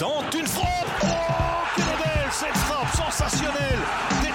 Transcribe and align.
tente 0.00 0.34
une 0.34 0.46
frappe. 0.46 0.86
Oh, 1.02 1.06
quelle 1.76 1.84
belle 1.84 2.32
cette 2.32 2.56
frappe 2.56 2.90
sensationnelle 2.96 4.29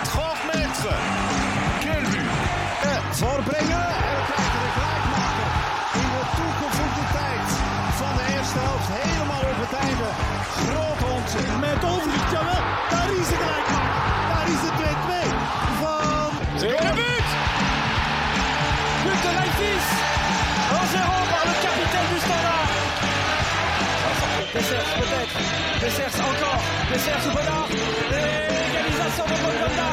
Dessers 24.55 24.87
peut-être, 24.95 25.37
Dessers 25.83 26.15
encore, 26.15 26.63
Dessers 26.87 27.27
ou 27.27 27.31
Bonnard 27.35 27.67
Égalisation 27.67 29.25
de 29.27 29.35
Bongonda 29.43 29.91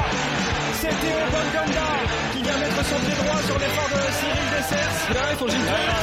C'est 0.78 0.94
Théo 1.02 1.18
Bongonda 1.34 1.88
qui 2.32 2.42
vient 2.46 2.58
mettre 2.62 2.84
son 2.86 3.00
pied 3.02 3.16
droit 3.18 3.42
sur 3.42 3.58
l'effort 3.58 3.90
de 3.90 4.02
Cyril 4.22 4.48
Dessers 4.54 4.98
voor 5.38 5.50
zijn 5.50 5.64
tweede 5.66 5.94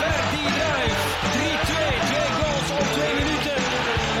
Verdi 0.00 0.44
Druif 0.58 1.00
3-2, 1.24 1.72
twee 2.10 2.28
goals 2.38 2.70
op 2.76 2.86
twee 2.92 3.14
minuten 3.20 3.56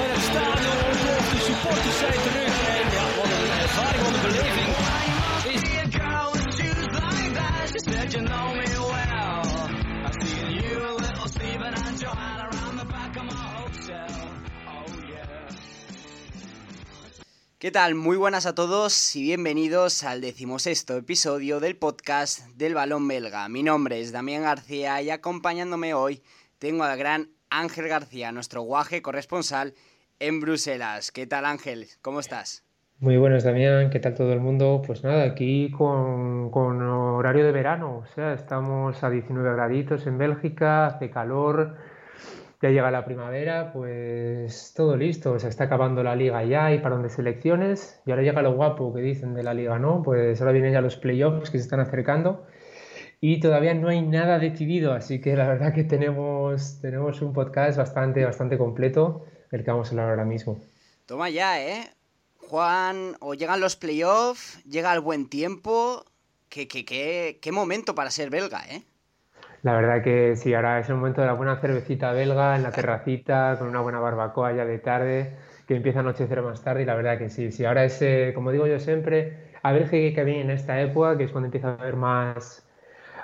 En 0.00 0.08
het 0.16 0.24
stadion 0.30 0.78
ontploft, 0.88 1.30
de 1.34 1.40
supporters 1.48 1.98
zijn 1.98 2.20
terug 2.26 2.54
En 2.72 2.86
ja, 2.96 3.04
wat 3.16 3.30
een 3.36 3.52
ervaring, 3.64 4.02
wat 4.04 4.14
een 4.16 4.24
beleving 4.28 4.70
¿Qué 17.64 17.70
tal? 17.70 17.94
Muy 17.94 18.18
buenas 18.18 18.44
a 18.44 18.54
todos 18.54 19.16
y 19.16 19.22
bienvenidos 19.22 20.04
al 20.04 20.20
decimosexto 20.20 20.98
episodio 20.98 21.60
del 21.60 21.76
podcast 21.76 22.46
del 22.58 22.74
balón 22.74 23.08
belga. 23.08 23.48
Mi 23.48 23.62
nombre 23.62 24.00
es 24.00 24.12
Damián 24.12 24.42
García 24.42 25.00
y 25.00 25.08
acompañándome 25.08 25.94
hoy 25.94 26.20
tengo 26.58 26.84
al 26.84 26.98
gran 26.98 27.30
Ángel 27.48 27.88
García, 27.88 28.32
nuestro 28.32 28.60
guaje 28.60 29.00
corresponsal 29.00 29.72
en 30.20 30.40
Bruselas. 30.40 31.10
¿Qué 31.10 31.26
tal 31.26 31.46
Ángel? 31.46 31.86
¿Cómo 32.02 32.20
estás? 32.20 32.66
Muy 32.98 33.16
buenas, 33.16 33.44
Damián. 33.44 33.88
¿Qué 33.88 33.98
tal 33.98 34.12
todo 34.12 34.34
el 34.34 34.40
mundo? 34.40 34.82
Pues 34.86 35.02
nada, 35.02 35.24
aquí 35.24 35.70
con, 35.70 36.50
con 36.50 36.82
horario 36.82 37.46
de 37.46 37.52
verano. 37.52 38.04
O 38.04 38.06
sea, 38.14 38.34
estamos 38.34 39.02
a 39.02 39.08
19 39.08 39.54
graditos 39.54 40.06
en 40.06 40.18
Bélgica, 40.18 40.84
hace 40.84 41.08
calor, 41.08 41.78
ya 42.64 42.70
llega 42.70 42.90
la 42.90 43.04
primavera, 43.04 43.72
pues 43.74 44.72
todo 44.74 44.96
listo. 44.96 45.38
Se 45.38 45.48
está 45.48 45.64
acabando 45.64 46.02
la 46.02 46.16
liga 46.16 46.42
ya 46.44 46.72
y 46.72 46.78
parón 46.78 47.02
de 47.02 47.10
selecciones. 47.10 48.00
Y 48.06 48.10
ahora 48.10 48.22
llega 48.22 48.40
lo 48.40 48.54
guapo 48.54 48.94
que 48.94 49.02
dicen 49.02 49.34
de 49.34 49.42
la 49.42 49.52
liga, 49.52 49.78
¿no? 49.78 50.02
Pues 50.02 50.40
ahora 50.40 50.52
vienen 50.52 50.72
ya 50.72 50.80
los 50.80 50.96
playoffs 50.96 51.50
que 51.50 51.58
se 51.58 51.64
están 51.64 51.80
acercando. 51.80 52.46
Y 53.20 53.40
todavía 53.40 53.74
no 53.74 53.88
hay 53.88 54.00
nada 54.00 54.38
decidido, 54.38 54.92
así 54.92 55.20
que 55.20 55.36
la 55.36 55.46
verdad 55.46 55.74
que 55.74 55.84
tenemos, 55.84 56.80
tenemos 56.80 57.20
un 57.20 57.34
podcast 57.34 57.76
bastante, 57.76 58.24
bastante 58.24 58.56
completo 58.56 59.26
del 59.50 59.62
que 59.62 59.70
vamos 59.70 59.88
a 59.88 59.90
hablar 59.90 60.10
ahora 60.10 60.24
mismo. 60.24 60.58
Toma 61.04 61.28
ya, 61.28 61.62
¿eh? 61.62 61.90
Juan, 62.38 63.16
o 63.20 63.34
llegan 63.34 63.60
los 63.60 63.76
playoffs, 63.76 64.62
llega 64.64 64.94
el 64.94 65.00
buen 65.00 65.28
tiempo. 65.28 66.04
¿Qué, 66.48 66.66
qué, 66.66 66.86
qué, 66.86 67.38
qué 67.42 67.52
momento 67.52 67.94
para 67.94 68.10
ser 68.10 68.30
belga, 68.30 68.64
¿eh? 68.70 68.82
La 69.64 69.72
verdad 69.72 70.02
que 70.04 70.36
sí, 70.36 70.52
ahora 70.52 70.78
es 70.78 70.90
el 70.90 70.96
momento 70.96 71.22
de 71.22 71.26
la 71.26 71.32
buena 71.32 71.56
cervecita 71.56 72.12
belga 72.12 72.54
en 72.54 72.62
la 72.62 72.70
terracita, 72.70 73.56
con 73.58 73.68
una 73.68 73.80
buena 73.80 73.98
barbacoa 73.98 74.52
ya 74.54 74.66
de 74.66 74.78
tarde, 74.78 75.38
que 75.66 75.74
empieza 75.74 76.00
a 76.00 76.02
anochecer 76.02 76.42
más 76.42 76.62
tarde 76.62 76.82
y 76.82 76.84
la 76.84 76.94
verdad 76.94 77.16
que 77.16 77.30
sí, 77.30 77.50
sí, 77.50 77.64
ahora 77.64 77.86
es, 77.86 78.02
eh, 78.02 78.32
como 78.34 78.52
digo 78.52 78.66
yo 78.66 78.78
siempre, 78.78 79.52
a 79.62 79.72
ver 79.72 79.88
qué, 79.88 80.12
qué 80.14 80.22
viene 80.22 80.42
en 80.42 80.50
esta 80.50 80.78
época, 80.82 81.16
que 81.16 81.24
es 81.24 81.32
cuando 81.32 81.46
empieza 81.46 81.68
a 81.68 81.74
haber 81.76 81.96
más, 81.96 82.62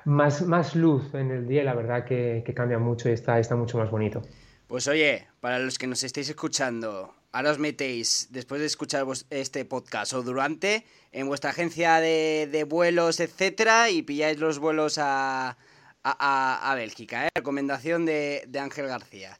más, 0.07 0.41
más 0.41 0.75
luz 0.75 1.13
en 1.13 1.31
el 1.31 1.47
día 1.47 1.61
y 1.61 1.65
la 1.67 1.75
verdad 1.75 2.07
que, 2.07 2.43
que 2.43 2.55
cambia 2.55 2.79
mucho 2.79 3.11
y 3.11 3.13
está, 3.13 3.39
está 3.39 3.55
mucho 3.55 3.77
más 3.77 3.91
bonito. 3.91 4.23
Pues 4.67 4.89
oye, 4.89 5.27
para 5.41 5.59
los 5.59 5.77
que 5.77 5.87
nos 5.87 6.03
estéis 6.05 6.31
escuchando, 6.31 7.15
ahora 7.33 7.51
os 7.51 7.59
metéis, 7.59 8.29
después 8.31 8.63
de 8.63 8.67
escuchar 8.67 9.05
este 9.29 9.67
podcast 9.67 10.15
o 10.15 10.23
durante, 10.23 10.87
en 11.13 11.27
vuestra 11.27 11.51
agencia 11.51 12.01
de, 12.01 12.49
de 12.51 12.65
vuelos, 12.65 13.21
etcétera, 13.21 13.91
y 13.91 14.01
pilláis 14.01 14.39
los 14.39 14.59
vuelos 14.59 14.97
a, 14.97 15.59
a, 16.05 16.73
Bélgica, 16.77 17.27
¿eh? 17.27 17.31
Recomendación 17.35 18.07
de, 18.07 18.45
de 18.49 18.59
Ángel 18.59 18.87
García. 18.87 19.39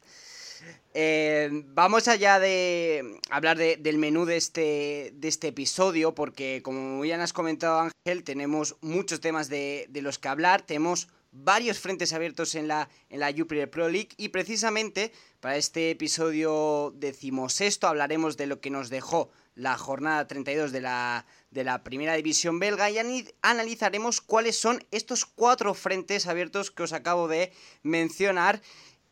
Eh, 0.93 1.49
vamos 1.67 2.07
allá 2.07 2.39
de 2.39 3.19
hablar 3.29 3.57
de- 3.57 3.77
del 3.77 3.97
menú 3.97 4.25
de 4.25 4.37
este, 4.37 5.11
de 5.15 5.27
este 5.27 5.47
episodio, 5.47 6.13
porque 6.13 6.61
como 6.63 7.03
ya 7.05 7.21
has 7.23 7.33
comentado 7.33 7.79
Ángel, 7.79 8.23
tenemos 8.23 8.75
muchos 8.81 9.21
temas 9.21 9.49
de, 9.49 9.87
de 9.89 10.01
los 10.01 10.19
que 10.19 10.27
hablar, 10.27 10.61
tenemos 10.61 11.07
varios 11.31 11.79
frentes 11.79 12.11
abiertos 12.13 12.55
en 12.55 12.67
la, 12.67 12.89
en 13.09 13.21
la 13.21 13.31
Jupiler 13.33 13.69
Pro 13.71 13.87
League 13.87 14.09
y 14.17 14.29
precisamente 14.29 15.13
para 15.39 15.55
este 15.55 15.89
episodio 15.89 16.93
decimosexto 16.97 17.87
hablaremos 17.87 18.35
de 18.35 18.47
lo 18.47 18.59
que 18.59 18.69
nos 18.69 18.89
dejó 18.89 19.31
la 19.55 19.77
jornada 19.77 20.27
32 20.27 20.71
de 20.73 20.81
la, 20.81 21.25
de 21.51 21.63
la 21.63 21.83
primera 21.83 22.15
división 22.15 22.59
belga 22.59 22.89
y 22.89 22.97
analizaremos 23.41 24.21
cuáles 24.21 24.57
son 24.57 24.83
estos 24.91 25.25
cuatro 25.25 25.73
frentes 25.73 26.25
abiertos 26.27 26.71
que 26.71 26.83
os 26.83 26.93
acabo 26.93 27.27
de 27.27 27.51
mencionar 27.83 28.61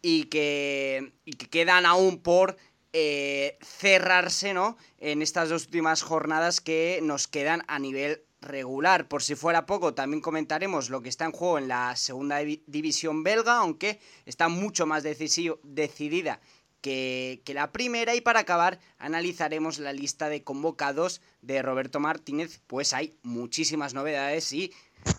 y 0.01 0.25
que, 0.25 1.13
quedan 1.51 1.85
aún 1.85 2.21
por 2.23 2.57
eh, 2.93 3.57
cerrarse, 3.61 4.53
¿no? 4.53 4.77
En 4.97 5.21
estas 5.21 5.49
dos 5.49 5.65
últimas 5.65 6.01
jornadas 6.01 6.61
que 6.61 6.99
nos 7.03 7.27
quedan 7.27 7.63
a 7.67 7.77
nivel 7.77 8.23
regular. 8.41 9.09
Por 9.09 9.21
si 9.21 9.35
fuera 9.35 9.65
poco, 9.65 9.93
también 9.93 10.21
comentaremos 10.21 10.89
lo 10.89 11.01
que 11.01 11.09
está 11.09 11.25
en 11.25 11.33
juego 11.33 11.57
en 11.57 11.67
la 11.67 11.97
segunda 11.97 12.41
divi- 12.41 12.63
división 12.67 13.21
belga, 13.21 13.57
aunque 13.57 13.99
está 14.25 14.47
mucho 14.47 14.85
más 14.85 15.03
decidida 15.03 16.39
que, 16.81 17.41
que 17.45 17.53
la 17.53 17.71
primera. 17.71 18.15
Y 18.15 18.21
para 18.21 18.41
acabar, 18.41 18.79
analizaremos 18.97 19.79
la 19.79 19.93
lista 19.93 20.29
de 20.29 20.43
convocados 20.43 21.21
de 21.41 21.61
Roberto 21.61 21.99
Martínez, 21.99 22.61
pues 22.67 22.93
hay 22.93 23.17
muchísimas 23.23 23.93
novedades 23.93 24.51
y 24.53 24.73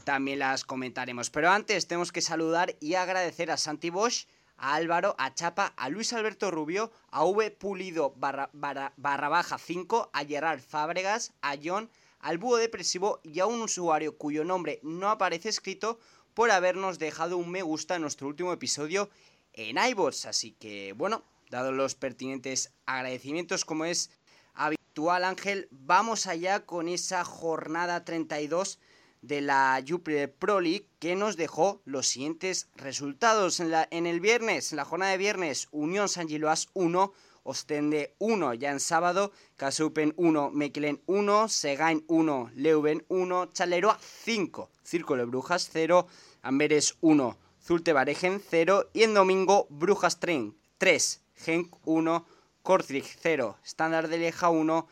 también 0.04 0.38
las 0.38 0.64
comentaremos. 0.64 1.30
Pero 1.30 1.50
antes 1.50 1.86
tenemos 1.86 2.12
que 2.12 2.20
saludar 2.20 2.76
y 2.80 2.94
agradecer 2.94 3.50
a 3.50 3.56
Santi 3.56 3.90
Bosch, 3.90 4.26
a 4.56 4.74
Álvaro, 4.74 5.14
a 5.18 5.34
Chapa, 5.34 5.72
a 5.76 5.88
Luis 5.88 6.12
Alberto 6.12 6.50
Rubio, 6.50 6.92
a 7.10 7.24
V 7.24 7.50
Pulido 7.50 8.12
barra, 8.16 8.50
barra- 8.52 8.92
barra 8.96 9.28
baja 9.28 9.58
5, 9.58 10.10
a 10.12 10.24
Gerard 10.24 10.60
Fábregas, 10.60 11.32
a 11.40 11.56
John, 11.62 11.90
al 12.20 12.36
Búho 12.36 12.56
Depresivo 12.58 13.20
y 13.22 13.40
a 13.40 13.46
un 13.46 13.62
usuario 13.62 14.18
cuyo 14.18 14.44
nombre 14.44 14.78
no 14.82 15.08
aparece 15.08 15.48
escrito 15.48 15.98
por 16.34 16.50
habernos 16.50 16.98
dejado 16.98 17.38
un 17.38 17.50
me 17.50 17.62
gusta 17.62 17.96
en 17.96 18.02
nuestro 18.02 18.28
último 18.28 18.52
episodio 18.52 19.08
en 19.54 19.78
iVoox. 19.78 20.26
Así 20.26 20.52
que, 20.52 20.92
bueno, 20.92 21.24
dado 21.50 21.72
los 21.72 21.94
pertinentes 21.94 22.72
agradecimientos 22.86 23.64
como 23.64 23.84
es 23.84 24.10
habitual 24.54 25.24
Ángel, 25.24 25.68
vamos 25.70 26.26
allá 26.26 26.64
con 26.64 26.88
esa 26.88 27.24
jornada 27.24 28.04
32 28.04 28.78
de 29.22 29.40
la 29.40 29.82
Jupiler 29.86 30.32
Pro 30.32 30.60
League 30.60 30.86
que 30.98 31.16
nos 31.16 31.36
dejó 31.36 31.82
los 31.84 32.06
siguientes 32.08 32.68
resultados. 32.74 33.60
En, 33.60 33.70
la, 33.70 33.86
en 33.90 34.06
el 34.06 34.20
viernes, 34.20 34.72
en 34.72 34.76
la 34.76 34.84
jornada 34.84 35.12
de 35.12 35.18
viernes, 35.18 35.68
Unión 35.72 36.08
San 36.08 36.28
Giloas 36.28 36.68
1, 36.74 37.12
Ostende 37.42 38.14
1 38.18 38.54
ya 38.54 38.70
en 38.70 38.80
sábado, 38.80 39.32
Kasupen 39.56 40.14
1, 40.16 40.50
Mechelen 40.50 41.02
1, 41.06 41.48
Segain 41.48 42.04
1, 42.06 42.50
Leuven 42.54 43.04
1, 43.08 43.46
Chaleroa 43.52 43.98
5, 44.00 44.70
Círculo 44.82 45.22
de 45.22 45.30
Brujas 45.30 45.68
0, 45.72 46.06
Amberes 46.42 46.96
1, 47.00 47.38
Zulte 47.62 47.92
Baregen 47.92 48.42
0 48.50 48.90
y 48.92 49.02
en 49.02 49.14
domingo 49.14 49.66
Brujas 49.70 50.20
Tren 50.20 50.56
3, 50.78 51.20
Genk 51.44 51.74
1, 51.84 52.26
Kortrijk 52.62 53.06
0, 53.20 53.56
Standard 53.64 54.08
de 54.08 54.18
Lieja 54.18 54.50
1, 54.50 54.86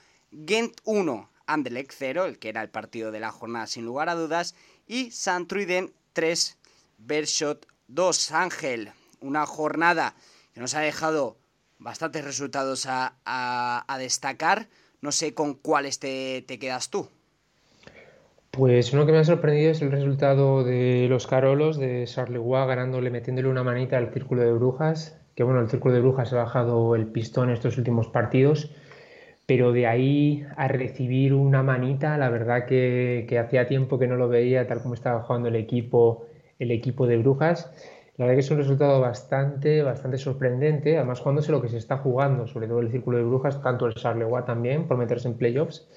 Gent 0.46 0.80
1, 0.84 1.30
Anderlecht 1.46 1.92
0, 1.96 2.24
el 2.24 2.38
que 2.38 2.48
era 2.48 2.62
el 2.62 2.70
partido 2.70 3.10
de 3.10 3.20
la 3.20 3.30
jornada 3.30 3.66
sin 3.66 3.84
lugar 3.84 4.08
a 4.08 4.14
dudas, 4.14 4.54
y 4.86 5.10
Santruiden 5.10 5.92
3, 6.12 6.58
Bershot 6.98 7.66
2, 7.88 8.32
Ángel. 8.32 8.92
Una 9.20 9.46
jornada 9.46 10.14
que 10.52 10.60
nos 10.60 10.74
ha 10.74 10.80
dejado 10.80 11.36
bastantes 11.78 12.24
resultados 12.24 12.86
a, 12.88 13.84
destacar. 13.98 14.68
No 15.00 15.12
sé 15.12 15.34
con 15.34 15.54
cuáles 15.54 15.98
te, 15.98 16.42
te 16.46 16.58
quedas 16.58 16.90
tú. 16.90 17.08
Pues 18.50 18.92
uno 18.92 19.06
que 19.06 19.12
me 19.12 19.18
ha 19.18 19.24
sorprendido 19.24 19.70
es 19.70 19.82
el 19.82 19.92
resultado 19.92 20.64
de 20.64 21.06
los 21.08 21.26
Carolos 21.26 21.78
de 21.78 22.04
Charleroi 22.06 22.66
ganándole, 22.66 23.10
metiéndole 23.10 23.48
una 23.48 23.62
manita 23.62 23.98
al 23.98 24.12
Círculo 24.12 24.42
de 24.42 24.52
Brujas, 24.52 25.17
que 25.38 25.44
bueno, 25.44 25.60
el 25.60 25.68
Círculo 25.68 25.94
de 25.94 26.00
Brujas 26.00 26.32
ha 26.32 26.36
bajado 26.36 26.96
el 26.96 27.06
pistón 27.06 27.50
estos 27.50 27.78
últimos 27.78 28.08
partidos, 28.08 28.72
pero 29.46 29.70
de 29.70 29.86
ahí 29.86 30.44
a 30.56 30.66
recibir 30.66 31.32
una 31.32 31.62
manita, 31.62 32.18
la 32.18 32.28
verdad 32.28 32.66
que, 32.66 33.24
que 33.28 33.38
hacía 33.38 33.68
tiempo 33.68 34.00
que 34.00 34.08
no 34.08 34.16
lo 34.16 34.28
veía 34.28 34.66
tal 34.66 34.82
como 34.82 34.94
estaba 34.94 35.22
jugando 35.22 35.46
el 35.46 35.54
equipo, 35.54 36.26
el 36.58 36.72
equipo 36.72 37.06
de 37.06 37.18
Brujas. 37.18 37.70
La 38.16 38.24
verdad 38.24 38.34
que 38.34 38.40
es 38.40 38.50
un 38.50 38.56
resultado 38.56 39.00
bastante, 39.00 39.80
bastante 39.84 40.18
sorprendente, 40.18 40.96
además 40.96 41.20
jugándose 41.20 41.52
lo 41.52 41.62
que 41.62 41.68
se 41.68 41.78
está 41.78 41.98
jugando, 41.98 42.48
sobre 42.48 42.66
todo 42.66 42.80
el 42.80 42.90
Círculo 42.90 43.18
de 43.18 43.22
Brujas, 43.22 43.62
tanto 43.62 43.86
el 43.86 43.94
Charleroi 43.94 44.44
también, 44.44 44.88
por 44.88 44.96
meterse 44.96 45.28
en 45.28 45.34
playoffs. 45.34 45.88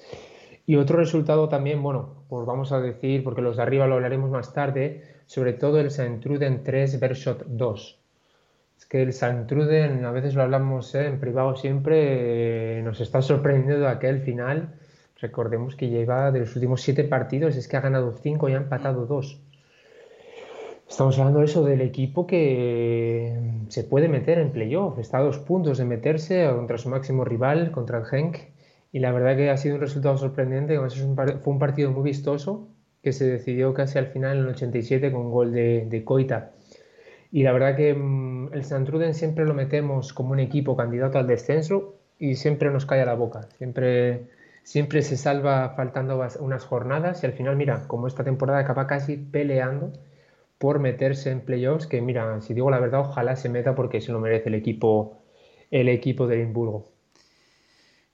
Y 0.66 0.76
otro 0.76 0.98
resultado 0.98 1.48
también, 1.48 1.82
bueno, 1.82 2.22
pues 2.28 2.46
vamos 2.46 2.70
a 2.70 2.80
decir, 2.80 3.24
porque 3.24 3.42
los 3.42 3.56
de 3.56 3.64
arriba 3.64 3.88
lo 3.88 3.96
hablaremos 3.96 4.30
más 4.30 4.52
tarde, 4.52 5.02
sobre 5.26 5.52
todo 5.52 5.80
el 5.80 5.90
Saint-Truden 5.90 6.62
3 6.62 7.00
Vershot 7.00 7.44
2. 7.48 8.01
Es 8.82 8.86
que 8.86 9.00
el 9.00 9.12
Saint-Truden, 9.12 10.04
a 10.04 10.10
veces 10.10 10.34
lo 10.34 10.42
hablamos 10.42 10.92
¿eh? 10.96 11.06
en 11.06 11.20
privado 11.20 11.54
siempre, 11.54 12.78
eh, 12.78 12.82
nos 12.82 13.00
está 13.00 13.22
sorprendiendo 13.22 13.86
aquel 13.86 14.22
final. 14.22 14.74
Recordemos 15.20 15.76
que 15.76 15.88
lleva 15.88 16.32
de 16.32 16.40
los 16.40 16.56
últimos 16.56 16.82
siete 16.82 17.04
partidos, 17.04 17.54
es 17.54 17.68
que 17.68 17.76
ha 17.76 17.80
ganado 17.80 18.12
cinco 18.20 18.48
y 18.48 18.54
ha 18.54 18.56
empatado 18.56 19.06
dos. 19.06 19.40
Estamos 20.88 21.16
hablando 21.16 21.38
de 21.38 21.44
eso 21.44 21.64
del 21.64 21.80
equipo 21.80 22.26
que 22.26 23.40
se 23.68 23.84
puede 23.84 24.08
meter 24.08 24.38
en 24.38 24.50
playoff. 24.50 24.98
Está 24.98 25.18
a 25.18 25.22
dos 25.22 25.38
puntos 25.38 25.78
de 25.78 25.84
meterse 25.84 26.50
contra 26.52 26.76
su 26.76 26.88
máximo 26.88 27.24
rival, 27.24 27.70
contra 27.70 27.98
el 27.98 28.04
Genk. 28.04 28.36
Y 28.90 28.98
la 28.98 29.12
verdad 29.12 29.36
que 29.36 29.48
ha 29.48 29.56
sido 29.58 29.76
un 29.76 29.80
resultado 29.80 30.18
sorprendente. 30.18 30.76
fue 30.76 31.52
un 31.52 31.58
partido 31.60 31.92
muy 31.92 32.02
vistoso 32.02 32.66
que 33.00 33.12
se 33.12 33.26
decidió 33.26 33.74
casi 33.74 33.98
al 33.98 34.08
final 34.08 34.38
en 34.38 34.42
el 34.42 34.48
87 34.48 35.12
con 35.12 35.30
gol 35.30 35.52
de, 35.52 35.86
de 35.88 36.02
Coita. 36.04 36.50
Y 37.32 37.42
la 37.42 37.52
verdad 37.52 37.74
que 37.76 37.94
mm, 37.94 38.52
el 38.52 38.64
Santruden 38.64 39.14
siempre 39.14 39.46
lo 39.46 39.54
metemos 39.54 40.12
como 40.12 40.32
un 40.32 40.38
equipo 40.38 40.76
candidato 40.76 41.18
al 41.18 41.26
descenso 41.26 41.96
y 42.18 42.36
siempre 42.36 42.70
nos 42.70 42.86
cae 42.86 43.00
a 43.00 43.06
la 43.06 43.14
boca. 43.14 43.48
Siempre, 43.56 44.28
siempre 44.62 45.02
se 45.02 45.16
salva 45.16 45.70
faltando 45.74 46.22
unas 46.40 46.64
jornadas 46.64 47.22
y 47.22 47.26
al 47.26 47.32
final, 47.32 47.56
mira, 47.56 47.88
como 47.88 48.06
esta 48.06 48.22
temporada 48.22 48.60
acaba 48.60 48.86
casi 48.86 49.16
peleando 49.16 49.92
por 50.58 50.78
meterse 50.78 51.30
en 51.30 51.40
playoffs, 51.40 51.88
que 51.88 52.00
mira, 52.00 52.40
si 52.40 52.54
digo 52.54 52.70
la 52.70 52.78
verdad, 52.78 53.00
ojalá 53.00 53.34
se 53.34 53.48
meta 53.48 53.74
porque 53.74 54.00
se 54.00 54.12
lo 54.12 54.20
merece 54.20 54.48
el 54.48 54.54
equipo, 54.54 55.18
el 55.72 55.88
equipo 55.88 56.28
de 56.28 56.36
Edimburgo. 56.36 56.92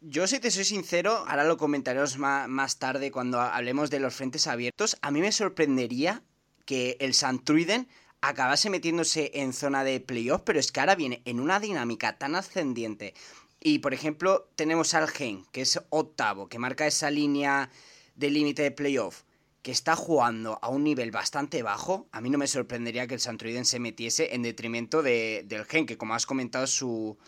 Yo, 0.00 0.28
si 0.28 0.38
te 0.38 0.50
soy 0.52 0.64
sincero, 0.64 1.24
ahora 1.26 1.44
lo 1.44 1.56
comentaremos 1.56 2.18
más, 2.18 2.78
tarde 2.78 3.10
cuando 3.10 3.40
hablemos 3.40 3.90
de 3.90 3.98
los 3.98 4.14
frentes 4.14 4.46
abiertos. 4.46 4.96
A 5.02 5.10
mí 5.10 5.20
me 5.20 5.32
sorprendería 5.32 6.22
que 6.64 6.96
el 7.00 7.14
Santruiden 7.14 7.88
acabase 8.20 8.70
metiéndose 8.70 9.30
en 9.34 9.52
zona 9.52 9.84
de 9.84 10.00
playoff, 10.00 10.42
pero 10.44 10.58
es 10.58 10.72
que 10.72 10.80
ahora 10.80 10.94
viene 10.94 11.22
en 11.24 11.40
una 11.40 11.60
dinámica 11.60 12.18
tan 12.18 12.34
ascendiente. 12.34 13.14
Y 13.60 13.80
por 13.80 13.94
ejemplo, 13.94 14.48
tenemos 14.56 14.94
al 14.94 15.08
Gen, 15.08 15.44
que 15.52 15.62
es 15.62 15.80
octavo, 15.90 16.48
que 16.48 16.58
marca 16.58 16.86
esa 16.86 17.10
línea 17.10 17.70
de 18.14 18.30
límite 18.30 18.62
de 18.62 18.70
playoff 18.70 19.22
que 19.62 19.72
está 19.72 19.96
jugando 19.96 20.58
a 20.62 20.68
un 20.68 20.84
nivel 20.84 21.10
bastante 21.10 21.62
bajo, 21.62 22.06
a 22.12 22.20
mí 22.20 22.30
no 22.30 22.38
me 22.38 22.46
sorprendería 22.46 23.06
que 23.06 23.14
el 23.14 23.20
Santroiden 23.20 23.64
se 23.64 23.80
metiese 23.80 24.34
en 24.34 24.42
detrimento 24.42 25.02
de, 25.02 25.44
del 25.46 25.64
Gen, 25.64 25.84
que 25.84 25.98
como 25.98 26.14
has 26.14 26.26
comentado 26.26 26.66
su, 26.66 27.18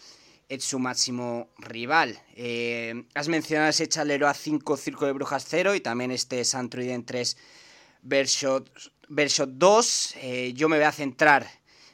es 0.49 0.65
su 0.65 0.79
máximo 0.79 1.49
rival. 1.59 2.21
Eh, 2.35 3.05
has 3.15 3.29
mencionado 3.29 3.71
ese 3.71 3.89
chalero 3.89 4.29
a 4.29 4.35
5 4.35 4.77
Circo 4.77 5.07
de 5.07 5.13
Brujas 5.13 5.45
0 5.49 5.75
y 5.75 5.81
también 5.81 6.13
este 6.13 6.45
Santroiden 6.45 7.05
3 7.05 7.37
Vershot, 9.11 9.51
2. 9.51 10.15
Eh, 10.23 10.53
yo 10.55 10.69
me 10.69 10.77
voy 10.77 10.87
a 10.87 10.93
centrar, 10.93 11.47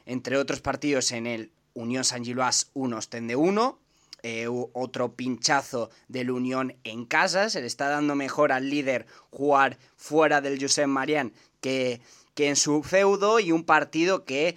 entre 0.05 0.37
otros 0.37 0.61
partidos, 0.61 1.11
en 1.13 1.27
el 1.27 1.51
Unión 1.75 2.05
San 2.05 2.25
Giloas 2.25 2.71
1 2.75 2.97
Ostende 2.97 3.37
1 3.37 3.79
eh, 4.23 4.49
otro 4.49 5.13
pinchazo 5.15 5.91
del 6.09 6.31
Unión 6.31 6.75
en 6.85 7.05
casa. 7.05 7.49
Se 7.49 7.61
le 7.61 7.67
está 7.67 7.89
dando 7.89 8.17
mejor 8.17 8.51
al 8.51 8.69
líder 8.69 9.07
jugar 9.31 9.79
fuera 9.97 10.41
del 10.41 10.61
Josep 10.61 10.89
Marián 10.89 11.33
que, 11.61 12.01
que 12.35 12.49
en 12.49 12.57
su 12.57 12.83
feudo 12.83 13.39
y 13.41 13.53
un 13.53 13.65
partido 13.65 14.25
que 14.25 14.57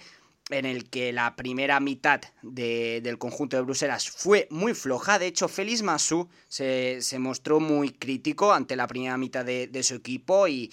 en 0.50 0.66
el 0.66 0.88
que 0.90 1.12
la 1.12 1.36
primera 1.36 1.80
mitad 1.80 2.20
del 2.42 3.18
conjunto 3.18 3.56
de 3.56 3.62
Bruselas 3.62 4.10
fue 4.10 4.46
muy 4.50 4.74
floja. 4.74 5.18
De 5.18 5.26
hecho, 5.26 5.48
Félix 5.48 5.82
Massou 5.82 6.28
se, 6.48 7.00
mostró 7.18 7.60
muy 7.60 7.90
crítico 7.90 8.52
ante 8.52 8.76
la 8.76 8.86
primera 8.86 9.16
mitad 9.16 9.44
de, 9.44 9.82
su 9.82 9.94
equipo 9.94 10.48
y, 10.48 10.70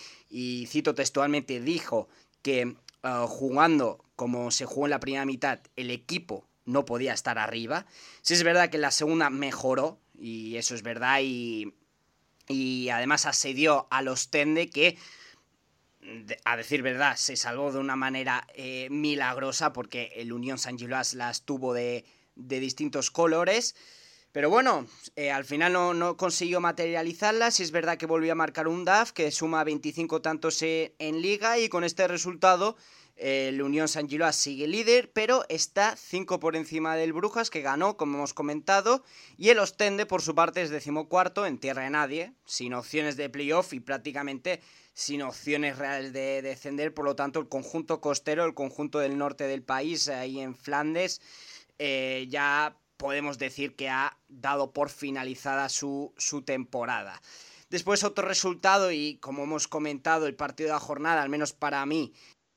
cito 0.67 0.95
textualmente, 0.95 1.59
dijo 1.59 2.07
que 2.41 2.75
uh, 3.03 3.27
jugando 3.27 4.03
como 4.15 4.49
se 4.51 4.65
jugó 4.65 4.87
en 4.87 4.91
la 4.91 4.99
primera 4.99 5.25
mitad, 5.25 5.59
el 5.75 5.91
equipo 5.91 6.47
no 6.65 6.85
podía 6.85 7.13
estar 7.13 7.37
arriba. 7.37 7.85
Sí 8.21 8.33
es 8.33 8.43
verdad 8.43 8.69
que 8.69 8.79
la 8.79 8.91
segunda 8.91 9.29
mejoró, 9.29 9.99
y 10.17 10.57
eso 10.57 10.73
es 10.73 10.81
verdad, 10.81 11.19
y, 11.21 11.73
y 12.47 12.89
además 12.89 13.25
asedió 13.25 13.87
a 13.91 14.01
los 14.01 14.29
Tende 14.29 14.69
que, 14.69 14.97
a 16.45 16.57
decir 16.57 16.81
verdad, 16.81 17.15
se 17.15 17.35
salvó 17.35 17.71
de 17.71 17.79
una 17.79 17.95
manera 17.95 18.47
eh, 18.53 18.87
milagrosa 18.89 19.73
porque 19.73 20.11
el 20.15 20.33
Unión 20.33 20.57
San 20.57 20.77
Giloas 20.77 21.13
las 21.13 21.43
tuvo 21.43 21.73
de, 21.73 22.05
de 22.35 22.59
distintos 22.59 23.11
colores. 23.11 23.75
Pero 24.31 24.49
bueno, 24.49 24.85
eh, 25.15 25.31
al 25.31 25.45
final 25.45 25.73
no, 25.73 25.93
no, 25.93 26.17
consiguió 26.17 26.59
materializarlas. 26.59 27.59
Y 27.59 27.63
es 27.63 27.71
verdad 27.71 27.97
que 27.97 28.05
volvió 28.05 28.31
a 28.31 28.35
marcar 28.35 28.67
un 28.67 28.85
DAF 28.85 29.11
que 29.11 29.31
suma 29.31 29.63
25 29.63 30.21
tantos 30.21 30.61
en 30.61 31.21
liga 31.21 31.57
y 31.57 31.69
con 31.69 31.83
este 31.83 32.07
resultado 32.07 32.77
el 33.17 33.61
Unión 33.61 33.87
San 33.87 34.07
Giloas 34.07 34.35
sigue 34.35 34.67
líder, 34.67 35.11
pero 35.11 35.43
está 35.49 35.95
5 35.95 36.39
por 36.39 36.55
encima 36.55 36.95
del 36.95 37.13
Brujas, 37.13 37.49
que 37.49 37.61
ganó, 37.61 37.97
como 37.97 38.17
hemos 38.17 38.33
comentado. 38.33 39.03
Y 39.37 39.49
el 39.49 39.59
Ostende, 39.59 40.05
por 40.05 40.21
su 40.21 40.35
parte, 40.35 40.61
es 40.61 40.69
decimocuarto, 40.69 41.45
en 41.45 41.57
tierra 41.57 41.83
de 41.83 41.89
nadie, 41.89 42.33
sin 42.45 42.73
opciones 42.73 43.17
de 43.17 43.29
playoff 43.29 43.73
y 43.73 43.79
prácticamente 43.79 44.61
sin 44.97 45.21
opciones 45.21 45.77
reales 45.77 46.11
de 46.11 46.41
descender. 46.41 46.91
Por 46.91 47.05
lo 47.05 47.15
tanto, 47.15 47.39
el 47.39 47.47
conjunto 47.47 48.01
costero, 48.01 48.45
el 48.45 48.55
conjunto 48.55 48.97
del 48.97 49.15
norte 49.15 49.43
del 49.43 49.61
país, 49.61 50.09
ahí 50.09 50.39
en 50.39 50.55
Flandes, 50.55 51.21
eh, 51.77 52.25
ya 52.29 52.75
podemos 52.97 53.37
decir 53.37 53.75
que 53.75 53.89
ha 53.89 54.17
dado 54.27 54.71
por 54.71 54.89
finalizada 54.89 55.69
su, 55.69 56.15
su 56.17 56.41
temporada. 56.41 57.21
Después 57.69 58.03
otro 58.03 58.27
resultado 58.27 58.91
y 58.91 59.17
como 59.21 59.43
hemos 59.43 59.67
comentado 59.67 60.25
el 60.25 60.33
partido 60.33 60.69
de 60.69 60.73
la 60.73 60.79
jornada, 60.79 61.21
al 61.21 61.29
menos 61.29 61.53
para 61.53 61.85
mí, 61.85 62.11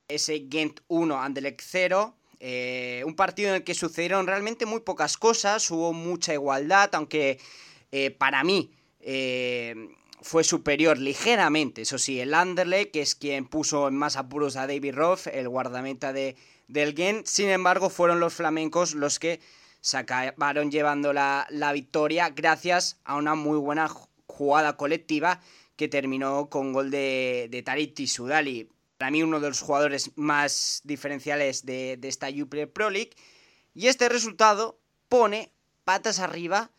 ese 0.08 0.46
Gent 0.50 0.80
1, 0.88 1.20
Anderlecht 1.20 1.60
0. 1.62 2.16
Eh, 2.40 3.02
un 3.04 3.16
partido 3.16 3.50
en 3.50 3.56
el 3.56 3.64
que 3.64 3.74
sucedieron 3.74 4.26
realmente 4.26 4.64
muy 4.64 4.80
pocas 4.80 5.18
cosas, 5.18 5.70
hubo 5.70 5.92
mucha 5.92 6.32
igualdad, 6.32 6.88
aunque 6.94 7.38
eh, 7.92 8.10
para 8.12 8.42
mí 8.44 8.70
fue 10.22 10.44
superior 10.44 10.98
ligeramente, 10.98 11.82
eso 11.82 11.98
sí, 11.98 12.20
el 12.20 12.34
Anderlecht, 12.34 12.92
que 12.92 13.02
es 13.02 13.14
quien 13.14 13.46
puso 13.46 13.88
en 13.88 13.96
más 13.96 14.16
apuros 14.16 14.56
a 14.56 14.66
David 14.66 14.94
Roth, 14.94 15.26
el 15.26 15.48
guardameta 15.48 16.12
de, 16.12 16.36
del 16.68 16.94
Gent. 16.94 17.26
Sin 17.26 17.48
embargo, 17.48 17.90
fueron 17.90 18.20
los 18.20 18.34
flamencos 18.34 18.94
los 18.94 19.18
que 19.18 19.40
se 19.80 19.96
acabaron 19.96 20.70
llevando 20.70 21.12
la, 21.12 21.46
victoria 21.72 22.30
gracias 22.30 22.98
a 23.04 23.16
una 23.16 23.34
muy 23.34 23.58
buena 23.58 23.88
jugada 24.26 24.76
colectiva 24.76 25.40
que 25.76 25.88
terminó 25.88 26.50
con 26.50 26.72
gol 26.72 26.90
de, 26.90 27.48
de 27.50 27.62
Tarit 27.62 27.98
Sudali 28.06 28.68
para 29.00 29.12
mí 29.12 29.22
uno 29.22 29.40
de 29.40 29.48
los 29.48 29.62
jugadores 29.62 30.10
más 30.16 30.82
diferenciales 30.84 31.64
de, 31.64 31.98
esta 32.02 32.30
Jupiler 32.30 32.70
Pro 32.70 32.90
League. 32.90 33.12
Y 33.72 33.86
este 33.86 34.10
resultado 34.10 34.78
pone 35.08 35.54
patas 35.84 36.18
arriba 36.18 36.70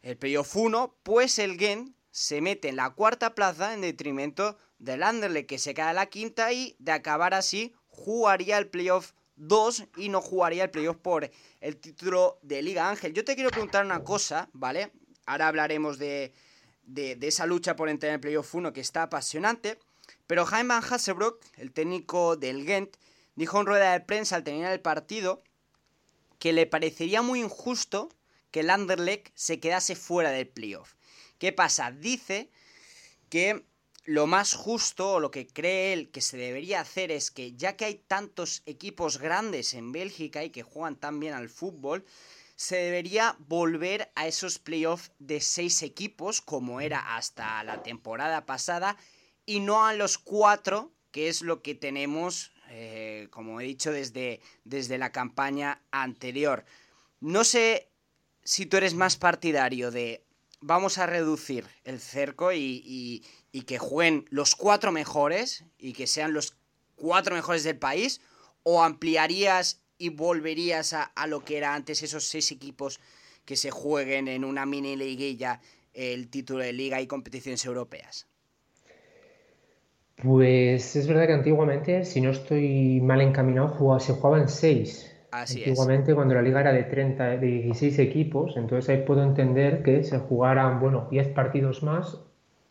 el 0.00 0.16
playoff 0.16 0.56
1, 0.56 0.96
pues 1.02 1.38
el 1.38 1.58
Gen 1.58 1.94
se 2.10 2.40
mete 2.40 2.68
en 2.68 2.76
la 2.76 2.90
cuarta 2.90 3.34
plaza 3.34 3.74
en 3.74 3.80
detrimento 3.80 4.56
del 4.78 5.02
Anderlecht 5.02 5.48
que 5.48 5.58
se 5.58 5.74
queda 5.74 5.90
en 5.90 5.96
la 5.96 6.06
quinta 6.06 6.52
y 6.52 6.76
de 6.78 6.92
acabar 6.92 7.34
así 7.34 7.74
jugaría 7.88 8.58
el 8.58 8.68
playoff 8.68 9.12
2 9.36 9.84
y 9.96 10.08
no 10.08 10.20
jugaría 10.20 10.64
el 10.64 10.70
playoff 10.70 10.96
por 10.96 11.30
el 11.60 11.76
título 11.76 12.38
de 12.42 12.62
Liga 12.62 12.88
Ángel. 12.88 13.12
Yo 13.12 13.24
te 13.24 13.34
quiero 13.34 13.50
preguntar 13.50 13.84
una 13.84 14.04
cosa, 14.04 14.48
¿vale? 14.52 14.92
Ahora 15.26 15.48
hablaremos 15.48 15.98
de, 15.98 16.32
de, 16.84 17.18
esa 17.22 17.46
lucha 17.46 17.76
por 17.76 17.88
entrar 17.88 18.10
en 18.10 18.14
el 18.14 18.20
playoff 18.20 18.54
1 18.54 18.72
que 18.72 18.80
está 18.80 19.04
apasionante. 19.04 19.78
Pero 20.26 20.44
Jaime 20.44 20.74
Van 20.74 20.82
el 21.56 21.72
técnico 21.72 22.36
del 22.36 22.64
Ghent, 22.64 22.96
dijo 23.34 23.60
en 23.60 23.66
rueda 23.66 23.92
de 23.92 24.00
prensa 24.00 24.36
al 24.36 24.44
terminar 24.44 24.72
el 24.72 24.80
partido 24.80 25.42
que 26.38 26.52
le 26.52 26.66
parecería 26.66 27.22
muy 27.22 27.40
injusto 27.40 28.08
que 28.50 28.60
el 28.60 28.70
Anderlecht 28.70 29.30
se 29.34 29.60
quedase 29.60 29.96
fuera 29.96 30.30
del 30.30 30.48
playoff. 30.48 30.94
¿Qué 31.38 31.52
pasa? 31.52 31.92
Dice 31.92 32.50
que 33.28 33.64
lo 34.04 34.26
más 34.26 34.54
justo 34.54 35.12
o 35.12 35.20
lo 35.20 35.30
que 35.30 35.46
cree 35.46 35.92
él 35.92 36.10
que 36.10 36.20
se 36.20 36.36
debería 36.36 36.80
hacer 36.80 37.10
es 37.12 37.30
que 37.30 37.54
ya 37.54 37.76
que 37.76 37.84
hay 37.84 37.94
tantos 37.94 38.62
equipos 38.66 39.18
grandes 39.18 39.74
en 39.74 39.92
Bélgica 39.92 40.44
y 40.44 40.50
que 40.50 40.62
juegan 40.62 40.96
tan 40.96 41.20
bien 41.20 41.34
al 41.34 41.48
fútbol, 41.48 42.04
se 42.56 42.76
debería 42.76 43.36
volver 43.38 44.10
a 44.16 44.26
esos 44.26 44.58
playoffs 44.58 45.12
de 45.18 45.40
seis 45.40 45.82
equipos 45.82 46.40
como 46.40 46.80
era 46.80 47.16
hasta 47.16 47.62
la 47.62 47.82
temporada 47.82 48.46
pasada 48.46 48.96
y 49.46 49.60
no 49.60 49.86
a 49.86 49.94
los 49.94 50.18
cuatro, 50.18 50.90
que 51.12 51.28
es 51.28 51.42
lo 51.42 51.62
que 51.62 51.74
tenemos, 51.74 52.52
eh, 52.70 53.28
como 53.30 53.60
he 53.60 53.64
dicho, 53.64 53.92
desde, 53.92 54.40
desde 54.64 54.98
la 54.98 55.12
campaña 55.12 55.82
anterior. 55.90 56.64
No 57.20 57.44
sé 57.44 57.88
si 58.42 58.66
tú 58.66 58.76
eres 58.78 58.94
más 58.94 59.16
partidario 59.16 59.90
de 59.90 60.24
vamos 60.60 60.98
a 60.98 61.06
reducir 61.06 61.64
el 61.84 62.00
cerco 62.00 62.52
y, 62.52 63.24
que 63.66 63.78
jueguen 63.78 64.24
los 64.30 64.54
cuatro 64.54 64.92
mejores 64.92 65.64
y 65.78 65.92
que 65.92 66.06
sean 66.06 66.32
los 66.32 66.56
cuatro 66.96 67.34
mejores 67.34 67.64
del 67.64 67.78
país, 67.78 68.20
o 68.62 68.82
ampliarías 68.82 69.80
y 69.98 70.10
volverías 70.10 70.92
a, 70.92 71.26
lo 71.26 71.44
que 71.44 71.58
era 71.58 71.74
antes 71.74 72.02
esos 72.02 72.24
seis 72.24 72.50
equipos 72.52 73.00
que 73.44 73.56
se 73.56 73.70
jueguen 73.70 74.28
en 74.28 74.44
una 74.44 74.66
mini 74.66 74.96
liguilla 74.96 75.60
el 75.94 76.28
título 76.28 76.62
de 76.62 76.72
liga 76.72 77.00
y 77.00 77.06
competiciones 77.06 77.64
europeas? 77.64 78.26
Pues 80.22 80.96
es 80.96 81.06
verdad 81.06 81.26
que 81.26 81.32
antiguamente, 81.32 82.04
si 82.04 82.20
no 82.20 82.30
estoy 82.30 83.00
mal 83.00 83.20
encaminado, 83.20 83.98
se 84.00 84.12
jugaban 84.12 84.48
seis. 84.48 85.12
Así 85.30 85.62
antiguamente, 85.62 86.12
es. 86.12 86.14
cuando 86.14 86.34
la 86.34 86.42
liga 86.42 86.60
era 86.60 86.72
de 86.72 86.84
30, 86.84 87.24
de 87.36 87.38
16 87.38 87.98
equipos, 87.98 88.56
entonces 88.56 88.88
ahí 88.88 89.04
puedo 89.04 89.22
entender 89.22 89.82
que 89.82 90.02
se 90.02 90.18
jugaran, 90.18 90.80
bueno, 90.80 91.08
10 91.10 91.28
partidos 91.28 91.82
más, 91.82 92.20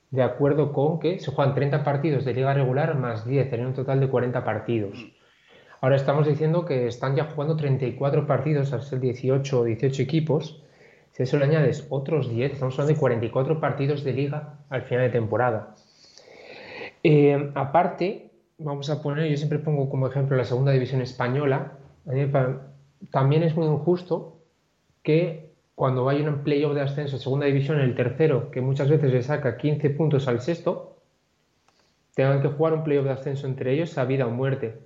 de 0.09 0.23
acuerdo 0.23 0.73
con 0.73 0.99
que 0.99 1.19
se 1.19 1.31
juegan 1.31 1.53
30 1.53 1.83
partidos 1.83 2.25
de 2.25 2.33
liga 2.33 2.53
regular 2.53 2.97
más 2.97 3.25
10, 3.25 3.53
en 3.53 3.65
un 3.67 3.73
total 3.73 3.99
de 3.99 4.09
40 4.09 4.43
partidos. 4.43 5.05
Ahora 5.81 5.95
estamos 5.95 6.25
diciendo 6.27 6.65
que 6.65 6.87
están 6.87 7.15
ya 7.15 7.25
jugando 7.25 7.55
34 7.55 8.25
partidos, 8.25 8.73
al 8.73 8.81
ser 8.81 8.99
18 8.99 9.59
o 9.59 9.63
18 9.63 10.01
equipos. 10.01 10.63
Si 11.11 11.23
eso 11.23 11.37
le 11.37 11.45
añades 11.45 11.85
otros 11.89 12.29
10, 12.29 12.53
estamos 12.53 12.73
hablando 12.75 12.93
de 12.93 12.99
44 12.99 13.59
partidos 13.59 14.03
de 14.03 14.13
liga 14.13 14.59
al 14.69 14.83
final 14.83 15.05
de 15.05 15.11
temporada. 15.11 15.75
Eh, 17.03 17.51
aparte, 17.53 18.31
vamos 18.57 18.89
a 18.89 19.01
poner, 19.01 19.29
yo 19.29 19.37
siempre 19.37 19.59
pongo 19.59 19.89
como 19.89 20.07
ejemplo 20.07 20.35
la 20.35 20.45
segunda 20.45 20.71
división 20.71 21.01
española. 21.01 21.73
También 23.11 23.43
es 23.43 23.55
muy 23.55 23.65
injusto 23.65 24.37
que 25.03 25.53
cuando 25.75 26.05
vaya 26.05 26.27
un 26.27 26.43
playoff 26.43 26.73
de 26.73 26.81
ascenso 26.81 27.17
segunda 27.17 27.45
división, 27.45 27.79
el 27.79 27.95
tercero, 27.95 28.49
que 28.49 28.61
muchas 28.61 28.89
veces 28.89 29.11
le 29.13 29.21
saca 29.21 29.57
15 29.57 29.89
puntos 29.91 30.27
al 30.27 30.41
sexto, 30.41 30.97
tengan 32.15 32.41
que 32.41 32.47
jugar 32.47 32.73
un 32.73 32.83
playoff 32.83 33.05
de 33.05 33.11
ascenso 33.11 33.45
entre 33.45 33.73
ellos 33.73 33.97
a 33.97 34.05
vida 34.05 34.25
o 34.25 34.31
muerte. 34.31 34.79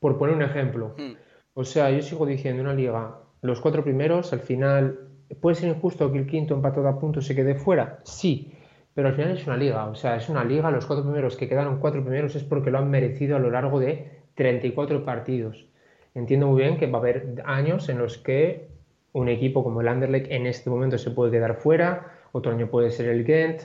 Por 0.00 0.18
poner 0.18 0.34
un 0.34 0.42
ejemplo. 0.42 0.94
Hmm. 0.96 1.12
O 1.54 1.64
sea, 1.64 1.90
yo 1.90 2.00
sigo 2.00 2.24
diciendo 2.24 2.62
una 2.62 2.72
liga, 2.72 3.18
los 3.42 3.60
cuatro 3.60 3.84
primeros, 3.84 4.32
al 4.32 4.40
final, 4.40 5.00
¿puede 5.40 5.56
ser 5.56 5.68
injusto 5.68 6.10
que 6.10 6.18
el 6.18 6.26
quinto 6.26 6.54
empatado 6.54 6.88
a 6.88 6.98
puntos 6.98 7.26
se 7.26 7.34
quede 7.34 7.54
fuera? 7.54 7.98
Sí, 8.04 8.54
pero 8.94 9.08
al 9.08 9.14
final 9.14 9.36
es 9.36 9.46
una 9.46 9.56
liga, 9.56 9.86
o 9.86 9.94
sea, 9.94 10.16
es 10.16 10.30
una 10.30 10.44
liga, 10.44 10.70
los 10.70 10.86
cuatro 10.86 11.04
primeros 11.04 11.36
que 11.36 11.48
quedaron 11.48 11.78
cuatro 11.78 12.02
primeros 12.02 12.34
es 12.36 12.42
porque 12.42 12.70
lo 12.70 12.78
han 12.78 12.90
merecido 12.90 13.36
a 13.36 13.38
lo 13.38 13.50
largo 13.50 13.80
de 13.80 14.22
34 14.34 15.04
partidos. 15.04 15.66
Entiendo 16.14 16.48
muy 16.48 16.62
bien 16.62 16.76
que 16.76 16.86
va 16.86 16.98
a 16.98 17.00
haber 17.00 17.42
años 17.44 17.88
en 17.88 17.98
los 17.98 18.18
que 18.18 18.68
un 19.12 19.28
equipo 19.28 19.62
como 19.62 19.80
el 19.80 19.88
Anderlecht 19.88 20.30
en 20.30 20.46
este 20.46 20.70
momento 20.70 20.98
se 20.98 21.10
puede 21.10 21.30
quedar 21.30 21.56
fuera, 21.56 22.12
otro 22.32 22.52
año 22.52 22.68
puede 22.68 22.90
ser 22.90 23.08
el 23.08 23.24
Ghent, 23.24 23.62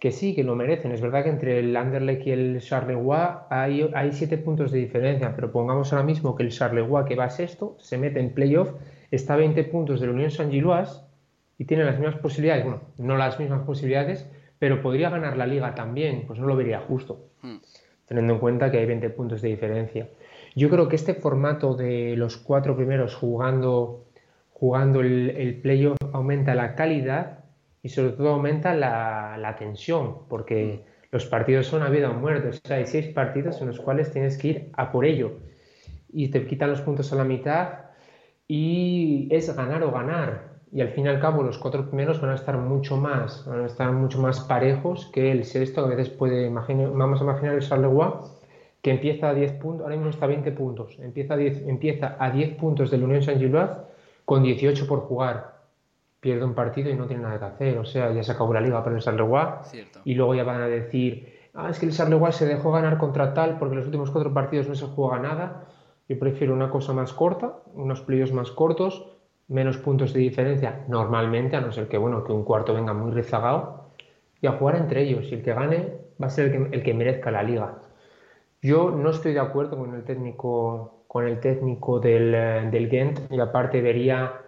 que 0.00 0.10
sí, 0.10 0.34
que 0.34 0.44
lo 0.44 0.54
merecen. 0.56 0.92
Es 0.92 1.00
verdad 1.00 1.24
que 1.24 1.30
entre 1.30 1.58
el 1.60 1.76
Anderlecht 1.76 2.26
y 2.26 2.32
el 2.32 2.60
Charleroi 2.60 3.46
hay, 3.50 3.90
hay 3.94 4.12
siete 4.12 4.38
puntos 4.38 4.72
de 4.72 4.78
diferencia, 4.78 5.34
pero 5.34 5.52
pongamos 5.52 5.92
ahora 5.92 6.04
mismo 6.04 6.34
que 6.34 6.42
el 6.42 6.50
Charleroi, 6.50 7.04
que 7.04 7.14
va 7.14 7.24
a 7.24 7.30
sexto, 7.30 7.76
se 7.78 7.96
mete 7.98 8.20
en 8.20 8.34
playoff, 8.34 8.70
está 9.10 9.34
a 9.34 9.38
20 9.38 9.64
puntos 9.64 10.00
de 10.00 10.06
la 10.06 10.12
Unión 10.12 10.30
Saint-Gilloise 10.30 11.00
y 11.58 11.64
tiene 11.64 11.84
las 11.84 11.98
mismas 11.98 12.16
posibilidades, 12.16 12.64
bueno, 12.64 12.80
no 12.98 13.16
las 13.16 13.38
mismas 13.38 13.62
posibilidades, 13.62 14.28
pero 14.58 14.82
podría 14.82 15.10
ganar 15.10 15.36
la 15.36 15.46
liga 15.46 15.74
también, 15.74 16.24
pues 16.26 16.38
no 16.38 16.46
lo 16.46 16.56
vería 16.56 16.80
justo, 16.80 17.28
hmm. 17.42 17.56
teniendo 18.06 18.34
en 18.34 18.38
cuenta 18.40 18.70
que 18.70 18.78
hay 18.78 18.86
20 18.86 19.10
puntos 19.10 19.42
de 19.42 19.48
diferencia. 19.48 20.08
Yo 20.54 20.70
creo 20.70 20.88
que 20.88 20.96
este 20.96 21.14
formato 21.14 21.74
de 21.74 22.16
los 22.16 22.36
cuatro 22.36 22.76
primeros 22.76 23.14
jugando, 23.14 24.06
jugando 24.52 25.00
el, 25.00 25.30
el 25.30 25.60
playoff 25.60 25.96
aumenta 26.12 26.54
la 26.54 26.74
calidad 26.74 27.44
y 27.82 27.90
sobre 27.90 28.12
todo 28.12 28.30
aumenta 28.30 28.72
la, 28.74 29.36
la 29.38 29.56
tensión, 29.56 30.26
porque 30.28 30.82
hmm. 30.82 31.08
los 31.12 31.26
partidos 31.26 31.66
son 31.66 31.82
a 31.82 31.90
vida 31.90 32.10
o 32.10 32.14
muerte, 32.14 32.48
o 32.48 32.52
sea, 32.52 32.78
hay 32.78 32.86
seis 32.86 33.08
partidos 33.08 33.60
en 33.60 33.68
los 33.68 33.78
cuales 33.78 34.10
tienes 34.10 34.38
que 34.38 34.48
ir 34.48 34.70
a 34.72 34.90
por 34.90 35.04
ello. 35.04 35.32
Y 36.10 36.28
te 36.28 36.46
quitan 36.46 36.70
los 36.70 36.80
puntos 36.80 37.12
a 37.12 37.16
la 37.16 37.24
mitad 37.24 37.84
y 38.48 39.28
es 39.30 39.54
ganar 39.54 39.82
o 39.82 39.90
ganar. 39.90 40.54
Y 40.72 40.80
al 40.80 40.88
fin 40.88 41.04
y 41.04 41.08
al 41.08 41.20
cabo 41.20 41.42
los 41.42 41.58
cuatro 41.58 41.86
primeros 41.86 42.20
van 42.20 42.30
a 42.30 42.34
estar 42.34 42.56
mucho 42.56 42.96
más, 42.96 43.44
van 43.46 43.60
a 43.60 43.66
estar 43.66 43.92
mucho 43.92 44.20
más 44.20 44.40
parejos 44.40 45.10
que 45.12 45.30
el 45.30 45.44
sexto, 45.44 45.86
que 45.86 45.92
a 45.92 45.96
veces 45.96 46.12
puede, 46.12 46.48
vamos 46.48 47.20
a 47.20 47.24
imaginar 47.24 47.54
el 47.54 47.60
Charleroi, 47.60 48.12
que 48.84 48.90
empieza 48.90 49.30
a 49.30 49.34
10 49.34 49.52
puntos, 49.52 49.84
ahora 49.84 49.96
mismo 49.96 50.10
está 50.10 50.26
a 50.26 50.28
20 50.28 50.52
puntos, 50.52 50.98
empieza 50.98 51.32
a 51.32 51.36
10, 51.38 51.68
empieza 51.68 52.16
a 52.18 52.30
10 52.30 52.56
puntos 52.56 52.90
del 52.90 53.02
Unión 53.02 53.22
Saint-Gilloise 53.22 53.78
con 54.26 54.42
18 54.42 54.86
por 54.86 55.00
jugar, 55.00 55.54
pierde 56.20 56.44
un 56.44 56.52
partido 56.52 56.90
y 56.90 56.94
no 56.94 57.06
tiene 57.06 57.22
nada 57.22 57.38
que 57.38 57.44
hacer, 57.46 57.78
o 57.78 57.86
sea, 57.86 58.12
ya 58.12 58.22
se 58.22 58.32
acabó 58.32 58.52
la 58.52 58.60
liga 58.60 58.84
para 58.84 58.94
el 58.94 59.00
Charleroi, 59.00 59.46
y 60.04 60.12
luego 60.12 60.34
ya 60.34 60.44
van 60.44 60.60
a 60.60 60.66
decir, 60.66 61.32
ah, 61.54 61.70
es 61.70 61.78
que 61.78 61.86
el 61.86 61.92
Charleroi 61.92 62.30
se 62.32 62.44
dejó 62.44 62.72
ganar 62.72 62.98
contra 62.98 63.32
tal 63.32 63.56
porque 63.56 63.74
los 63.74 63.86
últimos 63.86 64.10
cuatro 64.10 64.34
partidos 64.34 64.68
no 64.68 64.74
se 64.74 64.84
juega 64.84 65.18
nada, 65.18 65.64
yo 66.06 66.18
prefiero 66.18 66.52
una 66.52 66.68
cosa 66.68 66.92
más 66.92 67.14
corta, 67.14 67.54
unos 67.72 68.02
playoffs 68.02 68.34
más 68.34 68.50
cortos, 68.50 69.16
menos 69.48 69.78
puntos 69.78 70.12
de 70.12 70.20
diferencia 70.20 70.84
normalmente, 70.88 71.56
a 71.56 71.62
no 71.62 71.72
ser 71.72 71.88
que, 71.88 71.96
bueno, 71.96 72.22
que 72.22 72.32
un 72.32 72.44
cuarto 72.44 72.74
venga 72.74 72.92
muy 72.92 73.12
rezagado, 73.12 73.92
y 74.42 74.46
a 74.46 74.52
jugar 74.52 74.76
entre 74.76 75.04
ellos. 75.04 75.24
Y 75.30 75.36
el 75.36 75.42
que 75.42 75.54
gane 75.54 75.88
va 76.22 76.26
a 76.26 76.30
ser 76.30 76.52
el 76.52 76.52
que, 76.52 76.76
el 76.76 76.82
que 76.82 76.92
merezca 76.92 77.30
la 77.30 77.42
liga. 77.42 77.78
Yo 78.64 78.90
no 78.90 79.10
estoy 79.10 79.34
de 79.34 79.40
acuerdo 79.40 79.76
con 79.76 79.94
el 79.94 80.04
técnico, 80.04 81.04
con 81.06 81.28
el 81.28 81.38
técnico 81.38 82.00
del, 82.00 82.34
eh, 82.34 82.68
del 82.72 82.88
Ghent 82.88 83.30
y 83.30 83.38
aparte 83.38 83.82
vería, 83.82 84.40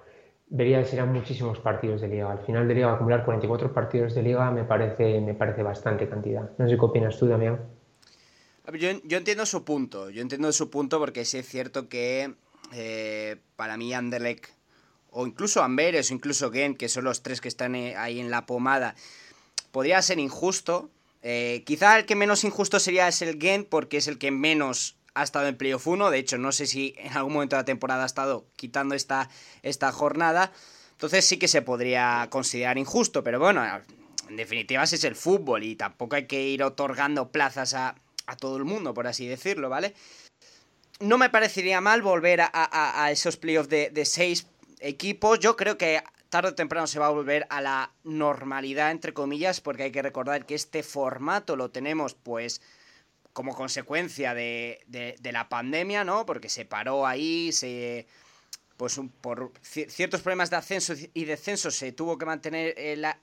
vería 0.47 0.83
serán 0.85 1.13
muchísimos 1.13 1.61
partidos 1.61 2.01
de 2.01 2.09
liga. 2.09 2.33
Al 2.33 2.39
final 2.39 2.67
de 2.67 2.77
liga 2.77 2.95
acumular 2.95 3.27
44 3.27 3.75
partidos 3.75 4.15
de 4.15 4.23
liga 4.23 4.51
me 4.51 4.65
parece, 4.65 5.21
me 5.21 5.35
parece 5.35 5.63
bastante 5.63 6.09
cantidad. 6.09 6.51
No 6.57 6.67
sé 6.67 6.79
qué 6.79 6.85
opinas 6.87 7.19
tú, 7.19 7.27
Damián. 7.27 7.61
Yo, 8.73 9.19
entiendo 9.19 9.45
su 9.45 9.67
punto, 9.67 10.09
yo 10.09 10.23
entiendo 10.23 10.51
su 10.53 10.71
punto 10.71 10.99
porque 10.99 11.27
sí 11.27 11.37
es 11.37 11.47
cierto 11.47 11.91
que 11.91 12.33
eh, 12.73 13.37
para 13.57 13.77
mí 13.77 13.93
Anderlecht 13.93 14.47
o 15.11 15.27
incluso 15.27 15.63
Amberes 15.63 16.11
o 16.11 16.15
incluso 16.15 16.51
Gent, 16.51 16.79
que 16.79 16.89
son 16.89 17.05
los 17.05 17.23
tres 17.23 17.43
que 17.43 17.49
están 17.49 17.75
eh, 17.75 17.97
ahí 17.97 18.19
en 18.19 18.31
la 18.31 18.47
pomada, 18.47 18.95
podría 19.73 20.01
ser 20.01 20.19
injusto. 20.19 20.89
Eh, 21.28 21.64
quizá 21.66 21.99
el 21.99 22.06
que 22.06 22.14
menos 22.14 22.45
injusto 22.45 22.78
sería 22.78 23.09
es 23.09 23.21
el 23.21 23.40
Gent, 23.40 23.68
porque 23.68 23.97
es 23.97 24.06
el 24.06 24.16
que 24.16 24.30
menos 24.30 24.95
ha 25.14 25.25
estado 25.25 25.49
en 25.49 25.56
playoff 25.56 25.85
1. 25.85 26.11
De 26.11 26.18
hecho, 26.18 26.38
no 26.38 26.52
sé 26.52 26.68
si 26.68 26.95
en 26.99 27.16
algún 27.16 27.33
momento 27.33 27.56
de 27.56 27.62
la 27.62 27.64
temporada 27.64 28.04
ha 28.04 28.06
estado 28.06 28.47
quitando 28.54 28.95
esta, 28.95 29.28
esta 29.64 29.90
jornada. 29.90 30.52
Entonces 30.92 31.25
sí 31.25 31.37
que 31.37 31.49
se 31.49 31.62
podría 31.62 32.28
considerar 32.30 32.78
injusto, 32.78 33.25
pero 33.25 33.40
bueno, 33.40 33.64
en 34.28 34.37
definitiva 34.37 34.85
es 34.85 35.02
el 35.02 35.16
fútbol 35.16 35.64
y 35.64 35.75
tampoco 35.75 36.14
hay 36.14 36.28
que 36.28 36.40
ir 36.47 36.62
otorgando 36.62 37.33
plazas 37.33 37.75
a, 37.75 37.97
a 38.26 38.37
todo 38.37 38.56
el 38.56 38.64
mundo, 38.64 38.95
por 38.95 39.09
así 39.09 39.26
decirlo, 39.26 39.68
¿vale? 39.68 39.95
No 41.00 41.18
me 41.18 41.28
parecería 41.28 41.80
mal 41.80 42.02
volver 42.02 42.40
a, 42.40 42.50
a, 42.52 43.11
esos 43.11 43.37
playoffs 43.37 43.68
de, 43.68 43.90
de 43.90 44.04
seis 44.04 44.47
equipos. 44.78 45.40
Yo 45.40 45.56
creo 45.56 45.76
que 45.76 46.04
tarde 46.37 46.50
o 46.50 46.55
temprano 46.55 46.87
se 46.87 46.99
va 46.99 47.07
a 47.07 47.16
volver 47.16 47.47
a 47.49 47.62
la 47.62 47.95
normalidad, 48.05 48.90
entre 48.90 49.14
comillas, 49.14 49.62
porque 49.62 49.85
hay 49.85 49.90
que 49.90 50.02
recordar 50.02 50.45
que 50.45 50.55
este 50.55 50.83
formato 50.83 51.57
lo 51.57 51.71
tenemos, 51.71 52.12
pues, 52.12 52.61
como 53.33 53.55
consecuencia 53.55 54.35
de, 54.35 54.81
de, 54.87 55.33
la 55.33 55.49
pandemia, 55.49 56.05
¿no? 56.05 56.26
Porque 56.26 56.50
se 56.50 56.66
paró 56.66 57.07
ahí, 57.07 57.52
se. 57.52 58.07
Pues 58.76 59.00
por 59.23 59.52
ciertos 59.62 60.21
problemas 60.21 60.50
de 60.50 60.57
ascenso 60.57 60.93
y 61.14 61.25
descenso 61.25 61.71
se 61.71 61.93
tuvo 61.93 62.19
que 62.19 62.26
mantener 62.26 62.75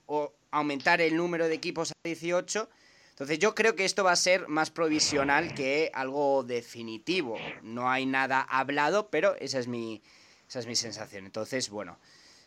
o 0.06 0.32
aumentar 0.50 1.00
el 1.00 1.16
número 1.16 1.46
de 1.46 1.54
equipos 1.54 1.92
a 1.92 1.94
18. 2.02 2.68
Entonces 3.10 3.38
yo 3.38 3.54
creo 3.54 3.76
que 3.76 3.84
esto 3.84 4.02
va 4.02 4.10
a 4.10 4.16
ser 4.16 4.48
más 4.48 4.72
provisional 4.72 5.54
que 5.54 5.92
algo 5.94 6.42
definitivo. 6.42 7.36
No 7.62 7.88
hay 7.88 8.06
nada 8.06 8.40
hablado, 8.40 9.08
pero 9.10 9.36
esa 9.36 9.60
es 9.60 9.68
mi, 9.68 10.02
esa 10.48 10.58
es 10.58 10.66
mi 10.66 10.74
sensación. 10.74 11.24
Entonces, 11.24 11.70
bueno, 11.70 12.00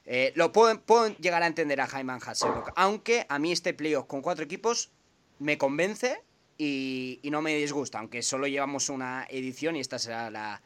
eh, 0.09 0.31
lo 0.35 0.53
puedo, 0.53 0.73
llegar 1.17 1.43
a 1.43 1.47
entender 1.47 1.81
a 1.81 1.87
Jaime 1.87 2.13
Hasselhoff, 2.13 2.69
aunque 2.77 3.25
a 3.27 3.39
mí 3.39 3.51
este 3.51 3.73
playoff 3.73 4.07
con 4.07 4.21
cuatro 4.21 4.45
equipos 4.45 4.89
me 5.37 5.57
convence 5.57 6.23
y, 6.57 7.19
no 7.25 7.41
me 7.41 7.53
disgusta, 7.55 7.99
aunque 7.99 8.21
solo 8.21 8.47
llevamos 8.47 8.87
una 8.87 9.27
edición 9.29 9.75
y 9.75 9.81
esta 9.81 9.99
será 9.99 10.31
la, 10.31 10.61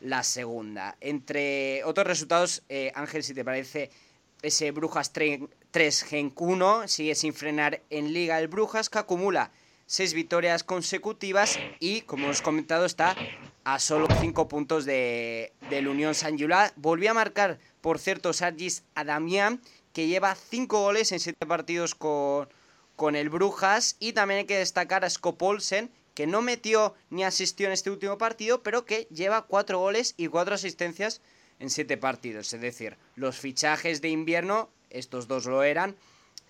la 0.00 0.22
segunda. 0.22 0.98
Entre 1.00 1.82
otros 1.84 2.06
resultados, 2.06 2.64
eh, 2.68 2.92
Ángel, 2.94 3.22
si 3.22 3.32
te 3.32 3.46
parece, 3.46 3.90
ese 4.42 4.70
Brujas 4.72 5.10
3 5.10 6.04
Gen 6.04 6.34
1 6.36 6.86
sigue 6.86 7.14
sin 7.14 7.32
frenar 7.32 7.80
en 7.88 8.12
Liga 8.12 8.38
el 8.38 8.48
Brujas, 8.48 8.90
que 8.90 8.98
acumula 8.98 9.52
seis 9.86 10.12
victorias 10.12 10.64
consecutivas 10.64 11.58
y, 11.80 12.02
como 12.02 12.26
hemos 12.26 12.42
comentado, 12.42 12.84
está 12.84 13.16
a 13.66 13.80
solo 13.80 14.06
5 14.20 14.46
puntos 14.46 14.84
de, 14.84 15.52
del 15.70 15.88
Unión 15.88 16.14
San 16.14 16.38
Julián. 16.38 16.70
Volvió 16.76 17.10
a 17.10 17.14
marcar, 17.14 17.58
por 17.80 17.98
cierto, 17.98 18.32
Sargis 18.32 18.84
Adamian, 18.94 19.60
que 19.92 20.06
lleva 20.06 20.36
5 20.36 20.80
goles 20.80 21.10
en 21.10 21.18
7 21.18 21.44
partidos 21.46 21.96
con, 21.96 22.48
con 22.94 23.16
el 23.16 23.28
Brujas. 23.28 23.96
Y 23.98 24.12
también 24.12 24.38
hay 24.38 24.46
que 24.46 24.56
destacar 24.56 25.04
a 25.04 25.10
Skopolsen, 25.10 25.90
que 26.14 26.28
no 26.28 26.42
metió 26.42 26.94
ni 27.10 27.24
asistió 27.24 27.66
en 27.66 27.72
este 27.72 27.90
último 27.90 28.18
partido, 28.18 28.62
pero 28.62 28.84
que 28.84 29.08
lleva 29.10 29.46
4 29.46 29.80
goles 29.80 30.14
y 30.16 30.28
4 30.28 30.54
asistencias 30.54 31.20
en 31.58 31.68
7 31.68 31.96
partidos. 31.96 32.52
Es 32.52 32.60
decir, 32.60 32.96
los 33.16 33.36
fichajes 33.36 34.00
de 34.00 34.10
invierno, 34.10 34.70
estos 34.90 35.26
dos 35.26 35.44
lo 35.46 35.64
eran, 35.64 35.96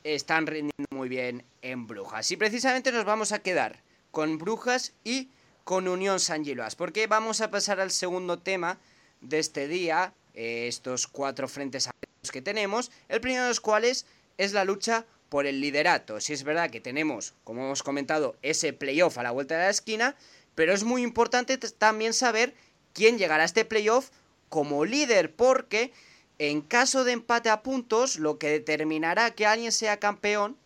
están 0.05 0.47
rindiendo 0.47 0.85
muy 0.91 1.09
bien 1.09 1.47
en 1.63 1.87
Brujas. 1.87 2.31
Y 2.31 2.37
precisamente 2.37 2.93
nos 2.93 3.07
vamos 3.07 3.33
a 3.33 3.39
quedar 3.39 3.83
con 4.11 4.37
Brujas 4.37 4.93
y 5.03 5.31
con 5.67 5.89
Unión 5.89 6.21
San 6.21 6.45
Giloas, 6.45 6.77
porque 6.77 7.09
vamos 7.09 7.41
a 7.41 7.51
pasar 7.51 7.81
al 7.81 7.91
segundo 7.91 8.39
tema 8.39 8.79
de 9.21 9.41
este 9.41 9.67
día, 9.67 10.15
eh, 10.35 10.69
estos 10.69 11.09
cuatro 11.09 11.49
frentes 11.49 11.91
que 12.31 12.41
tenemos, 12.41 12.93
el 13.09 13.21
primero 13.21 13.43
de 13.43 13.49
los 13.49 13.61
cuales 13.61 14.07
es 14.39 14.53
la 14.53 14.65
lucha 14.65 15.05
por 15.29 15.45
el 15.45 15.61
liderato. 15.61 16.21
Si 16.21 16.33
es 16.33 16.45
verdad 16.45 16.71
que 16.71 16.81
tenemos, 16.81 17.35
como 17.43 17.65
hemos 17.65 17.83
comentado, 17.83 18.37
ese 18.43 18.73
playoff 18.73 19.19
a 19.19 19.25
la 19.25 19.33
vuelta 19.33 19.57
de 19.57 19.65
la 19.65 19.71
esquina, 19.71 20.15
pero 20.55 20.73
es 20.73 20.85
muy 20.85 21.03
importante 21.03 21.59
también 21.59 22.15
saber 22.15 22.55
quién 22.93 23.19
llegará 23.19 23.43
a 23.43 23.47
este 23.47 23.65
playoff 23.65 24.11
como 24.49 24.85
líder, 24.85 25.35
porque 25.35 25.91
en 26.39 26.61
caso 26.61 27.03
de 27.03 27.11
empate 27.11 27.51
a 27.51 27.65
puntos, 27.65 28.21
lo 28.21 28.39
que 28.39 28.51
determinará 28.51 29.33
que 29.33 29.47
alguien 29.47 29.73
sea 29.73 29.97
campeón 29.97 30.57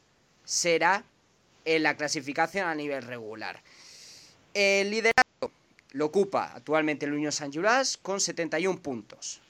será 0.44 1.04
en 1.64 1.84
la 1.84 1.96
clasificación 1.96 2.68
a 2.68 2.74
nivel 2.74 3.02
regular. 3.02 3.62
El 4.54 4.90
liderato 4.90 5.52
lo 5.92 6.06
ocupa 6.06 6.52
actualmente 6.54 7.06
el 7.06 7.12
Unión 7.12 7.32
San 7.32 7.52
Julas 7.52 7.96
con 7.96 8.20
71 8.20 8.80
puntos. 8.80 9.40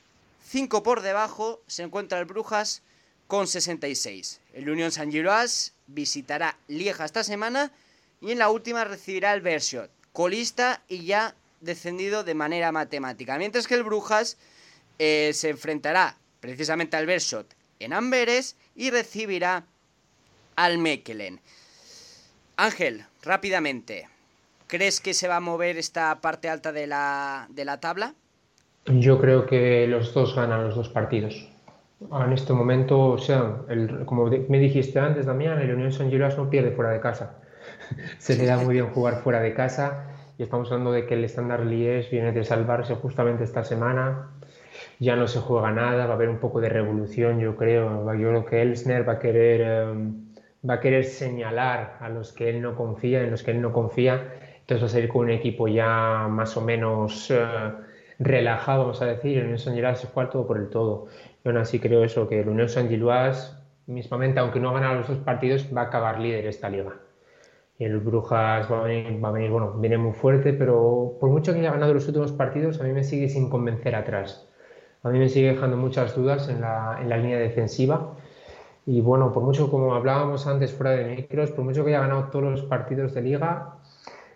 5 0.46 0.82
por 0.82 1.00
debajo 1.00 1.62
se 1.66 1.82
encuentra 1.82 2.18
el 2.18 2.26
Brujas 2.26 2.82
con 3.28 3.46
66. 3.46 4.40
El 4.52 4.68
Unión 4.68 4.90
San 4.90 5.10
Giloas 5.10 5.72
visitará 5.86 6.58
Lieja 6.66 7.04
esta 7.04 7.24
semana 7.24 7.72
y 8.20 8.32
en 8.32 8.38
la 8.38 8.50
última 8.50 8.84
recibirá 8.84 9.32
el 9.32 9.40
Bershot, 9.40 9.90
colista 10.12 10.82
y 10.88 11.04
ya 11.04 11.34
descendido 11.60 12.24
de 12.24 12.34
manera 12.34 12.72
matemática. 12.72 13.38
Mientras 13.38 13.66
que 13.66 13.74
el 13.74 13.84
Brujas 13.84 14.36
eh, 14.98 15.30
se 15.34 15.50
enfrentará 15.50 16.18
precisamente 16.40 16.96
al 16.96 17.06
Bershot 17.06 17.54
en 17.78 17.92
Amberes 17.92 18.56
y 18.74 18.90
recibirá 18.90 19.64
al 20.56 20.78
Mekelen. 20.78 21.40
Ángel, 22.56 23.06
rápidamente, 23.22 24.08
¿crees 24.70 25.00
que 25.00 25.12
se 25.12 25.28
va 25.28 25.36
a 25.36 25.40
mover 25.40 25.76
esta 25.76 26.20
parte 26.20 26.48
alta 26.48 26.72
de 26.72 26.86
la, 26.86 27.46
de 27.50 27.64
la 27.64 27.80
tabla? 27.80 28.14
Yo 28.86 29.20
creo 29.20 29.46
que 29.46 29.86
los 29.86 30.14
dos 30.14 30.34
ganan 30.34 30.64
los 30.64 30.74
dos 30.74 30.88
partidos. 30.88 31.48
En 32.00 32.32
este 32.32 32.54
momento, 32.54 33.08
o 33.08 33.18
sea, 33.18 33.56
como 34.06 34.30
me 34.48 34.58
dijiste 34.58 34.98
antes, 34.98 35.26
Damián, 35.26 35.60
el 35.60 35.74
Unión 35.74 35.92
San 35.92 36.08
Gilas 36.08 36.38
no 36.38 36.48
pierde 36.48 36.70
fuera 36.70 36.90
de 36.92 37.00
casa. 37.00 37.36
Se 38.18 38.36
le 38.36 38.46
da 38.46 38.56
muy 38.56 38.74
bien 38.74 38.88
jugar 38.88 39.22
fuera 39.22 39.40
de 39.40 39.52
casa 39.52 40.06
y 40.38 40.42
estamos 40.42 40.70
hablando 40.72 40.92
de 40.92 41.04
que 41.04 41.12
el 41.12 41.24
estándar 41.24 41.66
Lies 41.66 42.10
viene 42.10 42.32
de 42.32 42.44
salvarse 42.44 42.94
justamente 42.94 43.44
esta 43.44 43.62
semana. 43.64 44.30
Ya 44.98 45.14
no 45.14 45.28
se 45.28 45.40
juega 45.40 45.70
nada, 45.70 46.06
va 46.06 46.12
a 46.12 46.16
haber 46.16 46.30
un 46.30 46.38
poco 46.38 46.62
de 46.62 46.70
revolución, 46.70 47.40
yo 47.40 47.56
creo. 47.56 48.10
Yo 48.14 48.28
creo 48.28 48.46
que 48.46 48.62
Elsner 48.62 49.06
va 49.06 49.14
a 49.14 49.18
querer, 49.18 49.60
em, 49.60 50.32
va 50.66 50.74
a 50.74 50.80
querer 50.80 51.04
señalar 51.04 51.98
a 52.00 52.08
los 52.08 52.32
que 52.32 52.48
él 52.48 52.62
no 52.62 52.74
confía, 52.74 53.22
en 53.22 53.30
los 53.30 53.42
que 53.42 53.50
él 53.50 53.60
no 53.60 53.74
confía. 53.74 54.39
Entonces 54.70 54.84
va 54.84 54.86
a 54.86 54.94
salir 54.94 55.08
con 55.08 55.22
un 55.22 55.30
equipo 55.30 55.66
ya 55.66 56.28
más 56.30 56.56
o 56.56 56.60
menos 56.60 57.28
eh, 57.28 57.44
relajado, 58.20 58.82
vamos 58.82 59.02
a 59.02 59.06
decir. 59.06 59.38
El 59.38 59.44
Unión 59.46 59.58
San 59.58 59.96
se 59.96 60.06
juega 60.06 60.30
todo 60.30 60.46
por 60.46 60.58
el 60.58 60.68
todo. 60.68 61.08
Yo 61.42 61.50
aún 61.50 61.56
así 61.56 61.80
creo 61.80 62.04
eso, 62.04 62.28
que 62.28 62.38
el 62.38 62.48
Unión 62.48 62.68
San 62.68 62.88
Giluas, 62.88 63.60
mismamente, 63.88 64.38
aunque 64.38 64.60
no 64.60 64.70
ha 64.70 64.74
ganado 64.74 64.94
los 64.94 65.08
dos 65.08 65.18
partidos, 65.18 65.66
va 65.76 65.80
a 65.80 65.84
acabar 65.86 66.20
líder 66.20 66.46
esta 66.46 66.68
liga. 66.70 66.92
Y 67.80 67.84
el 67.84 67.98
Brujas 67.98 68.70
va 68.70 68.78
a, 68.78 68.82
venir, 68.84 69.24
va 69.24 69.30
a 69.30 69.32
venir, 69.32 69.50
bueno, 69.50 69.72
viene 69.72 69.98
muy 69.98 70.12
fuerte, 70.12 70.52
pero 70.52 71.16
por 71.18 71.30
mucho 71.30 71.52
que 71.52 71.58
haya 71.58 71.72
ganado 71.72 71.92
los 71.92 72.06
últimos 72.06 72.30
partidos, 72.30 72.80
a 72.80 72.84
mí 72.84 72.92
me 72.92 73.02
sigue 73.02 73.28
sin 73.28 73.50
convencer 73.50 73.96
atrás. 73.96 74.48
A 75.02 75.08
mí 75.10 75.18
me 75.18 75.28
sigue 75.28 75.48
dejando 75.48 75.76
muchas 75.76 76.14
dudas 76.14 76.48
en 76.48 76.60
la, 76.60 76.96
en 77.02 77.08
la 77.08 77.16
línea 77.16 77.40
defensiva. 77.40 78.14
Y 78.86 79.00
bueno, 79.00 79.32
por 79.32 79.42
mucho 79.42 79.68
como 79.68 79.96
hablábamos 79.96 80.46
antes 80.46 80.72
fuera 80.72 80.92
de 80.92 81.16
micros, 81.16 81.50
por 81.50 81.64
mucho 81.64 81.84
que 81.84 81.90
haya 81.90 82.02
ganado 82.02 82.28
todos 82.30 82.44
los 82.44 82.62
partidos 82.62 83.14
de 83.14 83.22
liga, 83.22 83.79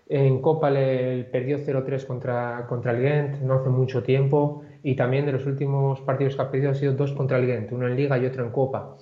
en 0.09 0.43
Copa 0.43 0.71
le 0.71 1.25
perdió 1.25 1.59
0-3 1.59 2.07
contra, 2.07 2.67
contra 2.69 2.93
el 2.93 3.03
Gent 3.03 3.41
no 3.41 3.55
hace 3.55 3.71
mucho 3.71 4.03
tiempo 4.03 4.63
y 4.83 4.97
también 4.97 5.25
de 5.25 5.33
los 5.33 5.47
últimos 5.47 6.01
partidos 6.03 6.37
que 6.37 6.43
ha 6.43 6.51
perdido 6.51 6.73
ha 6.73 6.75
sido 6.75 6.93
dos 6.93 7.13
contra 7.13 7.39
el 7.39 7.47
Gent, 7.47 7.73
uno 7.73 7.87
en 7.87 7.97
Liga 7.97 8.19
y 8.19 8.27
otro 8.27 8.45
en 8.45 8.51
Copa. 8.51 8.97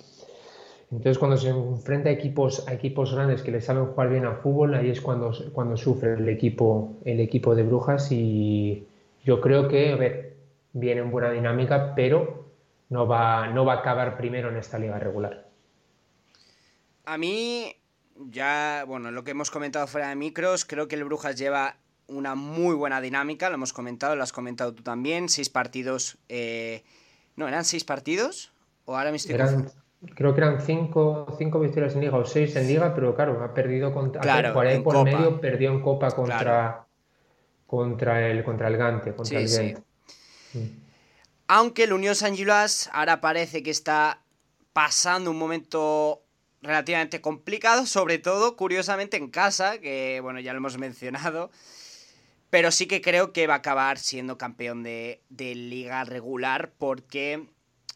Entonces 0.91 1.17
cuando 1.17 1.37
se 1.37 1.49
enfrenta 1.49 2.09
a 2.09 2.13
equipos, 2.13 2.67
a 2.67 2.73
equipos 2.73 3.13
grandes 3.13 3.41
que 3.41 3.51
le 3.51 3.61
saben 3.61 3.87
jugar 3.87 4.09
bien 4.09 4.25
al 4.25 4.37
fútbol, 4.37 4.75
ahí 4.75 4.89
es 4.91 5.01
cuando, 5.01 5.33
cuando 5.51 5.75
sufre 5.75 6.13
el 6.13 6.29
equipo, 6.29 6.93
el 7.03 7.19
equipo 7.19 7.55
de 7.55 7.63
Brujas 7.63 8.11
y 8.11 8.85
yo 9.25 9.41
creo 9.41 9.67
que, 9.67 9.91
a 9.91 9.95
ver, 9.95 10.35
viene 10.73 11.01
en 11.01 11.11
buena 11.11 11.31
dinámica, 11.31 11.93
pero 11.95 12.45
no 12.89 13.07
va, 13.07 13.47
no 13.47 13.65
va 13.65 13.73
a 13.73 13.79
acabar 13.79 14.15
primero 14.17 14.49
en 14.49 14.57
esta 14.57 14.77
liga 14.77 14.99
regular. 14.99 15.47
A 17.05 17.17
mí 17.17 17.73
ya, 18.29 18.85
bueno, 18.87 19.11
lo 19.11 19.23
que 19.23 19.31
hemos 19.31 19.51
comentado 19.51 19.87
fuera 19.87 20.09
de 20.09 20.15
micros, 20.15 20.65
creo 20.65 20.87
que 20.87 20.95
el 20.95 21.03
Brujas 21.03 21.37
lleva 21.37 21.77
una 22.07 22.35
muy 22.35 22.75
buena 22.75 23.01
dinámica, 23.01 23.49
lo 23.49 23.55
hemos 23.55 23.73
comentado, 23.73 24.15
lo 24.15 24.23
has 24.23 24.33
comentado 24.33 24.73
tú 24.73 24.83
también, 24.83 25.29
seis 25.29 25.49
partidos, 25.49 26.17
eh... 26.29 26.83
no, 27.35 27.47
¿eran 27.47 27.65
seis 27.65 27.83
partidos? 27.83 28.53
¿O 28.85 28.97
ahora 28.97 29.11
me 29.11 29.17
estoy 29.17 29.35
Creo 30.15 30.33
que 30.33 30.41
eran 30.41 30.59
cinco, 30.59 31.33
cinco 31.37 31.61
victorias 31.61 31.95
en 31.95 32.01
Liga 32.01 32.17
o 32.17 32.25
seis 32.25 32.53
en 32.57 32.67
Liga, 32.67 32.93
pero 32.93 33.15
claro, 33.15 33.41
ha 33.41 33.53
perdido 33.53 33.93
contra 33.93 34.21
claro, 34.21 34.53
por, 34.53 34.67
en 34.67 34.83
por 34.83 35.03
medio, 35.05 35.39
perdió 35.39 35.71
en 35.71 35.81
Copa 35.81 36.11
contra, 36.11 36.85
contra, 37.65 38.29
el, 38.29 38.43
contra 38.43 38.67
el 38.67 38.75
Gante, 38.75 39.15
contra 39.15 39.39
el 39.39 39.47
sí. 39.47 39.75
Mm. 40.53 40.59
Aunque 41.47 41.85
el 41.85 41.93
Unión 41.93 42.15
San 42.15 42.35
Gilas 42.35 42.89
ahora 42.91 43.21
parece 43.21 43.63
que 43.63 43.71
está 43.71 44.19
pasando 44.73 45.31
un 45.31 45.37
momento 45.37 46.22
relativamente 46.63 47.21
complicado, 47.21 47.85
sobre 47.85 48.17
todo, 48.17 48.55
curiosamente, 48.55 49.17
en 49.17 49.29
casa, 49.29 49.79
que 49.79 50.19
bueno, 50.21 50.39
ya 50.39 50.53
lo 50.53 50.57
hemos 50.57 50.77
mencionado. 50.79 51.51
Pero 52.49 52.71
sí 52.71 52.87
que 52.87 53.01
creo 53.01 53.33
que 53.33 53.47
va 53.47 53.55
a 53.55 53.57
acabar 53.57 53.97
siendo 53.97 54.37
campeón 54.37 54.83
de, 54.83 55.21
liga 55.29 56.03
regular 56.03 56.71
porque 56.77 57.47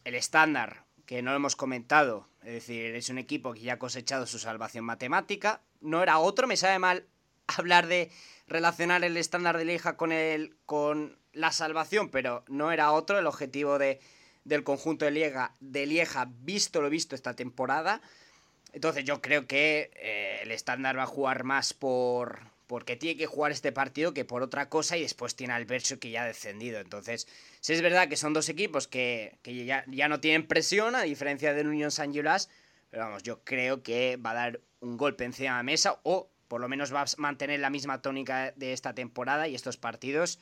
el 0.03 0.15
estándar, 0.15 0.84
que 1.06 1.21
no 1.21 1.32
lo 1.32 1.38
hemos 1.38 1.56
comentado, 1.56 2.27
es 2.41 2.53
decir, 2.53 2.95
es 2.95 3.10
un 3.10 3.19
equipo 3.19 3.53
que 3.53 3.62
ya 3.62 3.73
ha 3.73 3.80
cosechado 3.80 4.25
su 4.25 4.39
salvación 4.39 4.84
matemática, 4.84 5.62
no 5.80 6.01
era 6.01 6.17
otro, 6.17 6.47
me 6.47 6.58
sabe 6.58 6.80
mal 6.80 7.06
hablar 7.47 7.88
de 7.88 8.12
relacionar 8.47 9.03
el 9.03 9.15
estándar 9.15 9.58
de 9.58 9.65
liga 9.65 9.95
con, 9.95 10.12
el, 10.12 10.56
con 10.65 11.19
la 11.34 11.51
salvación, 11.51 12.10
pero 12.10 12.43
no 12.47 12.71
era 12.71 12.91
otro 12.91 13.19
el 13.19 13.27
objetivo 13.27 13.77
de, 13.77 13.99
del 14.43 14.63
conjunto 14.63 15.06
de 15.06 15.12
Lieja, 15.12 15.53
de 15.60 15.86
Lieja, 15.86 16.27
visto 16.32 16.82
lo 16.82 16.89
visto 16.89 17.15
esta 17.15 17.36
temporada. 17.36 18.01
Entonces 18.73 19.06
yo 19.06 19.21
creo 19.21 19.47
que 19.47 19.91
eh, 19.95 20.39
el 20.43 20.51
estándar 20.51 20.97
va 20.97 21.03
a 21.03 21.08
jugar 21.08 21.43
más 21.43 21.73
por 21.73 22.39
porque 22.67 22.97
tiene 22.97 23.17
que 23.17 23.25
jugar 23.25 23.53
este 23.53 23.71
partido 23.71 24.13
que 24.13 24.25
por 24.25 24.43
otra 24.43 24.67
cosa 24.67 24.97
y 24.97 25.01
después 25.01 25.36
tiene 25.36 25.53
al 25.53 25.65
Bercho 25.65 25.99
que 25.99 26.12
ya 26.12 26.23
ha 26.23 26.25
descendido. 26.25 26.80
Entonces, 26.80 27.25
si 27.62 27.73
es 27.73 27.82
verdad 27.82 28.10
que 28.10 28.17
son 28.17 28.34
dos 28.34 28.49
equipos 28.49 28.88
que, 28.89 29.39
ya, 29.45 29.86
ya, 29.88 30.10
no 30.10 30.19
tienen 30.19 30.45
presión, 30.47 30.93
a 30.95 31.03
diferencia 31.03 31.53
del 31.53 31.67
Unión 31.67 31.91
San 31.91 32.12
pero 32.12 33.03
vamos, 33.03 33.23
yo 33.23 33.41
creo 33.43 33.84
que 33.84 34.17
va 34.17 34.32
a 34.32 34.36
dar 34.36 34.62
un 34.82 34.97
golpe 34.97 35.23
encima 35.23 35.51
de 35.51 35.58
la 35.58 35.63
mesa 35.63 35.99
o 36.03 36.30
por 36.47 36.62
lo 36.62 36.67
menos 36.67 36.93
va 36.93 37.01
a 37.01 37.06
mantener 37.17 37.60
la 37.60 37.69
misma 37.69 38.01
tónica 38.01 38.51
de 38.56 38.73
esta 38.73 38.93
temporada 38.93 39.47
y 39.47 39.56
estos 39.56 39.77
partidos 39.77 40.39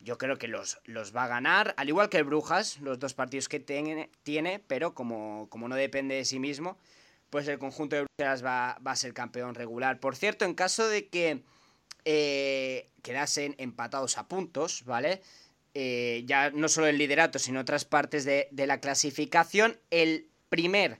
yo 0.00 0.18
creo 0.18 0.38
que 0.38 0.48
los, 0.48 0.78
los 0.84 1.14
va 1.14 1.24
a 1.24 1.28
ganar, 1.28 1.74
al 1.76 1.88
igual 1.88 2.08
que 2.08 2.18
el 2.18 2.24
Brujas, 2.24 2.80
los 2.80 2.98
dos 2.98 3.14
partidos 3.14 3.48
que 3.48 3.60
tiene, 3.60 4.10
tiene 4.22 4.62
pero 4.66 4.94
como, 4.94 5.48
como 5.50 5.68
no 5.68 5.74
depende 5.74 6.14
de 6.14 6.24
sí 6.24 6.38
mismo, 6.38 6.78
pues 7.30 7.48
el 7.48 7.58
conjunto 7.58 7.96
de 7.96 8.04
Bruselas 8.04 8.44
va, 8.44 8.72
a 8.72 8.96
ser 8.96 9.12
campeón 9.12 9.54
regular. 9.54 10.00
Por 10.00 10.16
cierto, 10.16 10.44
en 10.44 10.54
caso 10.54 10.88
de 10.88 11.08
que 11.08 11.42
eh, 12.04 12.90
quedasen 13.02 13.54
empatados 13.58 14.18
a 14.18 14.28
puntos, 14.28 14.84
¿vale? 14.84 15.22
Eh, 15.74 16.22
ya 16.26 16.50
no 16.50 16.68
solo 16.68 16.86
el 16.86 16.98
liderato, 16.98 17.38
sino 17.38 17.60
otras 17.60 17.84
partes 17.84 18.24
de, 18.24 18.48
la 18.52 18.80
clasificación, 18.80 19.78
el 19.90 20.28
primer 20.48 20.98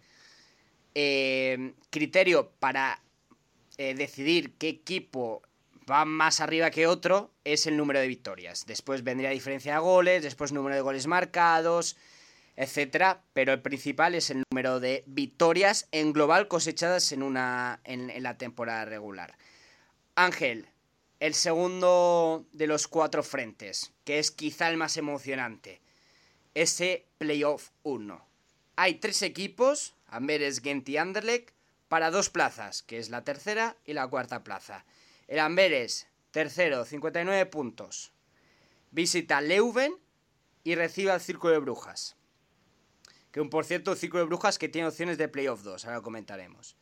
eh, 0.95 1.73
criterio 1.91 2.51
para 2.59 3.01
decidir 3.79 4.55
qué 4.55 4.71
equipo 4.71 5.43
va 5.91 6.05
más 6.05 6.41
arriba 6.41 6.71
que 6.71 6.87
otro 6.87 7.31
es 7.45 7.67
el 7.67 7.77
número 7.77 8.01
de 8.01 8.09
victorias. 8.09 8.67
Después 8.67 9.05
vendría 9.05 9.31
diferencia 9.31 9.75
de 9.75 9.79
goles, 9.81 10.23
después 10.23 10.53
número 10.53 10.75
de 10.75 10.81
goles 10.81 11.07
marcados, 11.07 11.97
etcétera, 12.57 13.23
pero 13.35 13.53
el 13.53 13.61
principal 13.61 14.15
es 14.15 14.31
el 14.31 14.43
número 14.51 14.81
de 14.81 15.05
victorias 15.07 15.89
en 15.93 16.13
global 16.13 16.49
cosechadas 16.49 17.13
en, 17.13 17.23
una, 17.23 17.81
en, 17.85 18.23
la 18.23 18.39
temporada 18.39 18.87
regular. 18.87 19.37
Ángel, 20.15 20.69
el 21.21 21.35
segundo 21.35 22.47
de 22.53 22.67
los 22.67 22.89
cuatro 22.89 23.23
frentes, 23.23 23.93
que 24.05 24.19
es 24.19 24.31
quizá 24.31 24.71
el 24.71 24.79
más 24.79 24.97
emocionante, 24.97 25.81
ese 26.55 27.07
playoff 27.19 27.71
1. 27.83 28.25
Hay 28.77 28.95
tres 28.95 29.21
equipos, 29.23 29.95
Amberes, 30.07 30.61
Gent 30.61 30.89
y 30.89 30.97
Anderlecht, 30.97 31.51
para 31.89 32.11
dos 32.11 32.31
plazas, 32.31 32.83
que 32.83 32.99
es 32.99 33.11
la 33.11 33.25
tercera 33.25 33.77
y 33.85 33.93
la 33.93 34.09
cuarta 34.09 34.43
plaza. 34.43 34.85
El 35.29 35.39
Amberes, 35.41 36.09
tercero, 36.31 36.85
59 36.85 37.47
puntos. 37.47 38.13
Visita 38.91 39.41
Leuven 39.41 39.95
y 40.65 40.75
recibe 40.75 41.11
al 41.11 41.21
Círculo 41.21 41.53
de 41.53 41.59
Brujas. 41.61 42.16
Que 43.37 43.43
un 43.43 43.51
por 43.51 43.67
cierto, 43.67 43.95
Círculo 43.95 44.23
de 44.23 44.29
Brujas 44.29 44.57
que 44.57 44.71
tiene 44.71 44.89
opciones 44.89 45.19
de 45.19 45.29
Playoff 45.29 45.61
2, 45.61 45.85
ahora 45.85 45.99
lo 45.99 46.03
comentaremos. 46.03 46.75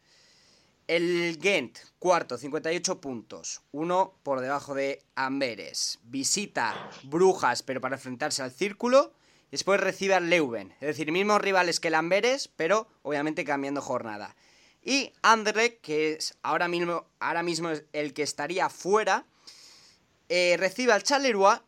El 0.87 1.37
Ghent, 1.41 1.81
cuarto, 1.99 2.39
58 2.39 3.01
puntos. 3.01 3.63
Uno 3.73 4.15
por 4.23 4.41
debajo 4.41 4.73
de 4.73 5.03
Amberes. 5.17 5.99
Visita 6.05 6.89
Brujas, 7.03 7.65
pero 7.65 7.81
para 7.81 7.97
enfrentarse 7.97 8.41
al 8.41 8.53
círculo. 8.53 9.13
Después 9.51 9.81
recibe 9.81 10.15
al 10.15 10.31
Leuven. 10.31 10.71
Es 10.75 10.87
decir, 10.97 11.11
mismos 11.11 11.41
rivales 11.41 11.81
que 11.81 11.89
el 11.89 11.97
Amberes, 11.97 12.47
pero 12.55 12.87
obviamente 13.03 13.45
cambiando 13.45 13.83
jornada. 13.83 14.37
Y 14.81 15.13
Anderlecht, 15.23 15.81
que 15.81 16.13
es 16.13 16.39
ahora 16.45 16.69
mismo, 16.69 17.05
ahora 17.19 17.43
mismo 17.43 17.71
es 17.71 17.83
el 17.93 18.15
que 18.15 18.23
estaría 18.23 18.69
fuera, 18.69 19.27
eh, 20.29 20.55
recibe 20.57 20.93
al 20.93 21.03
Charleroi 21.03 21.59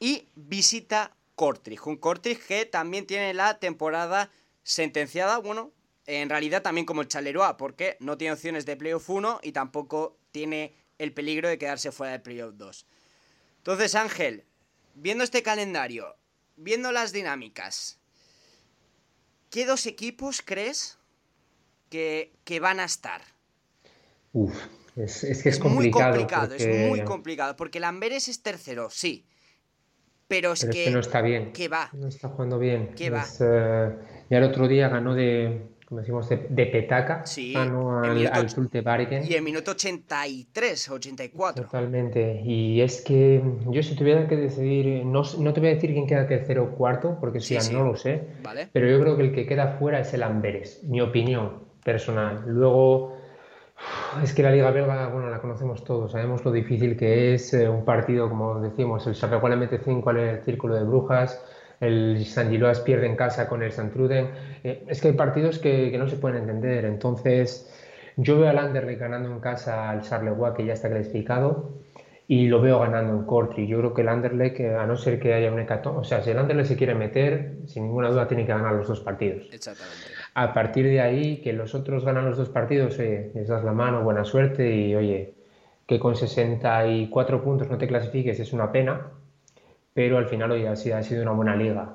y 0.00 0.26
visita 0.36 1.15
Kortrijk. 1.36 1.86
Un 1.86 1.96
Kortrijk 1.98 2.44
que 2.44 2.66
también 2.66 3.06
tiene 3.06 3.32
la 3.34 3.60
temporada 3.60 4.30
sentenciada, 4.64 5.38
bueno, 5.38 5.72
en 6.06 6.28
realidad 6.28 6.62
también 6.62 6.86
como 6.86 7.02
el 7.02 7.08
Charleroi, 7.08 7.54
porque 7.56 7.96
no 8.00 8.18
tiene 8.18 8.32
opciones 8.32 8.66
de 8.66 8.76
playoff 8.76 9.08
1 9.08 9.40
y 9.42 9.52
tampoco 9.52 10.18
tiene 10.32 10.74
el 10.98 11.12
peligro 11.12 11.48
de 11.48 11.58
quedarse 11.58 11.92
fuera 11.92 12.12
de 12.12 12.20
playoff 12.20 12.54
2. 12.56 12.86
Entonces, 13.58 13.94
Ángel, 13.94 14.44
viendo 14.94 15.22
este 15.22 15.42
calendario, 15.42 16.16
viendo 16.56 16.90
las 16.90 17.12
dinámicas, 17.12 17.98
¿qué 19.50 19.66
dos 19.66 19.86
equipos 19.86 20.42
crees 20.44 20.98
que, 21.90 22.32
que 22.44 22.60
van 22.60 22.80
a 22.80 22.84
estar? 22.84 23.22
Uf, 24.32 24.54
es, 24.96 25.22
es 25.24 25.42
que 25.42 25.50
es, 25.50 25.58
complicado. 25.58 26.14
Muy 26.14 26.20
complicado, 26.22 26.48
porque... 26.48 26.84
es 26.84 26.88
muy 26.88 27.04
complicado, 27.04 27.56
porque 27.56 27.78
el 27.78 27.84
Amberes 27.84 28.28
es 28.28 28.42
tercero, 28.42 28.88
sí. 28.90 29.26
Pero 30.28 30.52
es, 30.52 30.60
Pero 30.60 30.72
que, 30.72 30.78
es 30.82 30.88
que 30.88 30.94
no 30.94 31.00
está 31.00 31.20
bien. 31.22 31.52
que 31.52 31.68
va. 31.68 31.88
No 31.92 32.08
está 32.08 32.28
jugando 32.28 32.58
bien. 32.58 32.90
Que 32.96 33.10
va. 33.10 33.22
Es, 33.22 33.38
eh, 33.40 33.92
ya 34.28 34.38
el 34.38 34.44
otro 34.44 34.66
día 34.66 34.88
ganó 34.88 35.14
de, 35.14 35.68
como 35.86 36.00
decimos, 36.00 36.28
de, 36.28 36.46
de 36.50 36.66
petaca. 36.66 37.24
Sí, 37.24 37.52
Ganó 37.52 38.02
en 38.04 38.10
al, 38.10 38.16
minuto 38.16 38.34
al 38.34 38.50
Zulte. 38.50 38.82
Y 39.28 39.34
en 39.34 39.44
minuto 39.44 39.70
83, 39.70 40.90
84. 40.90 41.64
Totalmente. 41.64 42.42
Y 42.44 42.80
es 42.80 43.02
que 43.02 43.40
yo 43.70 43.82
si 43.84 43.94
tuviera 43.94 44.26
que 44.26 44.36
decidir, 44.36 45.04
no, 45.06 45.22
no 45.38 45.52
te 45.52 45.60
voy 45.60 45.70
a 45.70 45.74
decir 45.74 45.92
quién 45.92 46.06
queda 46.08 46.26
tercero 46.26 46.64
o 46.64 46.70
cuarto, 46.70 47.16
porque 47.20 47.40
Sí, 47.40 47.60
sí. 47.60 47.72
no 47.72 47.84
lo 47.84 47.96
sé, 47.96 48.22
¿Vale? 48.42 48.68
pero 48.72 48.88
yo 48.88 49.00
creo 49.00 49.16
que 49.16 49.22
el 49.22 49.32
que 49.32 49.46
queda 49.46 49.76
fuera 49.78 50.00
es 50.00 50.12
el 50.12 50.24
Amberes, 50.24 50.82
mi 50.82 51.00
opinión 51.00 51.64
personal. 51.84 52.42
Luego, 52.48 53.15
es 54.22 54.32
que 54.32 54.42
la 54.42 54.50
Liga 54.50 54.70
Belga, 54.70 55.08
bueno, 55.08 55.30
la 55.30 55.40
conocemos 55.40 55.84
todos, 55.84 56.12
sabemos 56.12 56.44
lo 56.44 56.52
difícil 56.52 56.96
que 56.96 57.34
es 57.34 57.52
eh, 57.54 57.68
un 57.68 57.84
partido, 57.84 58.28
como 58.28 58.60
decimos, 58.60 59.06
el 59.06 59.14
Charleroi 59.14 59.50
le 59.50 59.56
mete 59.56 59.78
5 59.78 60.10
al 60.10 60.42
Círculo 60.44 60.74
de 60.74 60.84
Brujas, 60.84 61.42
el 61.80 62.24
San 62.24 62.50
Giloas 62.50 62.80
pierde 62.80 63.06
en 63.06 63.16
casa 63.16 63.48
con 63.48 63.62
el 63.62 63.72
Santruden. 63.72 64.30
Eh, 64.64 64.84
es 64.88 65.00
que 65.00 65.08
hay 65.08 65.14
partidos 65.14 65.58
que, 65.58 65.94
no 65.98 66.08
se 66.08 66.16
pueden 66.16 66.42
entender, 66.42 66.84
entonces... 66.84 67.72
Yo 68.18 68.38
veo 68.40 68.48
al 68.48 68.56
Anderlecht 68.56 68.98
ganando 68.98 69.30
en 69.30 69.40
casa 69.40 69.90
al 69.90 70.00
Charleroi, 70.00 70.54
que 70.54 70.64
ya 70.64 70.72
está 70.72 70.88
clasificado, 70.88 71.74
y 72.26 72.48
lo 72.48 72.62
veo 72.62 72.80
ganando 72.80 73.12
en 73.12 73.26
Kortrijk. 73.26 73.68
Yo 73.68 73.78
creo 73.78 73.92
que 73.92 74.00
el 74.00 74.08
Anderlecht, 74.08 74.58
eh, 74.60 74.74
a 74.74 74.86
no 74.86 74.96
ser 74.96 75.20
que 75.20 75.34
haya 75.34 75.52
un 75.52 75.60
hecatombe, 75.60 76.00
o 76.00 76.04
sea, 76.04 76.22
si 76.22 76.30
el 76.30 76.38
Anderlecht 76.38 76.70
se 76.70 76.76
quiere 76.78 76.94
meter, 76.94 77.58
sin 77.66 77.82
ninguna 77.82 78.08
duda 78.08 78.26
tiene 78.26 78.46
que 78.46 78.52
ganar 78.52 78.72
los 78.72 78.88
dos 78.88 79.00
partidos. 79.00 79.46
Exactamente. 79.52 80.15
A 80.38 80.52
partir 80.52 80.84
de 80.86 81.00
ahí, 81.00 81.40
que 81.40 81.54
los 81.54 81.74
otros 81.74 82.04
ganan 82.04 82.26
los 82.26 82.36
dos 82.36 82.50
partidos, 82.50 82.98
oye, 82.98 83.30
les 83.34 83.48
das 83.48 83.64
la 83.64 83.72
mano, 83.72 84.04
buena 84.04 84.22
suerte, 84.22 84.70
y 84.70 84.94
oye, 84.94 85.34
que 85.86 85.98
con 85.98 86.14
64 86.14 87.42
puntos 87.42 87.70
no 87.70 87.78
te 87.78 87.88
clasifiques 87.88 88.38
es 88.38 88.52
una 88.52 88.70
pena, 88.70 89.12
pero 89.94 90.18
al 90.18 90.26
final, 90.28 90.50
oye, 90.52 90.68
ha 90.68 90.76
sido, 90.76 90.98
ha 90.98 91.02
sido 91.02 91.22
una 91.22 91.32
buena 91.32 91.56
liga. 91.56 91.94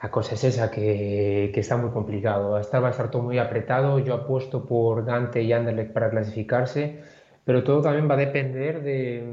La 0.00 0.10
cosa 0.10 0.34
es 0.34 0.44
esa, 0.44 0.70
que, 0.70 1.50
está 1.52 1.76
muy 1.76 1.90
complicado. 1.90 2.52
Va 2.52 2.58
a 2.58 2.60
estar, 2.60 2.80
va 2.82 2.88
a 2.88 2.90
estar 2.92 3.10
todo 3.10 3.22
muy 3.22 3.38
apretado. 3.38 3.98
Yo 3.98 4.14
apuesto 4.14 4.66
por 4.66 5.04
Gante 5.04 5.42
y 5.42 5.52
Anderlecht 5.52 5.92
para 5.92 6.10
clasificarse, 6.10 7.02
pero 7.44 7.64
todo 7.64 7.82
también 7.82 8.08
va 8.08 8.14
a 8.14 8.18
depender 8.18 8.82
de, 8.84 9.24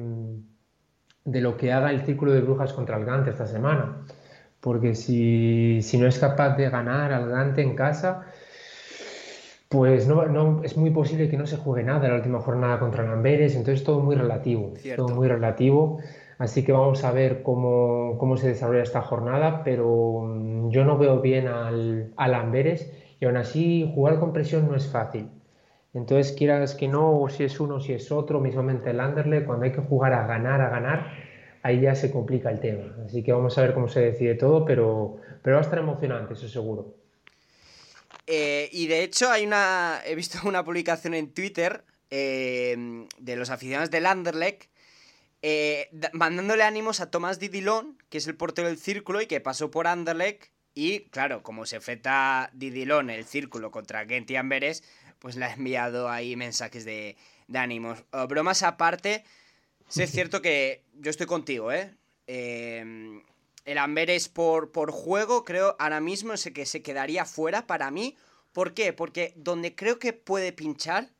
de 1.26 1.42
lo 1.42 1.58
que 1.58 1.72
haga 1.74 1.92
el 1.92 2.02
Círculo 2.02 2.32
de 2.32 2.42
Brujas 2.42 2.74
contra 2.74 2.98
el 2.98 3.06
Gante 3.06 3.30
esta 3.30 3.46
semana. 3.46 3.98
Porque 4.62 4.96
si, 4.96 5.82
si 5.82 5.98
no 5.98 6.08
es 6.08 6.20
capaz 6.20 6.56
de 6.56 6.70
ganar 6.70 7.12
al 7.12 7.30
Gante 7.30 7.62
en 7.62 7.76
casa, 7.76 8.28
pues 9.72 10.06
no, 10.06 10.26
no, 10.26 10.62
es 10.64 10.76
muy 10.76 10.90
posible 10.90 11.30
que 11.30 11.38
no 11.38 11.48
se 11.48 11.56
juegue 11.56 11.82
nada 11.84 12.10
la 12.10 12.16
última 12.16 12.42
jornada 12.42 12.78
contra 12.78 13.06
el 13.06 13.10
Amberes. 13.10 13.56
Entonces 13.56 13.86
todo 13.86 14.02
muy 14.02 14.18
relativo. 14.18 14.74
Cierto. 14.76 15.06
Todo 15.06 15.16
muy 15.16 15.30
relativo. 15.30 16.00
Así 16.40 16.66
que 16.66 16.74
vamos 16.74 17.06
a 17.06 17.12
ver 17.14 17.42
cómo, 17.42 18.18
cómo 18.18 18.36
se 18.36 18.50
desarrolla 18.50 18.84
esta 18.84 19.02
jornada, 19.02 19.64
pero 19.64 20.24
mm, 20.26 20.72
yo 20.72 20.84
no 20.84 20.98
veo 20.98 21.22
bien 21.22 21.48
al, 21.48 22.12
al 22.18 22.34
Amberes 22.34 22.92
y 23.22 23.26
aún 23.26 23.38
así 23.38 23.90
jugar 23.96 24.20
con 24.20 24.34
presión 24.34 24.68
no 24.68 24.76
es 24.76 24.88
fácil. 24.92 25.30
Entonces, 25.94 26.34
quieras 26.34 26.76
que 26.76 26.90
no, 26.90 27.22
o 27.22 27.30
si 27.30 27.46
es 27.46 27.58
uno 27.62 27.76
o 27.76 27.80
si 27.80 27.94
es 27.94 28.12
otro, 28.12 28.42
mismamente 28.42 28.90
el 28.90 29.00
Anderlecht, 29.00 29.46
cuando 29.46 29.64
hay 29.66 29.72
que 29.72 29.82
jugar 29.82 30.12
a 30.14 30.28
ganar, 30.28 30.60
a 30.60 30.70
ganar, 30.70 31.08
ahí 31.64 31.80
ya 31.80 31.96
se 31.96 32.12
complica 32.12 32.50
el 32.50 32.60
tema. 32.60 32.94
Así 33.06 33.24
que 33.24 33.32
vamos 33.32 33.58
a 33.58 33.62
ver 33.62 33.74
cómo 33.74 33.88
se 33.88 34.02
decide 34.02 34.36
todo, 34.36 34.66
pero, 34.66 35.18
pero 35.42 35.56
va 35.56 35.62
a 35.62 35.64
estar 35.64 35.80
emocionante, 35.80 36.34
eso 36.34 36.50
seguro. 36.50 37.01
Eh, 38.28 38.70
y 38.72 38.88
de 38.88 39.04
hecho, 39.04 39.30
hay 39.32 39.46
una. 39.46 40.02
He 40.06 40.16
visto 40.16 40.40
una 40.48 40.64
publicación 40.64 41.14
en 41.14 41.34
Twitter 41.34 41.84
eh, 42.10 43.06
de 43.18 43.36
los 43.36 43.50
aficionados 43.50 43.92
del 43.92 44.06
Anderlecht. 44.06 44.70
eh, 45.44 45.90
mandándole 46.14 46.64
ánimos 46.64 47.00
a 47.00 47.10
Tomás 47.10 47.40
Didilón, 47.40 47.98
que 48.10 48.20
es 48.20 48.28
el 48.28 48.36
portero 48.36 48.68
del 48.68 48.78
círculo 48.78 49.22
y 49.22 49.28
que 49.28 49.42
pasó 49.42 49.72
por 49.72 49.88
Anderlecht. 49.88 50.52
Y 50.74 51.02
claro, 51.10 51.44
como 51.44 51.66
se 51.66 51.78
enfrenta 51.78 52.50
Didilón 52.54 53.10
el 53.10 53.26
círculo 53.26 53.72
contra 53.72 54.06
Gent 54.06 54.30
y 54.32 54.36
Amberes, 54.38 54.84
pues 55.20 55.36
le 55.36 55.46
ha 55.46 55.54
enviado 55.54 56.10
ahí 56.10 56.36
mensajes 56.36 56.86
de, 56.86 57.18
de 57.48 57.60
ánimos. 57.60 58.00
Eh, 58.14 58.26
bromas 58.30 58.64
aparte, 58.64 59.24
sí 59.88 60.04
es 60.04 60.12
cierto 60.18 60.42
que 60.42 60.84
yo 60.94 61.10
estoy 61.10 61.28
contigo, 61.28 61.72
¿eh? 61.72 61.94
Eh, 62.28 63.22
el 63.66 63.78
Amberes 63.78 64.30
por, 64.30 64.72
por 64.72 64.92
juego, 64.92 65.46
creo 65.46 65.76
ahora 65.80 66.00
mismo 66.00 66.34
el 66.34 66.54
que 66.54 66.66
se 66.66 66.82
quedaría 66.82 67.26
fuera 67.26 67.68
para 67.68 67.92
mí. 67.92 68.18
¿Por 68.54 68.74
qué? 68.74 68.94
Porque 68.94 69.34
donde 69.36 69.76
creo 69.76 70.00
que 70.00 70.14
puede 70.14 70.52
pinchar 70.52 71.12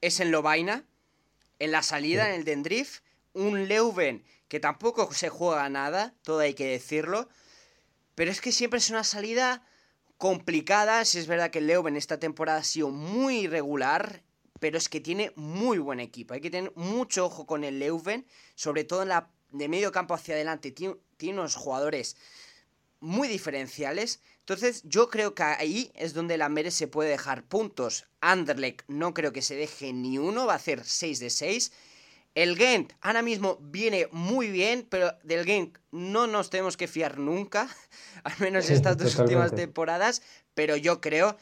es 0.00 0.20
en 0.20 0.30
Lobaina, 0.30 0.86
en 1.58 1.72
la 1.72 1.82
salida, 1.82 2.28
en 2.28 2.34
el 2.36 2.44
Dendrift. 2.44 3.02
Un 3.32 3.68
Leuven 3.68 4.24
que 4.48 4.58
tampoco 4.58 5.12
se 5.12 5.28
juega 5.28 5.68
nada, 5.68 6.14
todo 6.22 6.40
hay 6.40 6.54
que 6.54 6.66
decirlo. 6.66 7.28
Pero 8.14 8.30
es 8.30 8.40
que 8.40 8.52
siempre 8.52 8.78
es 8.78 8.90
una 8.90 9.04
salida 9.04 9.64
complicada. 10.18 11.04
Si 11.04 11.18
es 11.18 11.26
verdad 11.26 11.50
que 11.50 11.58
el 11.58 11.68
Leuven 11.68 11.96
esta 11.96 12.18
temporada 12.18 12.58
ha 12.58 12.64
sido 12.64 12.90
muy 12.90 13.40
irregular, 13.40 14.22
pero 14.58 14.76
es 14.76 14.88
que 14.88 15.00
tiene 15.00 15.32
muy 15.36 15.78
buen 15.78 16.00
equipo. 16.00 16.34
Hay 16.34 16.40
que 16.40 16.50
tener 16.50 16.72
mucho 16.74 17.26
ojo 17.26 17.46
con 17.46 17.64
el 17.64 17.78
Leuven, 17.78 18.26
sobre 18.54 18.84
todo 18.84 19.02
en 19.02 19.08
la 19.10 19.30
de 19.50 19.68
medio 19.68 19.92
campo 19.92 20.14
hacia 20.14 20.34
adelante. 20.34 20.72
Tiene, 20.72 20.96
tiene 21.20 21.38
unos 21.38 21.54
jugadores 21.54 22.16
muy 22.98 23.28
diferenciales. 23.28 24.20
Entonces, 24.40 24.82
yo 24.84 25.10
creo 25.10 25.34
que 25.34 25.42
ahí 25.42 25.92
es 25.94 26.14
donde 26.14 26.42
Amberes 26.42 26.74
se 26.74 26.88
puede 26.88 27.10
dejar 27.10 27.44
puntos. 27.44 28.06
Anderlecht 28.20 28.82
no 28.88 29.12
creo 29.14 29.32
que 29.32 29.42
se 29.42 29.54
deje 29.54 29.92
ni 29.92 30.18
uno, 30.18 30.46
va 30.46 30.54
a 30.54 30.56
hacer 30.56 30.82
6 30.82 31.20
de 31.20 31.30
6. 31.30 31.72
El 32.34 32.56
Gent 32.56 32.92
ahora 33.02 33.22
mismo 33.22 33.58
viene 33.60 34.08
muy 34.12 34.50
bien, 34.50 34.86
pero 34.88 35.12
del 35.22 35.44
Gent 35.44 35.76
no 35.90 36.26
nos 36.26 36.48
tenemos 36.48 36.76
que 36.76 36.88
fiar 36.88 37.18
nunca, 37.18 37.68
al 38.24 38.34
menos 38.38 38.66
Sí, 38.66 38.72
estas 38.72 38.96
dos 38.96 39.16
últimas 39.16 39.54
temporadas, 39.54 40.22
pero 40.54 40.76
yo 40.76 41.00
creo 41.00 41.36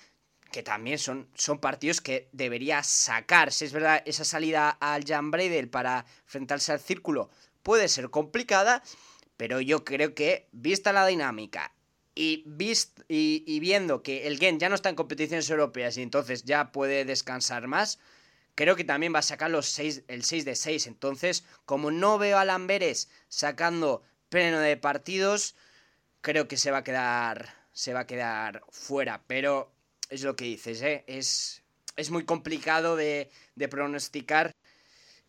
que 0.51 0.63
también 0.63 0.99
son, 0.99 1.29
son 1.35 1.59
partidos 1.59 2.01
que 2.01 2.29
debería 2.33 2.83
sacar. 2.83 3.53
Si 3.53 3.65
es 3.67 3.73
verdad, 3.73 4.03
esa 4.07 4.25
salida 4.25 4.71
al 4.71 5.05
Jan 5.05 5.31
Breidel 5.31 5.69
para 5.69 6.05
enfrentarse 6.25 6.73
al 6.73 6.81
círculo 6.81 7.31
puede 7.63 7.89
ser 7.89 8.09
complicada, 8.09 8.83
pero 9.39 9.63
yo 9.63 9.85
creo 9.85 10.15
que, 10.15 10.49
vista 10.53 10.93
la 10.93 11.07
dinámica 11.07 11.73
y, 12.15 12.45
vist- 12.45 13.05
y, 13.09 13.59
viendo 13.61 14.03
que 14.03 14.27
el 14.27 14.39
Gent 14.39 14.61
ya 14.61 14.69
no 14.69 14.75
está 14.75 14.91
en 14.91 14.97
competiciones 14.97 15.49
europeas 15.49 15.97
y 15.97 16.03
entonces 16.03 16.43
ya 16.45 16.73
puede 16.73 17.05
descansar 17.07 17.69
más, 17.69 18.01
creo 18.57 18.75
que 18.77 18.83
también 18.85 19.15
va 19.15 19.21
a 19.21 19.23
sacar 19.23 19.51
los 19.51 19.67
seis, 19.67 20.03
el 20.09 20.25
6 20.25 20.45
de 20.45 20.57
6. 20.57 20.89
Entonces, 20.89 21.45
como 21.65 21.93
no 21.93 22.19
veo 22.19 22.37
a 22.39 22.45
Lamberes 22.45 23.09
sacando 23.29 24.03
pleno 24.29 24.59
de 24.59 24.77
partidos, 24.77 25.55
creo 26.21 26.49
que 26.49 26.57
se 26.57 26.73
va 26.73 26.79
a 26.79 26.85
quedar, 26.85 27.55
se 27.73 27.95
va 27.95 28.01
a 28.01 28.07
quedar 28.09 28.65
fuera. 28.71 29.23
Pero 29.29 29.71
es 30.11 30.23
lo 30.25 30.35
que 30.35 30.47
dices, 30.47 30.83
¿eh? 30.83 31.05
es, 31.07 31.63
es 31.95 32.11
muy 32.11 32.25
complicado 32.25 32.97
de, 32.97 33.31
de 33.55 33.69
pronosticar 33.69 34.53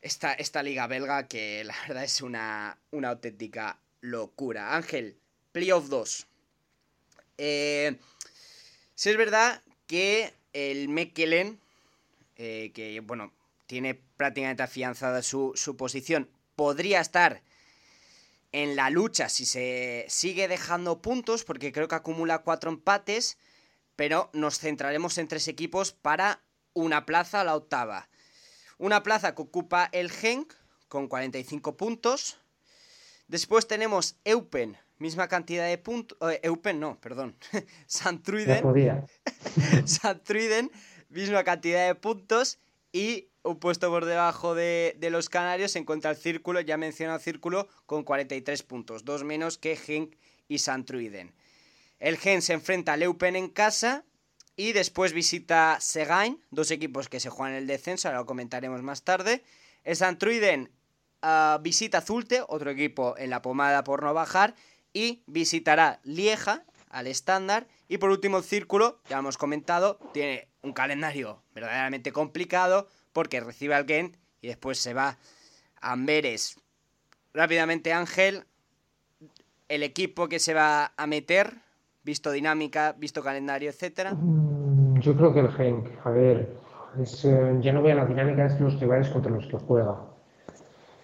esta, 0.02 0.34
esta 0.34 0.64
liga 0.64 0.88
belga 0.88 1.28
que 1.28 1.64
la 1.64 1.76
verdad 1.88 2.04
es 2.04 2.22
una, 2.24 2.80
una 2.90 3.10
auténtica 3.10 3.80
locura. 4.02 4.76
Ángel, 4.76 5.18
Playoff 5.52 5.88
2. 5.90 6.28
Eh, 7.38 7.96
si 8.96 9.10
es 9.10 9.18
verdad 9.18 9.64
que 9.88 10.34
el 10.54 10.90
Mekelen, 10.90 11.60
eh, 12.36 12.72
que 12.74 13.00
bueno, 13.02 13.34
tiene 13.66 13.96
prácticamente 14.18 14.64
afianzada 14.64 15.22
su, 15.22 15.54
su 15.56 15.78
posición, 15.78 16.30
podría 16.56 17.00
estar 17.02 17.42
en 18.52 18.76
la 18.76 18.90
lucha 18.90 19.30
si 19.30 19.46
se 19.46 20.06
sigue 20.10 20.48
dejando 20.48 21.02
puntos, 21.02 21.44
porque 21.44 21.72
creo 21.72 21.88
que 21.88 21.96
acumula 21.96 22.40
cuatro 22.40 22.72
empates, 22.72 23.38
pero 23.96 24.30
nos 24.34 24.60
centraremos 24.60 25.18
en 25.18 25.28
tres 25.28 25.48
equipos 25.48 25.92
para 25.92 26.42
una 26.74 27.06
plaza 27.06 27.42
a 27.42 27.44
la 27.44 27.56
octava. 27.56 28.10
Una 28.78 29.04
plaza 29.04 29.36
que 29.36 29.42
ocupa 29.42 29.90
el 29.92 30.10
Genk 30.12 30.54
con 30.88 31.08
45 31.08 31.78
puntos. 31.78 32.38
Después 33.30 33.68
tenemos 33.68 34.16
Eupen, 34.26 34.76
misma 34.98 35.28
cantidad 35.28 35.68
de 35.68 35.78
puntos. 35.78 36.18
Eh, 36.32 36.40
Eupen 36.42 36.80
no, 36.80 37.00
perdón. 37.00 37.36
Santruiden. 37.86 38.64
Santruiden, 39.86 40.72
misma 41.10 41.44
cantidad 41.44 41.86
de 41.86 41.94
puntos. 41.94 42.58
Y 42.92 43.28
un 43.44 43.60
puesto 43.60 43.90
por 43.90 44.06
debajo 44.06 44.56
de, 44.56 44.98
los 45.12 45.30
Canarios 45.30 45.72
se 45.72 45.80
encuentra 45.80 46.10
el 46.10 46.18
Círculo, 46.18 46.60
ya 46.60 46.76
mencionado 46.78 47.20
el 47.20 47.24
Círculo, 47.24 47.68
con 47.86 48.04
43 48.04 48.64
puntos, 48.64 49.06
dos 49.06 49.24
menos 49.24 49.60
que 49.60 49.76
Genk 49.76 50.16
y 50.48 50.58
Santruiden. 50.58 51.32
El 52.00 52.18
Genk 52.18 52.42
se 52.42 52.54
enfrenta 52.54 52.94
al 52.94 53.04
Eupen 53.04 53.36
en 53.36 53.50
casa 53.50 54.06
y 54.56 54.74
después 54.74 55.14
visita 55.14 55.78
Segain, 55.80 56.44
dos 56.50 56.72
equipos 56.72 57.10
que 57.10 57.20
se 57.20 57.30
juegan 57.30 57.56
el 57.56 57.68
descenso, 57.68 58.08
ahora 58.08 58.22
lo 58.22 58.26
comentaremos 58.26 58.82
más 58.82 59.04
tarde. 59.04 59.44
El 59.84 59.96
Santruiden 59.96 60.72
visita 61.62 62.02
Zulte, 62.02 62.44
otro 62.48 62.72
equipo 62.72 63.16
en 63.18 63.30
la 63.30 63.42
pomada 63.42 63.84
por 63.84 64.04
no 64.04 64.14
bajar, 64.14 64.56
y 64.94 65.24
visitará 65.28 66.00
Lieja 66.04 66.64
al 66.90 67.08
estándar. 67.08 67.68
Y 67.88 67.98
por 67.98 68.10
último 68.10 68.38
el 68.38 68.44
Círculo, 68.44 69.00
ya 69.10 69.20
hemos 69.20 69.38
comentado, 69.38 70.00
tiene 70.14 70.48
un 70.62 70.74
calendario 70.74 71.42
verdaderamente 71.54 72.12
complicado 72.12 72.88
porque 73.14 73.40
recibe 73.40 73.76
al 73.76 73.86
Gent 73.86 74.18
y 74.42 74.48
después 74.48 74.80
se 74.80 74.94
va 74.94 75.18
a 75.82 75.92
Amberes. 75.94 76.60
Rápidamente 77.34 77.94
Ángel, 77.94 78.44
el 79.68 79.84
equipo 79.84 80.28
que 80.28 80.40
se 80.40 80.54
va 80.54 80.94
a 80.98 81.08
meter, 81.08 81.54
visto 82.04 82.32
dinámica, 82.32 82.94
visto 82.98 83.24
calendario, 83.24 83.70
etcétera. 83.70 84.16
Yo 85.00 85.16
creo 85.16 85.34
que 85.34 85.40
el 85.40 85.52
Genk, 85.52 85.88
a 86.04 86.10
ver, 86.10 86.58
eh, 86.98 87.58
ya 87.62 87.72
no 87.72 87.82
veo 87.82 87.96
la 87.96 88.06
dinámica 88.06 88.48
de 88.48 88.60
los 88.60 88.80
rivales 88.80 89.10
contra 89.10 89.32
los 89.32 89.46
que 89.48 89.58
juega. 89.58 90.09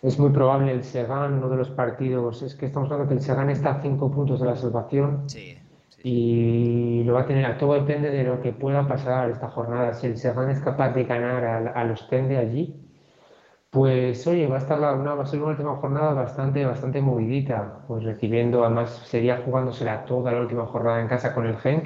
Es 0.06 0.20
muy 0.20 0.30
probable 0.30 0.72
el 0.72 0.84
Segan, 0.84 1.34
uno 1.34 1.50
de 1.50 1.58
los 1.58 1.70
partidos, 1.70 2.41
es 2.44 2.56
que 2.56 2.68
estamos 2.68 2.91
hablando 2.91 3.10
que 3.10 3.15
el 3.15 3.22
Segan 3.22 3.50
está 3.50 3.72
a 3.72 3.82
cinco 3.82 4.12
puntos 4.12 4.39
de 4.39 4.46
la 4.46 4.56
salvación. 4.56 5.30
Sí 5.30 5.58
y 6.08 7.04
lo 7.04 7.13
va 7.15 7.22
a 7.22 7.26
tener. 7.26 7.58
Todo 7.58 7.74
depende 7.74 8.12
de 8.12 8.24
lo 8.24 8.39
que 8.39 8.54
pueda 8.54 8.88
pasar 8.88 9.32
esta 9.32 9.50
jornada. 9.50 9.94
Si 9.94 10.06
el 10.06 10.18
Serrano 10.18 10.52
es 10.52 10.60
capaz 10.62 10.91
de 10.91 11.04
ganar 11.04 11.44
a, 11.76 11.84
los 11.84 12.08
Tende 12.08 12.38
allí, 12.38 12.76
pues 13.72 14.28
oye, 14.28 14.48
va 14.48 14.56
a 14.58 14.60
estar 14.60 14.78
una, 14.80 15.15
va 15.15 15.24
a 15.24 15.26
ser 15.26 15.41
una 15.41 15.52
última 15.52 15.76
jornada 15.78 16.13
bastante, 16.13 16.63
bastante 16.63 17.02
movidita, 17.02 17.84
pues 17.88 18.04
recibiendo, 18.04 18.63
además 18.63 18.91
sería 19.06 19.41
jugándosela 19.46 20.06
toda 20.06 20.32
la 20.32 20.41
última 20.41 20.68
jornada 20.68 21.02
en 21.02 21.08
casa 21.08 21.34
con 21.34 21.48
el 21.48 21.58
Genk. 21.58 21.86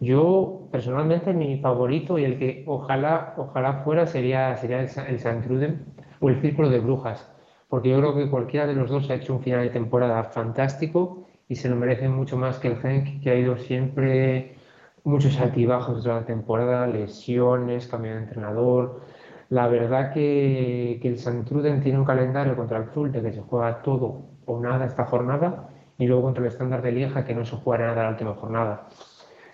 Yo 0.00 0.68
personalmente 0.72 1.32
mi 1.32 1.60
favorito 1.60 2.18
y 2.18 2.24
el 2.24 2.38
que 2.38 2.64
ojalá, 2.66 3.34
ojalá 3.36 3.84
fuera 3.84 4.06
sería, 4.06 4.56
sería 4.56 4.80
el, 4.80 4.90
el 5.08 5.20
San 5.20 5.42
Truden 5.42 5.86
o 6.20 6.28
el 6.28 6.40
Círculo 6.40 6.68
de 6.68 6.80
Brujas, 6.80 7.30
porque 7.68 7.90
yo 7.90 7.98
creo 7.98 8.14
que 8.14 8.30
cualquiera 8.30 8.66
de 8.66 8.74
los 8.74 8.90
dos 8.90 9.10
ha 9.10 9.14
hecho 9.14 9.34
un 9.34 9.42
final 9.42 9.62
de 9.62 9.70
temporada 9.70 10.24
fantástico 10.24 11.26
y 11.48 11.56
se 11.56 11.68
lo 11.68 11.76
merecen 11.76 12.12
mucho 12.12 12.36
más 12.36 12.58
que 12.58 12.68
el 12.68 12.76
Genk, 12.76 13.22
que 13.22 13.30
ha 13.30 13.34
ido 13.34 13.56
siempre 13.56 14.56
muchos 15.04 15.38
altibajos 15.40 16.04
de 16.04 16.10
la 16.10 16.24
temporada, 16.24 16.86
lesiones, 16.86 17.86
cambio 17.86 18.12
de 18.12 18.18
entrenador. 18.18 19.00
La 19.48 19.66
verdad 19.68 20.12
que, 20.12 20.98
que 21.00 21.08
el 21.08 21.18
Santruden 21.18 21.80
tiene 21.80 21.98
un 21.98 22.04
calendario 22.04 22.56
contra 22.56 22.78
el 22.78 22.90
Zulte 22.90 23.22
que 23.22 23.32
se 23.32 23.40
juega 23.40 23.82
todo 23.82 24.26
o 24.44 24.60
nada 24.60 24.84
esta 24.86 25.06
jornada 25.06 25.70
y 25.98 26.06
luego 26.06 26.22
contra 26.22 26.42
el 26.42 26.48
estándar 26.48 26.82
de 26.82 26.92
Lieja 26.92 27.24
que 27.24 27.34
no 27.34 27.44
se 27.44 27.56
juega 27.56 27.86
nada 27.86 28.04
la 28.04 28.10
última 28.10 28.34
jornada. 28.34 28.88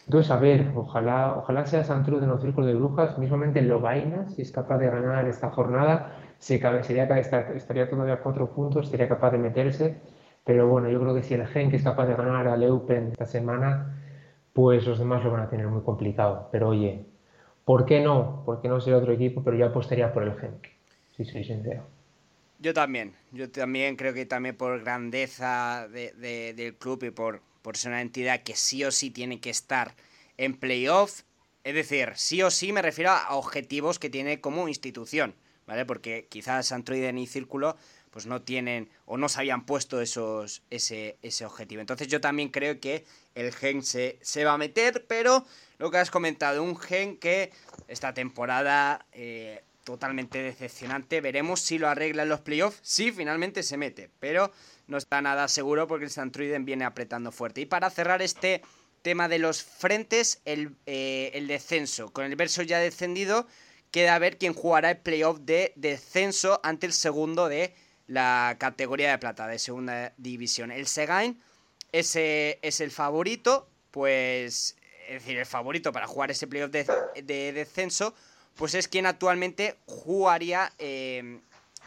Entonces, 0.06 0.30
a 0.30 0.36
ver, 0.36 0.70
ojalá, 0.74 1.34
ojalá 1.38 1.64
sea 1.64 1.82
Santruden 1.82 2.30
o 2.30 2.38
Círculo 2.38 2.66
de 2.66 2.74
Brujas, 2.74 3.18
mismamente 3.18 3.62
Lobaina, 3.62 4.28
si 4.28 4.42
es 4.42 4.52
capaz 4.52 4.78
de 4.78 4.86
ganar 4.88 5.26
esta 5.26 5.50
jornada, 5.50 6.18
se, 6.38 6.60
sería, 6.82 7.04
estaría 7.04 7.88
todavía 7.88 8.14
a 8.14 8.20
cuatro 8.20 8.50
puntos, 8.50 8.88
sería 8.88 9.08
capaz 9.08 9.30
de 9.32 9.38
meterse 9.38 10.00
pero 10.44 10.68
bueno, 10.68 10.90
yo 10.90 11.00
creo 11.00 11.14
que 11.14 11.22
si 11.22 11.34
el 11.34 11.46
Genk 11.46 11.72
es 11.72 11.82
capaz 11.82 12.06
de 12.06 12.14
ganar 12.14 12.46
al 12.46 12.62
Eupen 12.62 13.12
esta 13.12 13.26
semana, 13.26 13.98
pues 14.52 14.86
los 14.86 14.98
demás 14.98 15.24
lo 15.24 15.30
van 15.30 15.40
a 15.40 15.48
tener 15.48 15.66
muy 15.66 15.82
complicado. 15.82 16.48
Pero 16.52 16.68
oye, 16.68 17.06
¿por 17.64 17.86
qué 17.86 18.00
no? 18.00 18.42
¿Por 18.44 18.60
qué 18.60 18.68
no 18.68 18.80
ser 18.80 18.94
otro 18.94 19.12
equipo? 19.12 19.42
Pero 19.42 19.56
yo 19.56 19.66
apostaría 19.66 20.12
por 20.12 20.22
el 20.22 20.34
Genk, 20.38 20.66
si 21.16 21.24
soy 21.24 21.44
sincero. 21.44 21.86
Yo 22.58 22.74
también, 22.74 23.14
yo 23.32 23.50
también 23.50 23.96
creo 23.96 24.12
que 24.12 24.26
también 24.26 24.56
por 24.56 24.80
grandeza 24.82 25.88
del 25.88 26.76
club 26.76 27.02
y 27.04 27.10
por, 27.10 27.40
por 27.62 27.76
ser 27.76 27.92
una 27.92 28.02
entidad 28.02 28.42
que 28.42 28.54
sí 28.54 28.84
o 28.84 28.90
sí 28.90 29.10
tiene 29.10 29.40
que 29.40 29.50
estar 29.50 29.92
en 30.36 30.54
playoff, 30.54 31.22
es 31.64 31.74
decir, 31.74 32.12
sí 32.14 32.42
o 32.42 32.50
sí 32.50 32.72
me 32.72 32.82
refiero 32.82 33.10
a 33.10 33.34
objetivos 33.34 33.98
que 33.98 34.10
tiene 34.10 34.40
como 34.40 34.68
institución, 34.68 35.34
¿vale? 35.66 35.84
Porque 35.84 36.26
quizás 36.28 36.72
Android 36.72 37.14
y 37.14 37.26
Círculo 37.26 37.76
pues 38.10 38.26
no 38.26 38.42
tienen 38.42 38.88
o 39.06 39.16
no 39.16 39.28
se 39.28 39.40
habían 39.40 39.66
puesto 39.66 40.00
esos, 40.00 40.62
ese, 40.70 41.18
ese 41.22 41.44
objetivo. 41.44 41.80
Entonces 41.80 42.06
yo 42.06 42.20
también 42.20 42.50
creo 42.50 42.78
que 42.78 43.04
el 43.34 43.52
gen 43.52 43.82
se, 43.82 44.18
se 44.22 44.44
va 44.44 44.52
a 44.52 44.58
meter, 44.58 45.04
pero 45.08 45.44
lo 45.78 45.90
que 45.90 45.98
has 45.98 46.12
comentado, 46.12 46.62
un 46.62 46.78
gen 46.78 47.16
que 47.16 47.50
esta 47.88 48.14
temporada 48.14 49.04
eh, 49.12 49.64
totalmente 49.84 50.42
decepcionante. 50.42 51.20
Veremos 51.20 51.60
si 51.60 51.78
lo 51.78 51.88
arregla 51.88 52.22
en 52.24 52.28
los 52.28 52.40
playoffs. 52.40 52.78
Sí, 52.82 53.12
finalmente 53.12 53.62
se 53.62 53.76
mete, 53.76 54.10
pero 54.18 54.52
no 54.86 54.96
está 54.96 55.20
nada 55.22 55.46
seguro 55.48 55.86
porque 55.86 56.06
el 56.06 56.10
Santruiden 56.10 56.64
viene 56.64 56.84
apretando 56.84 57.30
fuerte. 57.30 57.60
Y 57.60 57.66
para 57.66 57.90
cerrar 57.90 58.22
este 58.22 58.62
tema 59.02 59.28
de 59.28 59.38
los 59.38 59.62
frentes, 59.62 60.40
el, 60.44 60.74
eh, 60.86 61.30
el 61.34 61.46
descenso. 61.46 62.12
Con 62.12 62.24
el 62.24 62.36
verso 62.36 62.62
ya 62.62 62.78
descendido, 62.78 63.46
queda 63.94 64.16
a 64.16 64.18
ver 64.18 64.38
quién 64.38 64.54
jugará 64.54 64.90
el 64.90 64.96
playoff 64.96 65.38
de 65.38 65.72
descenso 65.76 66.58
ante 66.64 66.84
el 66.84 66.92
segundo 66.92 67.48
de 67.48 67.72
la 68.08 68.56
categoría 68.58 69.12
de 69.12 69.18
plata 69.18 69.46
de 69.46 69.60
segunda 69.60 70.12
división. 70.16 70.72
El 70.72 70.88
Segain 70.88 71.40
ese 71.92 72.58
es 72.62 72.80
el 72.80 72.90
favorito, 72.90 73.68
pues, 73.92 74.74
es 75.06 75.22
decir, 75.22 75.38
el 75.38 75.46
favorito 75.46 75.92
para 75.92 76.08
jugar 76.08 76.32
ese 76.32 76.48
playoff 76.48 76.72
de, 76.72 77.52
descenso, 77.52 78.16
pues 78.56 78.74
es 78.74 78.88
quien 78.88 79.06
actualmente 79.06 79.76
jugaría, 79.86 80.72
eh, 80.80 81.38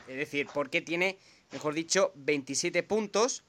es 0.07 0.15
decir, 0.15 0.47
porque 0.53 0.79
tiene, 0.79 1.17
mejor 1.51 1.73
dicho, 1.73 2.13
27 2.15 2.83
puntos 2.83 3.43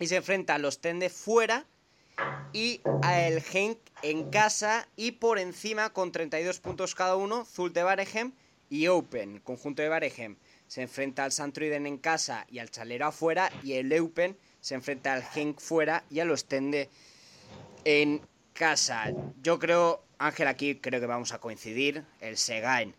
y 0.00 0.08
se 0.08 0.16
enfrenta 0.16 0.56
a 0.56 0.58
los 0.58 0.80
Tende 0.80 1.10
fuera 1.10 1.64
y 2.52 2.80
a 3.02 3.20
el 3.26 3.42
Genk 3.42 3.78
en 4.02 4.30
casa 4.30 4.88
y 4.96 5.12
por 5.12 5.38
encima 5.38 5.90
con 5.90 6.12
32 6.12 6.60
puntos 6.60 6.94
cada 6.94 7.16
uno, 7.16 7.44
Zulte 7.44 7.82
Baregem 7.82 8.32
y 8.70 8.88
Open, 8.88 9.40
conjunto 9.40 9.82
de 9.82 9.88
Baregem 9.88 10.36
se 10.66 10.82
enfrenta 10.82 11.24
al 11.24 11.32
Santruiden 11.32 11.86
en 11.86 11.98
casa 11.98 12.46
y 12.50 12.58
al 12.58 12.70
Chalero 12.70 13.06
afuera, 13.06 13.50
y 13.62 13.74
el 13.74 13.92
Eupen 13.92 14.36
se 14.60 14.74
enfrenta 14.74 15.12
al 15.12 15.22
Genk 15.22 15.60
fuera 15.60 16.04
y 16.10 16.20
a 16.20 16.24
los 16.24 16.46
Tende 16.46 16.88
en 17.84 18.20
casa. 18.52 19.12
Yo 19.42 19.58
creo, 19.58 20.02
Ángel, 20.18 20.48
aquí 20.48 20.76
creo 20.76 21.00
que 21.00 21.06
vamos 21.06 21.32
a 21.32 21.38
coincidir. 21.38 22.04
El 22.20 22.36
Segain 22.36 22.94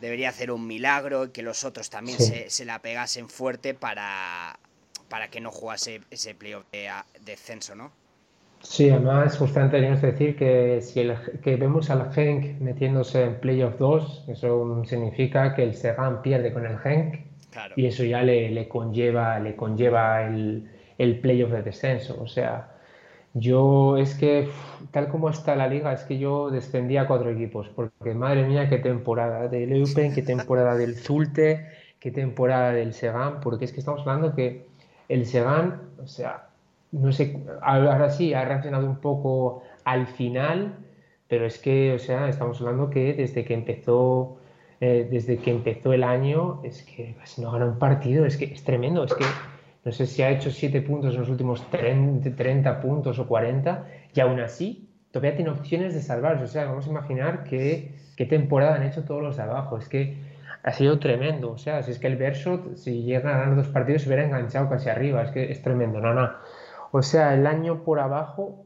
debería 0.00 0.30
hacer 0.30 0.50
un 0.50 0.66
milagro 0.66 1.26
y 1.26 1.30
que 1.30 1.42
los 1.42 1.64
otros 1.64 1.90
también 1.90 2.18
se, 2.18 2.64
la 2.64 2.80
pegasen 2.80 3.28
fuerte 3.28 3.74
para, 3.74 4.58
para 5.08 5.30
que 5.30 5.40
no 5.40 5.50
jugase 5.50 6.00
ese 6.10 6.34
playoff 6.34 6.64
de 6.72 6.90
descenso, 7.20 7.74
¿no? 7.74 7.92
Sí, 8.60 8.90
además 8.90 9.38
justamente 9.38 9.76
tenemos 9.76 10.00
que 10.00 10.06
decir 10.06 10.36
que 10.36 10.80
si 10.80 11.00
el, 11.00 11.14
que 11.42 11.56
vemos 11.56 11.88
al 11.90 12.12
Genk 12.12 12.60
metiéndose 12.60 13.22
en 13.22 13.40
Playoff 13.40 13.78
2, 13.78 14.24
eso 14.28 14.84
significa 14.84 15.54
que 15.54 15.62
el 15.62 15.74
Segan 15.74 16.20
pierde 16.22 16.52
con 16.52 16.66
el 16.66 16.78
Genk 16.78 17.26
y 17.76 17.86
eso 17.86 18.04
ya 18.04 18.22
le, 18.22 18.50
le, 18.50 18.68
conlleva, 18.68 19.38
le 19.38 19.56
conlleva 19.56 20.26
el, 20.26 20.68
el 20.98 21.20
Playoff 21.20 21.52
de 21.52 21.62
descenso. 21.62 22.20
O 22.20 22.26
sea, 22.26 22.76
yo 23.34 23.98
es 23.98 24.14
que 24.14 24.48
tal 24.90 25.08
como 25.08 25.28
está 25.28 25.56
la 25.56 25.68
liga, 25.68 25.92
es 25.92 26.04
que 26.04 26.18
yo 26.18 26.50
descendía 26.50 27.02
a 27.02 27.06
cuatro 27.06 27.30
equipos, 27.30 27.68
porque 27.68 28.14
madre 28.14 28.46
mía, 28.46 28.68
qué 28.68 28.78
temporada 28.78 29.48
del 29.48 29.72
Eupen, 29.72 30.14
qué 30.14 30.22
temporada 30.22 30.74
del 30.74 30.96
Zulte, 30.96 31.66
qué 32.00 32.10
temporada 32.10 32.72
del 32.72 32.94
Segan, 32.94 33.40
porque 33.40 33.66
es 33.66 33.72
que 33.72 33.80
estamos 33.80 34.00
hablando 34.00 34.34
que 34.34 34.66
el 35.08 35.26
Segan, 35.26 35.82
o 36.02 36.06
sea, 36.06 36.45
no 36.92 37.12
sé, 37.12 37.42
ahora 37.62 38.10
sí 38.10 38.34
ha 38.34 38.44
reaccionado 38.44 38.86
un 38.86 38.96
poco 39.00 39.62
al 39.84 40.06
final, 40.06 40.74
pero 41.28 41.46
es 41.46 41.58
que, 41.58 41.94
o 41.94 41.98
sea, 41.98 42.28
estamos 42.28 42.60
hablando 42.60 42.90
que 42.90 43.14
desde 43.14 43.44
que 43.44 43.54
empezó, 43.54 44.38
eh, 44.80 45.08
desde 45.10 45.38
que 45.38 45.50
empezó 45.50 45.92
el 45.92 46.04
año, 46.04 46.60
es 46.64 46.82
que 46.82 47.14
casi 47.18 47.42
no 47.42 47.50
gana 47.50 47.66
un 47.66 47.78
partido, 47.78 48.24
es 48.26 48.36
que 48.36 48.46
es 48.46 48.62
tremendo, 48.64 49.04
es 49.04 49.14
que 49.14 49.24
no 49.84 49.92
sé 49.92 50.06
si 50.06 50.22
ha 50.22 50.30
hecho 50.30 50.50
7 50.50 50.82
puntos 50.82 51.14
en 51.14 51.20
los 51.20 51.28
últimos 51.28 51.64
30, 51.70 52.80
puntos 52.80 53.18
o 53.18 53.26
40, 53.26 53.86
y 54.14 54.20
aún 54.20 54.40
así 54.40 54.88
todavía 55.10 55.36
tiene 55.36 55.50
opciones 55.50 55.94
de 55.94 56.02
salvarse, 56.02 56.44
o 56.44 56.48
sea, 56.48 56.66
vamos 56.66 56.86
a 56.86 56.90
imaginar 56.90 57.44
qué, 57.44 57.94
qué 58.16 58.26
temporada 58.26 58.76
han 58.76 58.82
hecho 58.82 59.04
todos 59.04 59.22
los 59.22 59.36
de 59.36 59.44
abajo, 59.44 59.78
es 59.78 59.88
que 59.88 60.16
ha 60.66 60.72
sido 60.72 60.98
tremendo, 60.98 61.52
o 61.52 61.58
sea, 61.58 61.84
si 61.84 61.92
es 61.92 62.00
que 62.00 62.08
el 62.08 62.16
Verso, 62.16 62.74
si 62.74 63.04
llega 63.04 63.32
a 63.32 63.38
ganar 63.38 63.56
dos 63.56 63.68
partidos, 63.68 64.02
se 64.02 64.08
hubiera 64.08 64.24
enganchado 64.24 64.68
casi 64.68 64.88
arriba, 64.88 65.22
es 65.22 65.30
que 65.30 65.52
es 65.52 65.62
tremendo, 65.62 66.00
no, 66.00 66.12
no. 66.12 66.30
O 66.98 67.02
sea, 67.02 67.34
el 67.34 67.46
año 67.46 67.84
por 67.84 68.00
abajo 68.00 68.64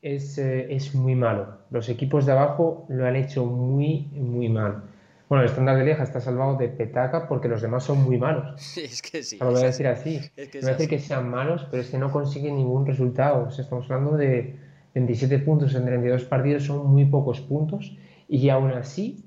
es, 0.00 0.38
eh, 0.38 0.74
es 0.74 0.94
muy 0.94 1.14
malo. 1.14 1.58
Los 1.70 1.90
equipos 1.90 2.24
de 2.24 2.32
abajo 2.32 2.86
lo 2.88 3.04
han 3.04 3.16
hecho 3.16 3.44
muy, 3.44 4.08
muy 4.14 4.48
mal. 4.48 4.84
Bueno, 5.28 5.42
el 5.44 5.50
estándar 5.50 5.76
de 5.76 5.84
Lieja 5.84 6.02
está 6.04 6.18
salvado 6.22 6.56
de 6.56 6.68
petaca 6.68 7.28
porque 7.28 7.48
los 7.48 7.60
demás 7.60 7.84
son 7.84 8.02
muy 8.02 8.16
malos. 8.16 8.54
Sí, 8.56 8.80
es 8.84 9.02
que 9.02 9.22
sí. 9.22 9.36
Lo 9.38 9.50
voy 9.50 9.60
a 9.62 9.66
decir 9.66 9.86
así. 9.88 10.20
Es 10.36 10.48
que 10.48 10.60
no 10.60 10.62
voy 10.62 10.70
a 10.70 10.72
es 10.72 10.78
decir 10.78 10.88
que 10.88 10.98
sean 10.98 11.28
malos, 11.28 11.66
pero 11.70 11.82
es 11.82 11.90
que 11.90 11.98
no 11.98 12.10
consiguen 12.10 12.56
ningún 12.56 12.86
resultado. 12.86 13.44
O 13.48 13.50
sea, 13.50 13.62
estamos 13.64 13.90
hablando 13.90 14.16
de 14.16 14.56
27 14.94 15.38
puntos 15.40 15.74
en 15.74 15.84
32 15.84 16.24
partidos, 16.24 16.62
son 16.64 16.86
muy 16.86 17.04
pocos 17.04 17.42
puntos. 17.42 17.94
Y 18.26 18.48
aún 18.48 18.70
así, 18.72 19.22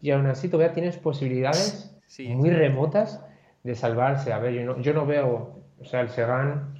y 0.00 0.12
aún 0.12 0.26
así 0.26 0.48
todavía 0.48 0.72
tienes 0.72 0.96
posibilidades 0.98 1.98
Sí. 2.06 2.28
muy 2.28 2.50
remotas 2.50 3.20
de 3.64 3.74
salvarse. 3.74 4.32
A 4.32 4.38
ver, 4.38 4.52
yo 4.54 4.64
no, 4.64 4.80
yo 4.80 4.94
no 4.94 5.04
veo, 5.04 5.64
o 5.80 5.84
sea, 5.84 6.00
el 6.02 6.10
Segan 6.10 6.77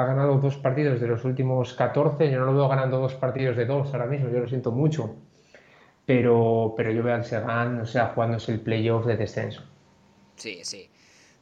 ha 0.00 0.06
ganado 0.06 0.38
dos 0.38 0.56
partidos 0.56 1.00
de 1.00 1.06
los 1.06 1.24
últimos 1.24 1.74
14, 1.74 2.30
yo 2.30 2.38
no 2.38 2.46
lo 2.46 2.54
veo 2.54 2.68
ganando 2.68 2.98
dos 2.98 3.14
partidos 3.14 3.56
de 3.56 3.66
dos 3.66 3.92
ahora 3.92 4.06
mismo, 4.06 4.30
yo 4.30 4.40
lo 4.40 4.48
siento 4.48 4.72
mucho. 4.72 5.16
Pero, 6.06 6.74
pero 6.76 6.90
yo 6.90 7.02
veo 7.02 7.14
al 7.14 7.24
Segan, 7.24 7.80
o 7.80 7.86
sea, 7.86 8.08
jugándose 8.14 8.52
el 8.52 8.60
playoff 8.60 9.06
de 9.06 9.16
descenso. 9.16 9.62
Sí, 10.36 10.60
sí. 10.64 10.90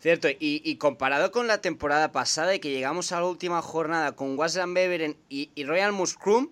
Cierto, 0.01 0.29
y, 0.39 0.77
comparado 0.77 1.33
con 1.33 1.49
la 1.49 1.61
temporada 1.61 2.13
pasada 2.13 2.55
y 2.55 2.61
que 2.61 2.71
llegamos 2.71 3.11
a 3.11 3.21
la 3.21 3.27
última 3.27 3.63
jornada 3.63 4.13
con 4.13 4.39
Wasland 4.39 4.75
Beveren 4.75 5.17
y, 5.29 5.51
Royal 5.65 5.93
Muskrum 5.93 6.51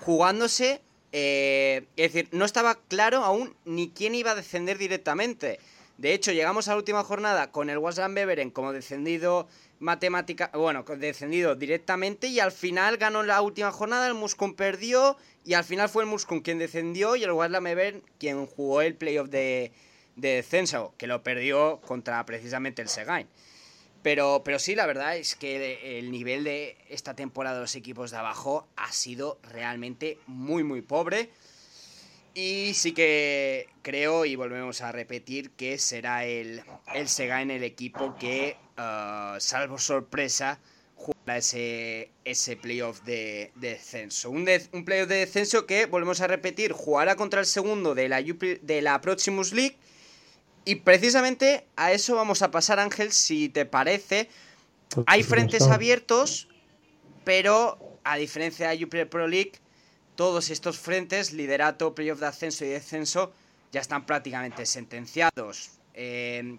jugándose, 0.00 0.82
eh, 1.12 1.86
es 1.96 2.12
decir, 2.12 2.28
no 2.32 2.44
estaba 2.44 2.74
claro 2.88 3.24
aún 3.24 3.56
ni 3.64 3.88
quién 3.88 4.14
iba 4.14 4.32
a 4.32 4.34
descender 4.34 4.76
directamente. 4.76 5.60
De 5.96 6.12
hecho, 6.12 6.32
llegamos 6.32 6.68
a 6.68 6.72
la 6.72 6.76
última 6.76 7.04
jornada 7.04 7.52
con 7.52 7.70
el 7.70 7.78
Wasland 7.78 8.14
Beveren 8.14 8.50
como 8.50 8.72
descendido 8.72 9.48
matemática, 9.78 10.50
bueno, 10.54 10.84
descendido 10.96 11.54
directamente 11.54 12.26
y 12.28 12.40
al 12.40 12.52
final 12.52 12.96
ganó 12.96 13.22
la 13.22 13.40
última 13.42 13.70
jornada, 13.72 14.06
el 14.06 14.14
Muscum 14.14 14.54
perdió 14.54 15.16
y 15.44 15.54
al 15.54 15.64
final 15.64 15.88
fue 15.88 16.04
el 16.04 16.08
Muscum 16.08 16.40
quien 16.40 16.58
descendió 16.58 17.16
y 17.16 17.24
el 17.24 17.32
Beveren 17.32 18.02
quien 18.18 18.46
jugó 18.46 18.80
el 18.82 18.94
playoff 18.94 19.28
de, 19.28 19.72
de 20.16 20.36
descenso, 20.36 20.94
que 20.96 21.06
lo 21.06 21.22
perdió 21.22 21.80
contra 21.80 22.24
precisamente 22.24 22.82
el 22.82 22.88
Segain. 22.88 23.28
Pero, 24.02 24.42
pero 24.44 24.58
sí, 24.58 24.74
la 24.74 24.84
verdad 24.84 25.16
es 25.16 25.34
que 25.34 25.98
el 25.98 26.10
nivel 26.10 26.44
de 26.44 26.76
esta 26.90 27.14
temporada 27.14 27.56
de 27.56 27.62
los 27.62 27.74
equipos 27.74 28.10
de 28.10 28.18
abajo 28.18 28.68
ha 28.76 28.92
sido 28.92 29.38
realmente 29.42 30.18
muy, 30.26 30.62
muy 30.62 30.82
pobre. 30.82 31.30
Y 32.34 32.74
sí 32.74 32.92
que 32.92 33.68
creo, 33.80 34.26
y 34.26 34.36
volvemos 34.36 34.82
a 34.82 34.92
repetir, 34.92 35.52
que 35.52 35.78
será 35.78 36.26
el, 36.26 36.62
el 36.92 37.08
Segain 37.08 37.50
el 37.50 37.64
equipo 37.64 38.16
que, 38.16 38.58
ah, 38.76 39.36
salvo 39.40 39.78
sorpresa, 39.78 40.58
jugará 40.96 41.38
ese, 41.38 42.10
ese 42.24 42.56
playoff 42.56 43.02
de, 43.02 43.52
de 43.56 43.70
descenso. 43.70 44.30
Un, 44.30 44.44
de- 44.44 44.68
un 44.72 44.84
playoff 44.84 45.08
de 45.08 45.16
descenso 45.16 45.66
que, 45.66 45.86
volvemos 45.86 46.20
a 46.20 46.26
repetir, 46.26 46.72
jugará 46.72 47.16
contra 47.16 47.40
el 47.40 47.46
segundo 47.46 47.94
de 47.94 48.08
la, 48.08 48.22
de 48.22 48.82
la 48.82 49.00
Proximus 49.00 49.52
League. 49.52 49.76
Y 50.64 50.76
precisamente 50.76 51.66
a 51.76 51.92
eso 51.92 52.16
vamos 52.16 52.40
a 52.42 52.50
pasar, 52.50 52.80
Ángel, 52.80 53.12
si 53.12 53.48
te 53.48 53.66
parece. 53.66 54.28
Hay 55.06 55.22
frentes 55.22 55.62
abiertos, 55.62 56.48
pero 57.24 57.78
a 58.04 58.16
diferencia 58.16 58.68
de 58.68 58.74
la 58.74 58.80
Jupiler 58.80 59.08
Pro 59.08 59.26
League, 59.26 59.52
todos 60.14 60.50
estos 60.50 60.78
frentes, 60.78 61.32
liderato, 61.32 61.94
playoff 61.94 62.20
de 62.20 62.26
ascenso 62.26 62.64
y 62.64 62.68
descenso, 62.68 63.32
ya 63.72 63.80
están 63.80 64.06
prácticamente 64.06 64.64
sentenciados. 64.64 65.72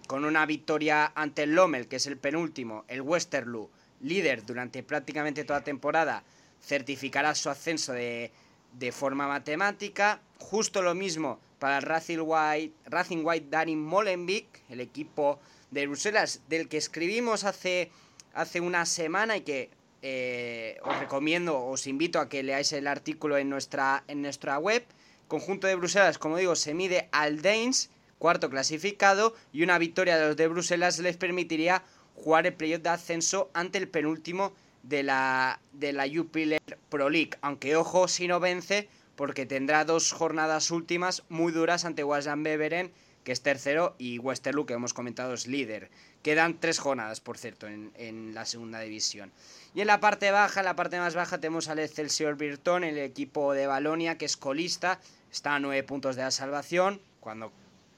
Con 0.07 0.23
una 0.23 0.45
victoria 0.45 1.11
ante 1.13 1.43
el 1.43 1.55
Lommel, 1.55 1.87
que 1.87 1.97
es 1.97 2.07
el 2.07 2.17
penúltimo, 2.17 2.85
el 2.87 3.01
Westerlo, 3.01 3.69
líder 4.01 4.45
durante 4.45 4.81
prácticamente 4.81 5.43
toda 5.43 5.63
temporada, 5.63 6.23
certificará 6.61 7.35
su 7.35 7.49
ascenso 7.49 7.91
de, 7.91 8.31
de 8.73 8.91
forma 8.91 9.27
matemática. 9.27 10.21
Justo 10.39 10.81
lo 10.81 10.95
mismo 10.95 11.39
para 11.59 11.77
el 11.77 11.83
Racing 11.83 12.19
White, 12.21 12.73
Racing 12.85 13.23
White 13.23 13.47
Darin 13.49 13.81
Molenbeek, 13.81 14.61
el 14.69 14.79
equipo 14.79 15.39
de 15.71 15.87
Bruselas, 15.87 16.41
del 16.47 16.67
que 16.69 16.77
escribimos 16.77 17.43
hace, 17.43 17.91
hace 18.33 18.61
una 18.61 18.85
semana 18.85 19.37
y 19.37 19.41
que 19.41 19.69
eh, 20.01 20.77
os 20.83 20.99
recomiendo, 20.99 21.59
os 21.65 21.87
invito 21.87 22.19
a 22.19 22.29
que 22.29 22.43
leáis 22.43 22.71
el 22.73 22.87
artículo 22.87 23.37
en 23.37 23.49
nuestra, 23.49 24.03
en 24.07 24.21
nuestra 24.21 24.59
web. 24.59 24.85
Conjunto 25.27 25.67
de 25.67 25.75
Bruselas, 25.75 26.19
como 26.19 26.37
digo, 26.37 26.55
se 26.55 26.73
mide 26.73 27.09
al 27.11 27.41
Danes, 27.41 27.89
cuarto 28.19 28.49
clasificado, 28.49 29.35
y 29.51 29.63
una 29.63 29.77
victoria 29.77 30.17
de 30.17 30.27
los 30.27 30.35
de 30.37 30.47
Bruselas 30.47 30.99
les 30.99 31.17
permitiría 31.17 31.83
jugar 32.15 32.45
el 32.45 32.53
playoff 32.53 32.81
de 32.81 32.89
ascenso 32.89 33.49
ante 33.53 33.77
el 33.77 33.87
penúltimo 33.87 34.53
de 34.83 35.03
la, 35.03 35.59
de 35.73 35.93
la 35.93 36.07
Jupiler 36.07 36.61
Pro 36.89 37.09
League. 37.09 37.31
Aunque 37.41 37.75
ojo 37.75 38.07
si 38.07 38.27
no 38.27 38.39
vence, 38.39 38.87
porque 39.15 39.45
tendrá 39.45 39.85
dos 39.85 40.11
jornadas 40.11 40.71
últimas 40.71 41.23
muy 41.29 41.51
duras 41.51 41.85
ante 41.85 42.03
Wasan 42.03 42.43
Beveren, 42.43 42.91
que 43.23 43.31
es 43.31 43.41
tercero, 43.41 43.95
y 43.97 44.19
Westerlo, 44.19 44.67
que 44.67 44.75
hemos 44.75 44.93
comentado, 44.93 45.33
es 45.33 45.47
líder. 45.47 45.89
Quedan 46.21 46.59
tres 46.59 46.77
jornadas, 46.77 47.21
por 47.21 47.39
cierto, 47.39 47.67
en, 47.67 47.91
en 47.95 48.35
la 48.35 48.45
segunda 48.45 48.79
división. 48.79 49.31
Y 49.73 49.81
en 49.81 49.87
la 49.87 49.99
parte 49.99 50.29
baja, 50.29 50.59
en 50.59 50.65
la 50.65 50.75
parte 50.75 50.99
más 50.99 51.15
baja, 51.15 51.39
tenemos 51.39 51.67
al 51.67 51.79
Excelsior 51.79 52.37
Virton, 52.37 52.83
el 52.83 52.99
equipo 52.99 53.53
de 53.53 53.65
Balonia, 53.65 54.19
que 54.19 54.25
es 54.25 54.37
colista, 54.37 54.99
está 55.31 55.55
a 55.55 55.59
nueve 55.59 55.81
puntos 55.81 56.15
de 56.15 56.21
la 56.21 56.29
salvación, 56.29 57.01
cuando 57.19 57.51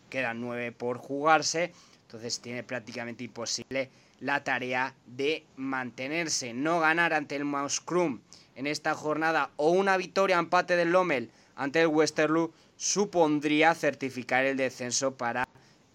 quedan 0.09 0.41
nueve 0.41 0.71
por 0.71 0.97
jugarse, 0.97 1.73
entonces 2.03 2.39
tiene 2.39 2.63
prácticamente 2.63 3.23
imposible 3.23 3.89
la 4.19 4.43
tarea 4.43 4.95
de 5.05 5.45
mantenerse, 5.57 6.53
no 6.53 6.79
ganar 6.79 7.13
ante 7.13 7.35
el 7.35 7.45
Mauskrum 7.45 8.19
en 8.55 8.65
esta 8.65 8.95
jornada 8.95 9.51
o 9.57 9.69
una 9.69 9.97
victoria 9.97 10.39
empate 10.39 10.75
del 10.75 10.91
Lommel 10.91 11.29
ante 11.55 11.81
el 11.81 11.87
Westerlo 11.87 12.51
supondría 12.75 13.75
certificar 13.75 14.45
el 14.45 14.57
descenso 14.57 15.15
para 15.15 15.47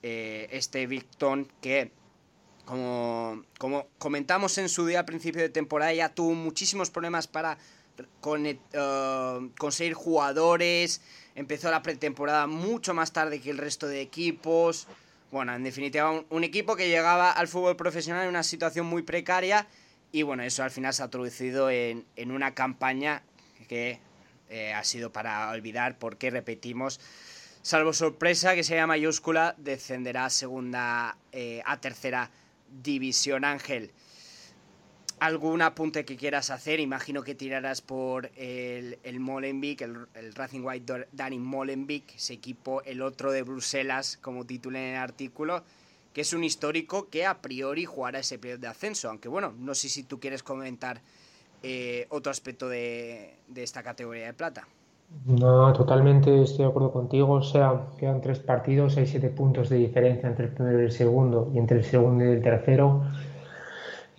eh, 0.03 0.49
este 0.51 0.87
Victon 0.87 1.49
que 1.61 1.91
como, 2.65 3.43
como 3.59 3.89
comentamos 3.99 4.57
en 4.59 4.69
su 4.69 4.87
día 4.87 5.01
a 5.01 5.07
principio 5.07 5.43
de 5.43 5.49
temporada 5.49 5.93
ya 5.93 6.09
tuvo 6.09 6.35
muchísimos 6.35 6.91
problemas 6.91 7.27
para 7.27 7.59
conect- 8.21 8.61
eh, 8.73 9.51
conseguir 9.59 9.95
jugadores 9.95 11.01
empezó 11.35 11.71
la 11.71 11.83
pretemporada 11.83 12.47
mucho 12.47 12.95
más 12.95 13.13
tarde 13.13 13.41
que 13.41 13.51
el 13.51 13.59
resto 13.59 13.87
de 13.87 14.01
equipos 14.01 14.87
bueno, 15.33 15.55
en 15.55 15.65
definitiva, 15.65 16.11
un, 16.29 16.45
equipo 16.45 16.77
que 16.77 16.91
llegaba 16.91 17.33
al 17.33 17.49
fútbol 17.49 17.75
profesional 17.75 18.25
en 18.25 18.29
una 18.29 18.43
situación 18.43 18.85
muy 18.85 19.01
precaria 19.01 19.67
y 20.13 20.25
bueno, 20.25 20.43
eso 20.43 20.63
al 20.63 20.71
final 20.71 20.93
se 20.93 21.03
ha 21.03 21.09
traducido 21.09 21.71
en, 21.71 22.05
en 22.17 22.31
una 22.31 22.53
campaña 22.53 23.23
que 23.67 23.99
eh, 24.51 24.75
ha 24.75 24.85
sido 24.85 25.11
para 25.11 25.49
olvidar 25.49 25.99
porque, 25.99 26.29
repetimos, 26.29 27.01
salvo 27.63 27.95
sorpresa 27.95 28.55
que 28.55 28.63
sea 28.63 28.87
mayúscula, 28.87 29.55
descenderá 29.57 30.27
a 30.27 30.31
segunda, 30.31 31.17
eh, 31.33 31.63
a 31.65 31.81
tercera 31.81 32.31
división, 32.83 33.47
Ángel. 33.47 33.91
¿Algún 35.23 35.63
apunte 35.63 36.05
que 36.05 36.17
quieras 36.17 36.51
hacer? 36.51 36.81
Imagino 36.81 37.23
que 37.23 37.37
tirarás 37.37 37.81
por 37.81 38.33
el, 38.37 38.99
el 39.05 39.21
Molenbeek, 39.21 39.83
el, 39.83 39.97
el, 40.15 40.35
Racing 40.35 40.63
White 40.65 41.07
Daring 41.13 41.45
Molenbeek, 41.45 42.17
ese 42.17 42.35
equipo, 42.35 42.83
el 42.83 43.01
otro 43.03 43.31
de 43.31 43.43
Bruselas, 43.43 44.19
como 44.21 44.45
titula 44.45 44.81
en 44.81 44.97
el 44.97 44.97
artículo, 44.97 45.63
que 46.13 46.23
es 46.23 46.33
un 46.33 46.43
histórico 46.43 47.07
que 47.09 47.25
a 47.25 47.41
priori 47.41 47.85
jugará 47.85 48.19
ese 48.19 48.41
periodo 48.41 48.63
de 48.63 48.67
ascenso. 48.67 49.11
Aunque 49.11 49.29
bueno, 49.29 49.55
no 49.61 49.77
sé 49.77 49.89
si 49.91 50.03
tú 50.03 50.19
quieres 50.19 50.43
comentar 50.43 51.01
eh, 51.63 52.09
otro 52.09 52.33
aspecto 52.33 52.69
de, 52.69 53.37
de, 53.47 53.63
esta 53.63 53.85
categoría 53.85 54.27
de 54.27 54.33
plata. 54.33 54.67
No, 55.25 55.73
totalmente 55.73 56.43
estoy 56.43 56.65
de 56.65 56.71
acuerdo 56.71 56.91
contigo. 56.91 57.35
O 57.35 57.43
sea, 57.45 57.87
quedan 57.97 58.23
tres 58.23 58.41
partidos, 58.41 58.97
hay 58.97 59.07
siete 59.07 59.29
puntos 59.29 59.69
de 59.69 59.77
diferencia 59.77 60.29
entre 60.29 60.47
el 60.47 60.51
primero 60.51 60.81
y 60.81 60.87
el 60.87 60.91
segundo, 60.91 61.49
y 61.55 61.59
entre 61.59 61.79
el 61.79 61.85
segundo 61.85 62.25
y 62.25 62.29
el 62.29 62.43
tercero. 62.43 63.05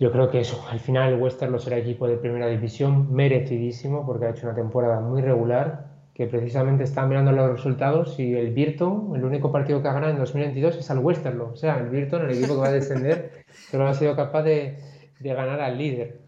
Yo 0.04 0.12
creo 0.12 0.28
que 0.28 0.40
eso, 0.40 0.62
al 0.70 0.80
final 0.80 1.14
el 1.14 1.18
Westerlo 1.18 1.58
será 1.58 1.78
equipo 1.78 2.06
de 2.06 2.18
primera 2.18 2.46
división, 2.46 3.10
merecidísimo, 3.10 4.04
porque 4.04 4.26
ha 4.26 4.30
hecho 4.32 4.46
una 4.46 4.54
temporada 4.54 5.00
muy 5.00 5.22
regular, 5.22 5.86
que 6.12 6.26
precisamente 6.26 6.84
está 6.84 7.06
mirando 7.06 7.32
los 7.32 7.50
resultados 7.50 8.20
y 8.20 8.34
el 8.34 8.52
Birton, 8.52 9.16
el 9.16 9.24
único 9.24 9.50
partido 9.50 9.80
que 9.80 9.88
ha 9.88 9.94
ganado 9.94 10.12
en 10.12 10.18
2022 10.18 10.76
es 10.76 10.90
al 10.90 10.98
Westerlo. 10.98 11.52
O 11.54 11.56
sea, 11.56 11.78
el 11.78 11.88
Birton, 11.88 12.20
el 12.20 12.36
equipo 12.36 12.52
que 12.52 12.60
va 12.60 12.66
a 12.66 12.72
descender, 12.72 13.46
solo 13.70 13.88
ha 13.88 13.94
sido 13.94 14.14
capaz 14.14 14.42
de, 14.42 14.76
de 15.20 15.32
ganar 15.32 15.62
al 15.62 15.78
líder. 15.78 16.20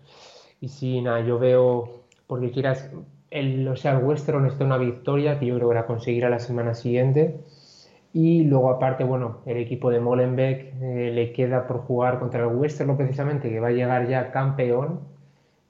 Y 0.59 0.68
si, 0.68 1.03
nada, 1.03 1.20
yo 1.20 1.38
veo, 1.38 2.07
porque 2.26 2.53
quieras, 2.53 2.90
el, 3.30 3.68
o 3.68 3.76
sea, 3.76 3.98
el 3.98 4.05
Westerlo 4.05 4.40
necesita 4.40 4.64
una 4.64 4.78
victoria 4.78 5.38
que 5.38 5.44
yo 5.44 5.57
creo 5.57 5.68
que 5.68 5.74
la 5.74 5.84
conseguirá 5.84 6.30
la 6.30 6.38
semana 6.38 6.72
siguiente. 6.72 7.44
Y 8.16 8.44
luego 8.44 8.70
aparte, 8.70 9.04
bueno, 9.04 9.40
el 9.44 9.58
equipo 9.58 9.90
de 9.90 10.00
Molenbeek 10.00 10.72
eh, 10.80 11.10
le 11.12 11.34
queda 11.34 11.66
por 11.66 11.80
jugar 11.80 12.18
contra 12.18 12.44
el 12.44 12.56
Westerlo 12.56 12.96
precisamente, 12.96 13.50
que 13.50 13.60
va 13.60 13.68
a 13.68 13.72
llegar 13.72 14.08
ya 14.08 14.32
campeón, 14.32 15.00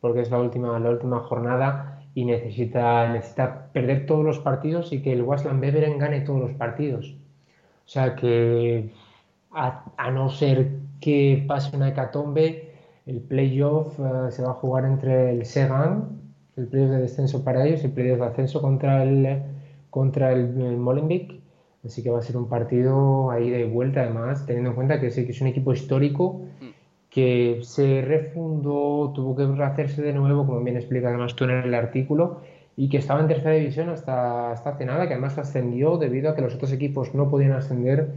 porque 0.00 0.20
es 0.20 0.30
la 0.30 0.38
última, 0.38 0.78
la 0.78 0.90
última 0.90 1.18
jornada 1.18 2.04
y 2.14 2.24
necesita, 2.24 3.12
necesita 3.12 3.72
perder 3.72 4.06
todos 4.06 4.24
los 4.24 4.38
partidos 4.38 4.92
y 4.92 5.02
que 5.02 5.12
el 5.12 5.22
Wasland 5.22 5.60
Beveren 5.60 5.98
gane 5.98 6.20
todos 6.20 6.38
los 6.40 6.52
partidos. 6.52 7.16
O 7.84 7.88
sea 7.88 8.14
que, 8.14 8.92
a, 9.50 10.10
no 10.12 10.28
ser 10.30 10.68
que 11.00 11.44
pase 11.48 11.76
una 11.76 11.88
hecatombe, 11.88 12.70
el 13.06 13.22
playoff 13.22 13.98
uh, 13.98 14.30
se 14.30 14.44
va 14.44 14.50
a 14.50 14.54
jugar 14.54 14.84
entre 14.84 15.32
el 15.32 15.46
Segan 15.46 16.20
el 16.56 16.68
playoff 16.68 16.90
de 16.90 16.98
descenso 16.98 17.42
para 17.42 17.66
ellos 17.66 17.82
el 17.82 17.90
playoff 17.90 18.20
de 18.20 18.26
ascenso 18.26 18.62
contra 18.62 19.02
el, 19.02 19.42
contra 19.90 20.30
el, 20.32 20.76
Molenbeek. 20.76 21.45
Así 21.86 22.02
que 22.02 22.10
va 22.10 22.18
a 22.18 22.22
ser 22.22 22.36
un 22.36 22.48
partido 22.48 23.30
ahí 23.30 23.48
de 23.50 23.64
vuelta, 23.64 24.02
además, 24.02 24.44
teniendo 24.46 24.70
en 24.70 24.76
cuenta 24.76 25.00
que 25.00 25.06
es, 25.06 25.40
un 25.40 25.46
equipo 25.46 25.72
histórico 25.72 26.42
mm. 26.60 26.68
que 27.10 27.60
se 27.62 28.02
refundó, 28.02 29.12
tuvo 29.14 29.36
que 29.36 29.46
rehacerse 29.46 30.02
de 30.02 30.12
nuevo, 30.12 30.46
como 30.46 30.62
bien 30.62 30.76
explica 30.76 31.08
además 31.08 31.34
tú 31.36 31.44
en 31.44 31.50
el 31.50 31.74
artículo, 31.74 32.40
y 32.76 32.88
que 32.88 32.98
estaba 32.98 33.20
en 33.20 33.28
tercera 33.28 33.52
división 33.52 33.88
hasta, 33.88 34.52
hasta 34.52 34.70
hace 34.70 34.84
nada, 34.84 35.06
que 35.06 35.14
además 35.14 35.38
ascendió 35.38 35.96
debido 35.96 36.30
a 36.30 36.34
que 36.34 36.42
los 36.42 36.54
otros 36.54 36.72
equipos 36.72 37.14
no 37.14 37.30
podían 37.30 37.52
ascender 37.52 38.10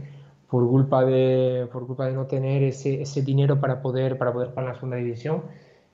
por 0.50 0.68
culpa 0.68 1.04
de, 1.04 1.68
por 1.72 1.86
culpa 1.86 2.06
de 2.06 2.12
no 2.12 2.26
tener 2.26 2.62
ese, 2.64 3.00
ese 3.00 3.22
dinero 3.22 3.60
para 3.60 3.80
poder, 3.80 4.18
para 4.18 4.32
poder 4.32 4.52
para 4.52 4.68
la 4.68 4.74
segunda 4.74 4.96
división 4.96 5.42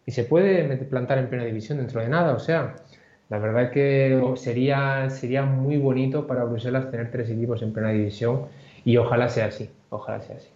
y 0.07 0.13
se 0.13 0.25
puede 0.25 0.65
plantar 0.85 1.19
en 1.19 1.29
primera 1.29 1.47
división 1.47 1.79
dentro 1.79 2.01
de 2.01 2.09
nada. 2.09 2.35
O 2.35 2.39
sea, 2.39 2.77
la 3.29 3.39
verdad 3.39 3.73
que 3.73 4.21
sería, 4.37 5.11
sería 5.11 5.43
muy 5.43 5.79
bonito 5.79 6.27
para 6.27 6.45
Bruselas 6.45 6.91
tener 6.91 7.11
tres 7.11 7.29
equipos 7.29 7.61
en 7.63 7.73
primera 7.73 7.93
división 7.93 8.47
y 8.85 8.97
ojalá 8.99 9.29
sea 9.29 9.47
así, 9.47 9.69
ojalá 9.91 10.21
sea 10.21 10.37
así. 10.37 10.49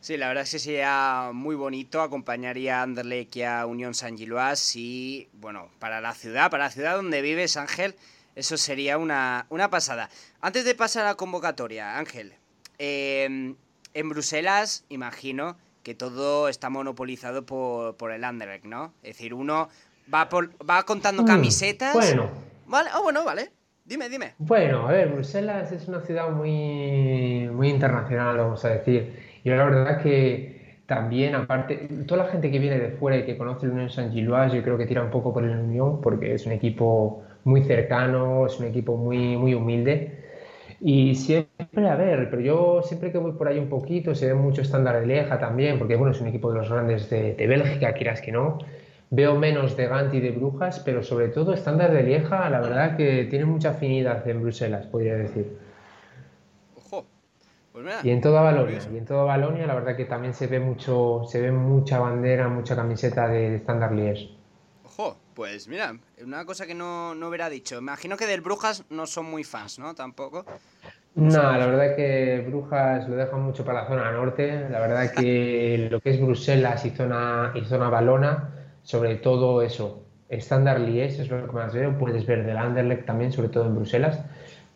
Sí, 0.00 0.16
la 0.16 0.28
verdad 0.28 0.44
es 0.44 0.50
que 0.50 0.58
sería 0.58 1.30
muy 1.32 1.54
bonito, 1.54 2.00
acompañaría 2.00 2.80
a 2.80 2.82
Anderlecht 2.82 3.36
y 3.36 3.42
a 3.42 3.66
Unión 3.66 3.94
San 3.94 4.16
Gilois 4.16 4.74
y, 4.76 5.28
bueno, 5.32 5.68
para 5.78 6.00
la 6.00 6.12
ciudad, 6.12 6.50
para 6.50 6.64
la 6.64 6.70
ciudad 6.70 6.96
donde 6.96 7.22
vives, 7.22 7.56
Ángel, 7.56 7.94
eso 8.34 8.56
sería 8.56 8.98
una, 8.98 9.46
una 9.48 9.70
pasada. 9.70 10.08
Antes 10.40 10.64
de 10.64 10.74
pasar 10.74 11.04
a 11.04 11.10
la 11.10 11.14
convocatoria, 11.14 11.98
Ángel, 11.98 12.34
eh, 12.78 13.54
en 13.94 14.08
Bruselas, 14.08 14.84
imagino 14.88 15.56
que 15.82 15.94
todo 15.94 16.48
está 16.48 16.70
monopolizado 16.70 17.44
por, 17.44 17.96
por 17.96 18.12
el 18.12 18.24
Anderlecht, 18.24 18.64
¿no? 18.64 18.92
Es 19.02 19.16
decir, 19.16 19.34
uno 19.34 19.68
va, 20.12 20.28
por, 20.28 20.50
va 20.68 20.82
contando 20.84 21.22
mm, 21.22 21.26
camisetas. 21.26 21.94
Bueno. 21.94 22.28
Vale, 22.66 22.90
oh, 22.96 23.02
bueno, 23.02 23.24
vale. 23.24 23.50
Dime, 23.84 24.08
dime. 24.08 24.34
Bueno, 24.38 24.88
a 24.88 24.92
ver, 24.92 25.08
Bruselas 25.08 25.72
es 25.72 25.88
una 25.88 26.00
ciudad 26.00 26.30
muy, 26.30 27.48
muy 27.52 27.68
internacional, 27.68 28.36
vamos 28.38 28.64
a 28.64 28.70
decir. 28.70 29.40
Y 29.42 29.50
la 29.50 29.64
verdad 29.64 30.00
que 30.02 30.82
también, 30.86 31.34
aparte, 31.34 31.88
toda 32.06 32.24
la 32.24 32.30
gente 32.30 32.50
que 32.50 32.58
viene 32.58 32.78
de 32.78 32.90
fuera 32.90 33.16
y 33.18 33.24
que 33.24 33.36
conoce 33.36 33.66
el 33.66 33.72
Unión 33.72 33.90
San 33.90 34.12
Gilois, 34.12 34.52
yo 34.52 34.62
creo 34.62 34.78
que 34.78 34.86
tira 34.86 35.02
un 35.02 35.10
poco 35.10 35.32
por 35.32 35.44
el 35.44 35.50
Unión, 35.50 36.00
porque 36.00 36.34
es 36.34 36.46
un 36.46 36.52
equipo 36.52 37.24
muy 37.44 37.62
cercano, 37.64 38.46
es 38.46 38.58
un 38.60 38.66
equipo 38.66 38.96
muy, 38.96 39.36
muy 39.36 39.54
humilde. 39.54 40.22
Y 40.84 41.14
siempre, 41.14 41.88
a 41.88 41.94
ver, 41.94 42.28
pero 42.28 42.42
yo 42.42 42.82
siempre 42.82 43.12
que 43.12 43.18
voy 43.18 43.32
por 43.32 43.46
ahí 43.46 43.58
un 43.58 43.68
poquito, 43.68 44.14
se 44.14 44.26
ve 44.26 44.34
mucho 44.34 44.62
estándar 44.62 45.00
de 45.00 45.06
Lieja 45.06 45.38
también, 45.38 45.78
porque 45.78 45.94
bueno, 45.94 46.12
es 46.12 46.20
un 46.20 46.26
equipo 46.26 46.52
de 46.52 46.58
los 46.58 46.68
grandes 46.68 47.08
de, 47.08 47.34
Bélgica, 47.46 47.92
quieras 47.94 48.20
que 48.20 48.32
no. 48.32 48.58
Veo 49.14 49.34
menos 49.38 49.76
de 49.76 49.88
Gant 49.88 50.14
y 50.14 50.20
de 50.20 50.30
Brujas, 50.30 50.80
pero 50.80 51.02
sobre 51.02 51.28
todo 51.28 51.52
estándar 51.52 51.92
de 51.92 52.02
Lieja, 52.02 52.48
la 52.48 52.60
verdad 52.60 52.96
que 52.96 53.24
tiene 53.28 53.44
mucha 53.44 53.72
afinidad 53.72 54.26
en 54.26 54.40
Bruselas, 54.40 54.86
podría 54.86 55.16
decir. 55.16 55.54
Ojo, 56.74 57.04
pues 57.74 58.02
Y 58.04 58.08
en 58.08 58.22
toda 58.22 58.40
Balonia, 58.40 58.78
y 58.90 58.96
en 58.96 59.04
toda 59.04 59.24
Balonia, 59.24 59.66
la 59.66 59.74
verdad 59.74 59.98
que 59.98 60.06
también 60.06 60.32
se 60.32 60.46
ve 60.46 60.60
mucho, 60.60 61.24
se 61.28 61.42
ve 61.42 61.52
mucha 61.52 62.00
bandera, 62.00 62.48
mucha 62.48 62.74
camiseta 62.74 63.28
de 63.28 63.56
estándar 63.56 63.92
Liège. 63.92 64.30
Ojo, 64.86 65.18
pues 65.34 65.68
mira, 65.68 65.94
una 66.24 66.46
cosa 66.46 66.66
que 66.66 66.74
no, 66.74 67.14
no 67.14 67.28
hubiera 67.28 67.50
dicho. 67.50 67.76
Imagino 67.76 68.16
que 68.16 68.24
del 68.26 68.40
Brujas 68.40 68.84
no 68.88 69.06
son 69.06 69.26
muy 69.26 69.44
fans, 69.44 69.78
¿no? 69.78 69.94
Tampoco. 69.94 70.46
No, 71.16 71.42
la 71.42 71.66
verdad 71.66 71.96
que 71.96 72.42
Brujas 72.48 73.06
lo 73.10 73.16
deja 73.16 73.36
mucho 73.36 73.62
para 73.62 73.82
la 73.82 73.88
zona 73.88 74.10
norte. 74.10 74.70
La 74.70 74.80
verdad 74.80 75.12
que 75.14 75.88
lo 75.90 76.00
que 76.00 76.08
es 76.08 76.18
Bruselas 76.18 76.86
y 76.86 76.90
zona, 76.90 77.52
y 77.54 77.62
zona 77.66 77.90
Balona, 77.90 78.61
sobre 78.82 79.16
todo 79.16 79.62
eso, 79.62 80.04
estándar 80.28 80.80
Lies 80.80 81.18
es 81.18 81.28
lo 81.28 81.46
que 81.46 81.52
más 81.52 81.74
veo. 81.74 81.96
Puedes 81.98 82.26
ver 82.26 82.44
del 82.44 82.56
Anderlecht 82.56 83.06
también, 83.06 83.32
sobre 83.32 83.48
todo 83.48 83.66
en 83.66 83.74
Bruselas. 83.74 84.20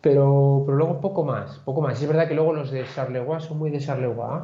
Pero, 0.01 0.63
pero 0.65 0.77
luego 0.77 1.01
poco 1.01 1.25
más, 1.25 1.59
poco 1.61 1.81
más. 1.81 2.01
Es 2.01 2.07
verdad 2.07 2.29
que 2.29 2.35
luego 2.35 2.53
los 2.53 2.71
de 2.71 2.85
Charleroi 2.95 3.41
son 3.41 3.59
muy 3.59 3.71
de 3.71 3.81
Charleroi. 3.81 4.43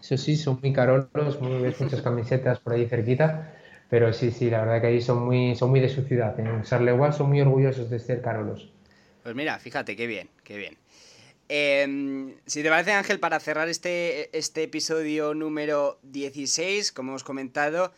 Eso 0.00 0.16
sí, 0.16 0.36
son 0.36 0.58
muy 0.60 0.72
carolos, 0.72 1.40
muy, 1.40 1.62
ves 1.62 1.80
muchas 1.80 2.02
camisetas 2.02 2.58
por 2.60 2.72
ahí 2.72 2.86
cerquita. 2.86 3.52
Pero 3.88 4.12
sí, 4.12 4.32
sí, 4.32 4.50
la 4.50 4.60
verdad 4.62 4.80
que 4.80 4.86
ahí 4.88 5.00
son 5.00 5.24
muy, 5.24 5.54
son 5.54 5.70
muy 5.70 5.80
de 5.80 5.88
su 5.88 6.02
ciudad. 6.02 6.38
En 6.40 6.62
Charleroi 6.62 7.12
son 7.12 7.28
muy 7.28 7.40
orgullosos 7.40 7.88
de 7.88 8.00
ser 8.00 8.20
carolos. 8.20 8.72
Pues 9.22 9.34
mira, 9.36 9.58
fíjate, 9.58 9.94
qué 9.94 10.06
bien, 10.06 10.28
qué 10.42 10.56
bien. 10.56 10.76
Em, 11.48 12.34
si 12.46 12.62
te 12.62 12.68
parece, 12.68 12.92
Ángel, 12.92 13.20
para 13.20 13.38
cerrar 13.38 13.68
este, 13.68 14.36
este 14.36 14.64
episodio 14.64 15.34
número 15.34 15.98
16, 16.02 16.90
como 16.90 17.12
hemos 17.12 17.22
comentado, 17.22 17.92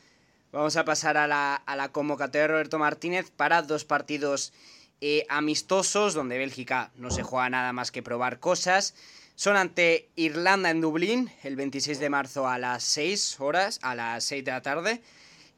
vamos 0.53 0.77
a 0.77 0.85
pasar 0.85 1.17
a 1.17 1.27
la, 1.27 1.89
convocatoria 1.93 2.43
de 2.43 2.49
Roberto 2.49 2.79
Martínez 2.79 3.31
para 3.31 3.63
dos 3.63 3.85
partidos 3.85 4.53
eh, 5.01 5.25
amistosos, 5.29 6.15
donde 6.15 6.39
Bélgica 6.39 6.91
no 6.97 7.11
se 7.11 7.23
juega 7.23 7.51
nada 7.51 7.73
más 7.73 7.91
que 7.91 8.03
probar 8.03 8.41
cosas. 8.41 8.95
Son 9.35 9.57
ante 9.57 10.09
Irlanda 10.17 10.71
en 10.71 10.81
Dublín, 10.81 11.31
el 11.45 11.55
26 11.55 12.01
de 12.01 12.11
marzo 12.11 12.49
a 12.49 12.59
las 12.59 12.83
6 12.85 13.41
horas, 13.41 13.79
a 13.83 13.95
las 13.95 14.25
6 14.25 14.45
de 14.45 14.51
la 14.51 14.63
tarde, 14.63 15.03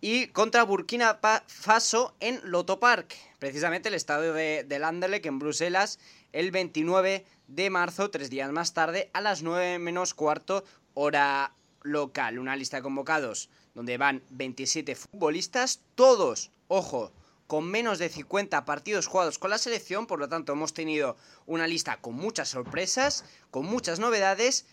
y 0.03 0.26
contra 0.28 0.64
Burkina 0.64 1.18
Faso 1.47 2.14
en 2.20 2.41
Loto 2.45 2.80
Park, 2.80 3.14
precisamente 3.38 3.88
el 3.88 3.95
estadio 3.95 4.34
de, 4.34 4.64
de 4.64 4.84
Anderlecht 4.84 5.26
en 5.26 5.38
Bruselas, 5.38 5.99
el 6.32 6.51
29 6.51 7.24
de 7.49 7.70
marzo, 7.70 8.11
tres 8.11 8.28
días 8.28 8.51
más 8.53 8.74
tarde, 8.74 9.11
a 9.12 9.20
las 9.20 9.43
9 9.43 9.78
menos 9.78 10.14
cuarto, 10.14 10.64
hora 10.95 11.55
local. 11.82 12.38
Una 12.38 12.57
lista 12.57 12.78
de 12.78 12.82
convocados 12.82 13.49
donde 13.75 13.99
van 13.99 14.23
27 14.31 14.95
futbolistas, 14.95 15.81
todos, 15.95 16.51
ojo, 16.68 17.12
con 17.47 17.68
menos 17.68 17.99
de 17.99 18.09
50 18.09 18.64
partidos 18.64 19.07
jugados 19.07 19.39
con 19.39 19.51
la 19.51 19.59
selección, 19.59 20.07
por 20.07 20.21
lo 20.21 20.29
tanto 20.29 20.53
hemos 20.53 20.73
tenido 20.73 21.16
una 21.47 21.66
lista 21.66 21.97
con 22.01 22.14
muchas 22.14 22.49
sorpresas, 22.49 23.25
con 23.51 23.66
muchas 23.66 23.99
novedades. 23.99 24.66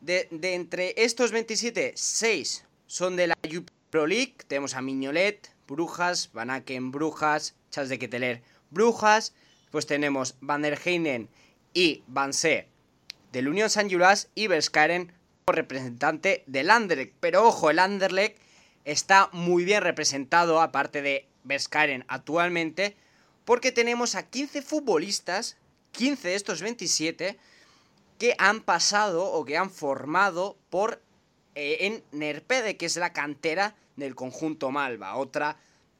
De, 0.00 0.28
entre 0.30 0.94
estos 0.96 1.32
27, 1.32 1.92
6 1.96 2.64
son 2.86 3.16
de 3.16 3.28
la 3.28 3.34
Pro 3.90 4.06
League, 4.06 4.34
tenemos 4.46 4.74
a 4.74 4.82
Miñolet, 4.82 5.50
Brujas, 5.66 6.30
Van 6.32 6.50
Aken, 6.50 6.90
Brujas, 6.90 7.54
Charles 7.70 7.90
de 7.90 7.98
Keteler, 7.98 8.42
Brujas, 8.70 9.32
pues 9.70 9.86
tenemos 9.86 10.36
Van 10.40 10.62
der 10.62 10.78
Heinen 10.84 11.28
y 11.72 12.02
Van 12.06 12.32
C 12.32 12.68
del 13.36 13.48
Unión 13.48 13.68
San 13.68 13.90
Julas 13.90 14.30
y 14.34 14.46
Verskaren 14.46 15.12
como 15.15 15.15
representante 15.52 16.42
del 16.46 16.70
Anderlecht. 16.70 17.14
Pero 17.20 17.46
ojo, 17.46 17.70
el 17.70 17.78
Anderlecht 17.78 18.36
está 18.84 19.30
muy 19.32 19.64
bien 19.64 19.80
representado, 19.82 20.60
aparte 20.60 21.02
de 21.02 21.28
Verskaren 21.44 22.04
actualmente, 22.08 22.96
porque 23.44 23.70
tenemos 23.70 24.16
a 24.16 24.28
15 24.28 24.62
futbolistas, 24.62 25.56
15 25.92 26.28
de 26.28 26.34
estos 26.34 26.62
27, 26.62 27.38
que 28.18 28.34
han 28.38 28.60
pasado 28.60 29.24
o 29.24 29.44
que 29.44 29.56
han 29.56 29.70
formado 29.70 30.56
por 30.68 31.00
eh, 31.54 31.78
en 31.80 32.02
Nerpede, 32.10 32.76
que 32.76 32.86
es 32.86 32.96
la 32.96 33.12
cantera 33.12 33.76
del 33.94 34.16
conjunto 34.16 34.72
Malva. 34.72 35.14
Otra 35.14 35.58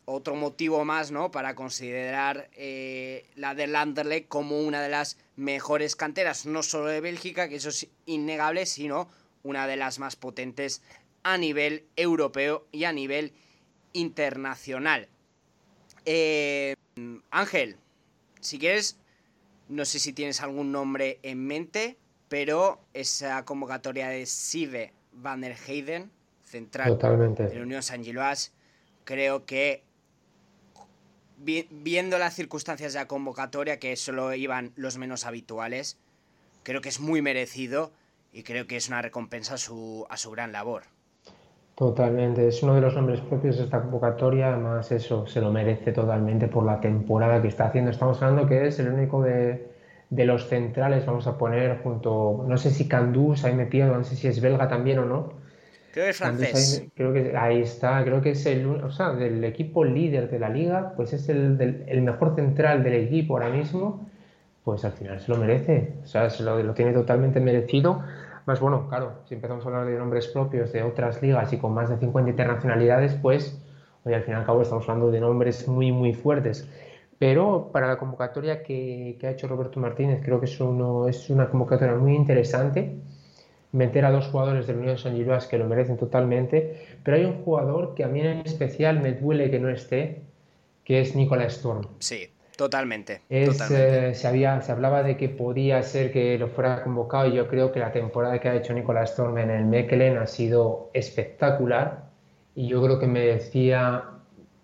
otro 0.08 0.36
motivo 0.36 0.84
más, 0.84 1.10
¿no? 1.10 1.32
Para 1.32 1.56
considerar 1.56 2.48
eh, 2.52 3.26
la 3.34 3.56
del 3.56 3.74
Anderlecht 3.74 4.28
como 4.28 4.60
una 4.60 4.80
de 4.80 4.88
las 4.88 5.18
mejores 5.34 5.96
canteras, 5.96 6.46
no 6.46 6.62
solo 6.62 6.86
de 6.86 7.00
Bélgica, 7.00 7.48
que 7.48 7.56
eso 7.56 7.70
es 7.70 7.88
innegable, 8.06 8.66
sino 8.66 9.08
una 9.46 9.66
de 9.66 9.76
las 9.76 9.98
más 9.98 10.16
potentes 10.16 10.82
a 11.22 11.38
nivel 11.38 11.84
europeo 11.96 12.66
y 12.72 12.84
a 12.84 12.92
nivel 12.92 13.32
internacional. 13.92 15.08
Eh, 16.04 16.74
Ángel, 17.30 17.76
si 18.40 18.58
quieres, 18.58 18.98
no 19.68 19.84
sé 19.84 19.98
si 19.98 20.12
tienes 20.12 20.40
algún 20.40 20.72
nombre 20.72 21.18
en 21.22 21.46
mente, 21.46 21.96
pero 22.28 22.80
esa 22.92 23.44
convocatoria 23.44 24.08
de 24.08 24.26
Sive 24.26 24.92
van 25.12 25.40
der 25.40 25.56
Heyden, 25.56 26.10
central 26.44 26.98
de 26.98 27.54
la 27.54 27.62
Unión 27.62 27.82
San 27.82 28.04
Giloas, 28.04 28.52
creo 29.04 29.46
que 29.46 29.82
viendo 31.38 32.18
las 32.18 32.34
circunstancias 32.34 32.92
de 32.92 33.00
la 33.00 33.08
convocatoria, 33.08 33.78
que 33.78 33.94
solo 33.96 34.32
iban 34.34 34.72
los 34.76 34.96
menos 34.96 35.24
habituales, 35.24 35.98
creo 36.62 36.80
que 36.80 36.88
es 36.88 37.00
muy 37.00 37.22
merecido 37.22 37.92
y 38.36 38.42
creo 38.42 38.66
que 38.66 38.76
es 38.76 38.88
una 38.88 39.00
recompensa 39.00 39.54
a 39.54 39.56
su, 39.56 40.06
a 40.10 40.18
su 40.18 40.30
gran 40.30 40.52
labor. 40.52 40.82
Totalmente, 41.74 42.46
es 42.46 42.62
uno 42.62 42.74
de 42.74 42.82
los 42.82 42.94
nombres 42.94 43.20
propios 43.22 43.56
de 43.56 43.64
esta 43.64 43.80
convocatoria, 43.80 44.52
además 44.52 44.92
eso 44.92 45.26
se 45.26 45.40
lo 45.40 45.50
merece 45.50 45.90
totalmente 45.92 46.46
por 46.46 46.66
la 46.66 46.78
temporada 46.78 47.40
que 47.40 47.48
está 47.48 47.68
haciendo. 47.68 47.90
Estamos 47.90 48.20
hablando 48.20 48.46
que 48.46 48.66
es 48.66 48.78
el 48.78 48.88
único 48.88 49.22
de, 49.22 49.68
de 50.10 50.26
los 50.26 50.48
centrales, 50.48 51.06
vamos 51.06 51.26
a 51.26 51.38
poner 51.38 51.78
junto, 51.82 52.44
no 52.46 52.58
sé 52.58 52.70
si 52.70 52.86
Candús, 52.86 53.42
ahí 53.44 53.54
me 53.54 53.64
pierdo, 53.64 53.96
no 53.96 54.04
sé 54.04 54.16
si 54.16 54.28
es 54.28 54.38
belga 54.42 54.68
también 54.68 54.98
o 54.98 55.06
no, 55.06 55.32
Creo 55.92 56.04
que 56.04 56.10
es 56.10 56.18
francés. 56.18 56.84
creo 56.94 57.14
que 57.14 57.34
ahí 57.34 57.62
está, 57.62 58.04
creo 58.04 58.20
que 58.20 58.32
es 58.32 58.44
el, 58.44 58.66
o 58.66 58.90
sea, 58.90 59.14
del 59.14 59.42
equipo 59.44 59.82
líder 59.82 60.30
de 60.30 60.38
la 60.38 60.50
liga, 60.50 60.92
pues 60.94 61.14
es 61.14 61.30
el, 61.30 61.84
el 61.88 62.02
mejor 62.02 62.34
central 62.34 62.84
del 62.84 63.06
equipo 63.06 63.32
ahora 63.32 63.48
mismo, 63.48 64.06
pues 64.66 64.84
al 64.84 64.92
final 64.92 65.20
se 65.20 65.30
lo 65.30 65.38
merece, 65.38 65.94
o 66.02 66.06
sea, 66.08 66.28
se 66.28 66.42
lo, 66.42 66.74
tiene 66.74 66.92
totalmente 66.92 67.38
merecido. 67.38 68.02
Más 68.46 68.58
bueno, 68.58 68.88
claro, 68.88 69.20
si 69.28 69.36
empezamos 69.36 69.64
a 69.64 69.68
hablar 69.68 69.86
de 69.86 69.96
nombres 69.96 70.26
propios 70.26 70.72
de 70.72 70.82
otras 70.82 71.22
ligas 71.22 71.52
y 71.52 71.58
con 71.58 71.72
más 71.72 71.88
de 71.88 71.98
50 71.98 72.30
internacionalidades, 72.30 73.14
pues 73.14 73.62
Hoy 74.06 74.14
al 74.14 74.22
fin 74.22 74.34
y 74.34 74.36
al 74.36 74.46
cabo 74.46 74.62
estamos 74.62 74.88
hablando 74.88 75.10
de 75.10 75.20
nombres 75.20 75.66
muy, 75.66 75.90
muy 75.90 76.14
fuertes. 76.14 76.68
Pero 77.18 77.70
para 77.72 77.88
la 77.88 77.96
convocatoria 77.96 78.62
que, 78.62 79.18
ha 79.22 79.30
hecho 79.30 79.48
Roberto 79.48 79.80
Martínez, 79.80 80.20
creo 80.24 80.38
que 80.38 80.46
es, 80.46 80.60
una 80.60 81.48
convocatoria 81.48 81.96
muy 81.96 82.14
interesante. 82.14 82.94
Meter 83.72 84.04
a 84.04 84.12
dos 84.12 84.28
jugadores 84.28 84.68
del 84.68 84.78
Unión 84.78 84.96
San 84.96 85.16
Giluas 85.16 85.48
que 85.48 85.58
lo 85.58 85.66
merecen 85.66 85.96
totalmente. 85.96 86.98
Pero 87.02 87.16
hay 87.16 87.24
un 87.24 87.42
jugador 87.42 87.94
que 87.96 88.04
a 88.04 88.08
mí 88.08 88.20
en 88.20 88.42
especial 88.44 89.00
me 89.00 89.12
duele 89.12 89.50
que 89.50 89.58
no 89.58 89.70
esté, 89.70 90.22
que 90.84 91.00
es 91.00 91.16
Nicolás 91.16 91.56
Storm. 91.56 91.88
Sí, 91.98 92.28
Totalmente. 92.56 93.20
Eh, 93.28 93.52
se, 93.52 94.26
había, 94.26 94.60
se 94.62 94.72
hablaba 94.72 95.02
de 95.02 95.16
que 95.16 95.28
podía 95.28 95.82
ser 95.82 96.10
que 96.10 96.38
lo 96.38 96.48
fuera 96.48 96.82
convocado 96.82 97.28
y 97.28 97.34
yo 97.34 97.48
creo 97.48 97.70
que 97.70 97.80
la 97.80 97.92
temporada 97.92 98.38
que 98.38 98.48
ha 98.48 98.54
hecho 98.54 98.72
Nicolás 98.72 99.10
Storm 99.10 99.36
en 99.38 99.50
el 99.50 99.66
Mechelen 99.66 100.16
ha 100.16 100.26
sido 100.26 100.90
espectacular 100.94 102.06
y 102.54 102.68
yo 102.68 102.82
creo 102.82 102.98
que 102.98 103.06
merecía, 103.06 104.04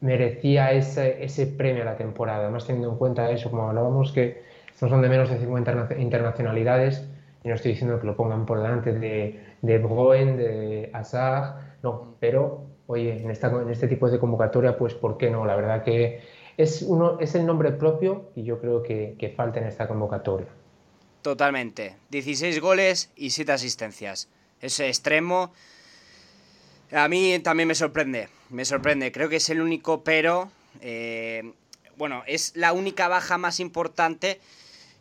merecía 0.00 0.72
ese, 0.72 1.22
ese 1.22 1.46
premio 1.46 1.82
a 1.82 1.86
la 1.86 1.96
temporada. 1.96 2.44
Además, 2.44 2.66
teniendo 2.66 2.90
en 2.92 2.96
cuenta 2.96 3.30
eso, 3.30 3.50
como 3.50 3.68
hablábamos, 3.68 4.12
que 4.12 4.42
son 4.74 5.02
de 5.02 5.08
menos 5.08 5.28
de 5.28 5.38
50 5.38 5.88
internacionalidades 5.98 7.06
y 7.44 7.48
no 7.48 7.54
estoy 7.54 7.72
diciendo 7.72 8.00
que 8.00 8.06
lo 8.06 8.16
pongan 8.16 8.46
por 8.46 8.62
delante 8.62 8.92
de, 8.92 9.40
de 9.60 9.78
Broen, 9.78 10.36
de 10.38 10.90
Azar, 10.94 11.76
no, 11.82 12.16
pero 12.20 12.66
oye, 12.86 13.22
en, 13.22 13.30
esta, 13.30 13.48
en 13.48 13.68
este 13.68 13.88
tipo 13.88 14.08
de 14.08 14.18
convocatoria, 14.18 14.76
pues 14.76 14.94
¿por 14.94 15.18
qué 15.18 15.30
no? 15.30 15.44
La 15.44 15.56
verdad 15.56 15.82
que 15.82 16.20
es, 16.62 16.82
uno, 16.82 17.18
es 17.20 17.34
el 17.34 17.46
nombre 17.46 17.72
propio 17.72 18.30
y 18.34 18.44
yo 18.44 18.60
creo 18.60 18.82
que, 18.82 19.16
que 19.18 19.30
falta 19.30 19.60
en 19.60 19.66
esta 19.66 19.88
convocatoria. 19.88 20.48
Totalmente. 21.22 21.96
16 22.10 22.60
goles 22.60 23.10
y 23.16 23.30
7 23.30 23.52
asistencias. 23.52 24.28
Ese 24.60 24.88
extremo 24.88 25.52
a 26.92 27.08
mí 27.08 27.38
también 27.40 27.68
me 27.68 27.74
sorprende. 27.74 28.28
Me 28.50 28.64
sorprende. 28.64 29.12
Creo 29.12 29.28
que 29.28 29.36
es 29.36 29.50
el 29.50 29.60
único 29.60 30.04
pero... 30.04 30.50
Eh, 30.80 31.52
bueno, 31.96 32.22
es 32.26 32.52
la 32.56 32.72
única 32.72 33.08
baja 33.08 33.38
más 33.38 33.60
importante 33.60 34.40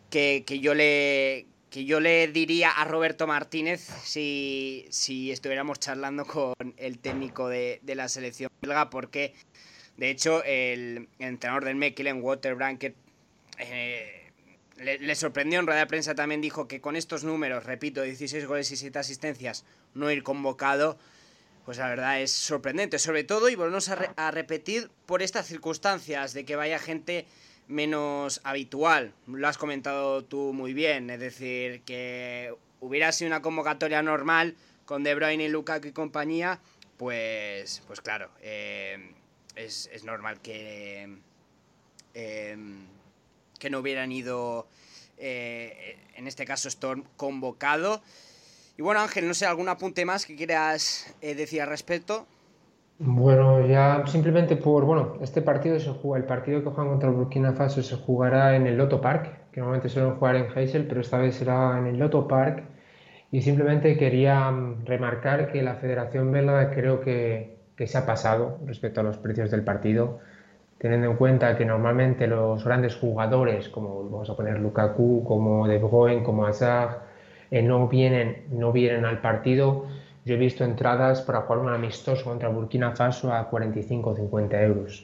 que, 0.09 0.43
que, 0.45 0.59
yo 0.59 0.75
le 0.75 1.47
que 1.69 1.85
yo 1.85 2.01
le 2.01 2.27
diría 2.27 2.69
a 2.69 2.83
Roberto 2.83 3.27
Martínez 3.27 3.79
si, 4.03 4.85
si 4.89 5.31
estuviéramos 5.31 5.79
charlando 5.79 6.25
con 6.25 6.53
el 6.75 6.99
técnico 6.99 7.47
de, 7.47 7.79
de 7.81 7.95
la 7.95 8.09
selección 8.09 8.51
belga, 8.61 8.89
porque 8.89 9.33
de 10.01 10.09
hecho, 10.09 10.43
el, 10.45 11.09
entrenador 11.19 11.63
del 11.63 11.75
Mechelen, 11.75 12.23
Walter 12.23 12.55
Branket, 12.55 12.95
eh, 13.59 14.31
le, 14.79 15.13
sorprendió 15.13 15.59
en 15.59 15.67
rueda 15.67 15.81
de 15.81 15.85
prensa. 15.85 16.15
También 16.15 16.41
dijo 16.41 16.67
que 16.67 16.81
con 16.81 16.95
estos 16.95 17.23
números, 17.23 17.65
repito, 17.67 18.01
16 18.01 18.47
goles 18.47 18.71
y 18.71 18.77
7 18.77 18.97
asistencias, 18.97 19.63
no 19.93 20.09
ir 20.09 20.23
convocado, 20.23 20.97
pues 21.65 21.77
la 21.77 21.87
verdad 21.87 22.19
es 22.19 22.31
sorprendente. 22.31 22.97
Sobre 22.97 23.23
todo, 23.23 23.47
y 23.47 23.55
volvemos 23.55 23.89
a, 23.89 24.31
repetir, 24.31 24.89
por 25.05 25.21
estas 25.21 25.45
circunstancias 25.45 26.33
de 26.33 26.45
que 26.45 26.55
vaya 26.55 26.79
gente 26.79 27.27
menos 27.67 28.41
habitual. 28.43 29.13
Lo 29.27 29.47
has 29.47 29.59
comentado 29.59 30.23
tú 30.23 30.51
muy 30.51 30.73
bien, 30.73 31.11
es 31.11 31.19
decir, 31.19 31.83
que 31.83 32.55
hubiera 32.79 33.11
sido 33.11 33.27
una 33.27 33.43
convocatoria 33.43 34.01
normal 34.01 34.55
con 34.85 35.03
De 35.03 35.13
Bruyne 35.13 35.43
y 35.43 35.47
Lukaku 35.49 35.89
y 35.89 35.91
compañía, 35.91 36.59
pues, 36.97 37.83
pues 37.85 38.01
claro, 38.01 38.31
eh, 38.41 39.13
es, 39.55 40.03
normal 40.03 40.39
que, 40.41 41.17
em, 42.13 42.85
que 43.59 43.69
no 43.69 43.79
hubieran 43.79 44.11
ido, 44.11 44.67
eh, 45.17 45.97
en 46.15 46.27
este 46.27 46.45
caso 46.45 46.67
Storm, 46.67 47.03
convocado. 47.17 48.01
Y 48.77 48.81
bueno, 48.81 49.01
Ángel, 49.01 49.27
no 49.27 49.33
sé, 49.33 49.45
¿algún 49.45 49.69
apunte 49.69 50.05
más 50.05 50.25
que 50.25 50.35
quieras 50.35 51.13
eh, 51.21 51.35
decir 51.35 51.61
al 51.61 51.69
respecto? 51.69 52.25
Bueno, 53.03 53.65
ya 53.65 54.03
simplemente 54.05 54.55
por, 54.55 54.85
bueno, 54.85 55.17
este 55.21 55.41
partido 55.41 55.79
se 55.79 55.89
juega, 55.89 56.17
el 56.19 56.27
partido 56.27 56.63
que 56.63 56.69
juegan 56.69 56.89
contra 56.89 57.09
Burkina 57.09 57.53
Faso 57.53 57.81
se 57.81 57.95
jugará 57.95 58.55
en 58.55 58.67
el 58.67 58.77
Loto 58.77 59.01
Park, 59.01 59.49
que 59.51 59.59
normalmente 59.59 59.89
suelen 59.89 60.15
jugar 60.15 60.35
en 60.35 60.55
Heysel, 60.55 60.87
pero 60.87 61.01
esta 61.01 61.17
vez 61.17 61.35
será 61.35 61.79
en 61.79 61.87
el 61.87 61.97
Loto 61.97 62.27
Park. 62.27 62.63
Y 63.31 63.41
simplemente 63.41 63.97
quería 63.97 64.51
mm, 64.51 64.85
remarcar 64.85 65.51
que 65.51 65.63
la 65.63 65.75
Federación 65.75 66.31
Belga 66.31 66.71
creo 66.71 67.01
que 67.01 67.60
que 67.81 67.87
se 67.87 67.97
ha 67.97 68.05
pasado 68.05 68.59
respecto 68.67 69.01
a 69.01 69.03
los 69.03 69.17
precios 69.17 69.49
del 69.49 69.63
partido, 69.63 70.19
teniendo 70.77 71.09
en 71.09 71.17
cuenta 71.17 71.57
que 71.57 71.65
normalmente 71.65 72.27
los 72.27 72.63
grandes 72.63 72.95
jugadores, 72.95 73.69
como 73.69 74.07
vamos 74.07 74.29
a 74.29 74.35
poner 74.35 74.59
Lukaku, 74.59 75.23
como 75.23 75.67
De 75.67 75.79
Bruyne, 75.79 76.21
como 76.21 76.45
Hazard, 76.45 76.99
eh, 77.49 77.63
no, 77.63 77.87
vienen, 77.87 78.45
no 78.51 78.71
vienen 78.71 79.03
al 79.03 79.19
partido. 79.19 79.87
Yo 80.25 80.35
he 80.35 80.37
visto 80.37 80.63
entradas 80.63 81.23
para 81.23 81.41
jugar 81.41 81.57
un 81.57 81.69
amistoso 81.73 82.23
contra 82.23 82.49
Burkina 82.49 82.91
Faso 82.91 83.33
a 83.33 83.49
45 83.49 84.11
o 84.11 84.15
50 84.15 84.61
euros. 84.61 85.01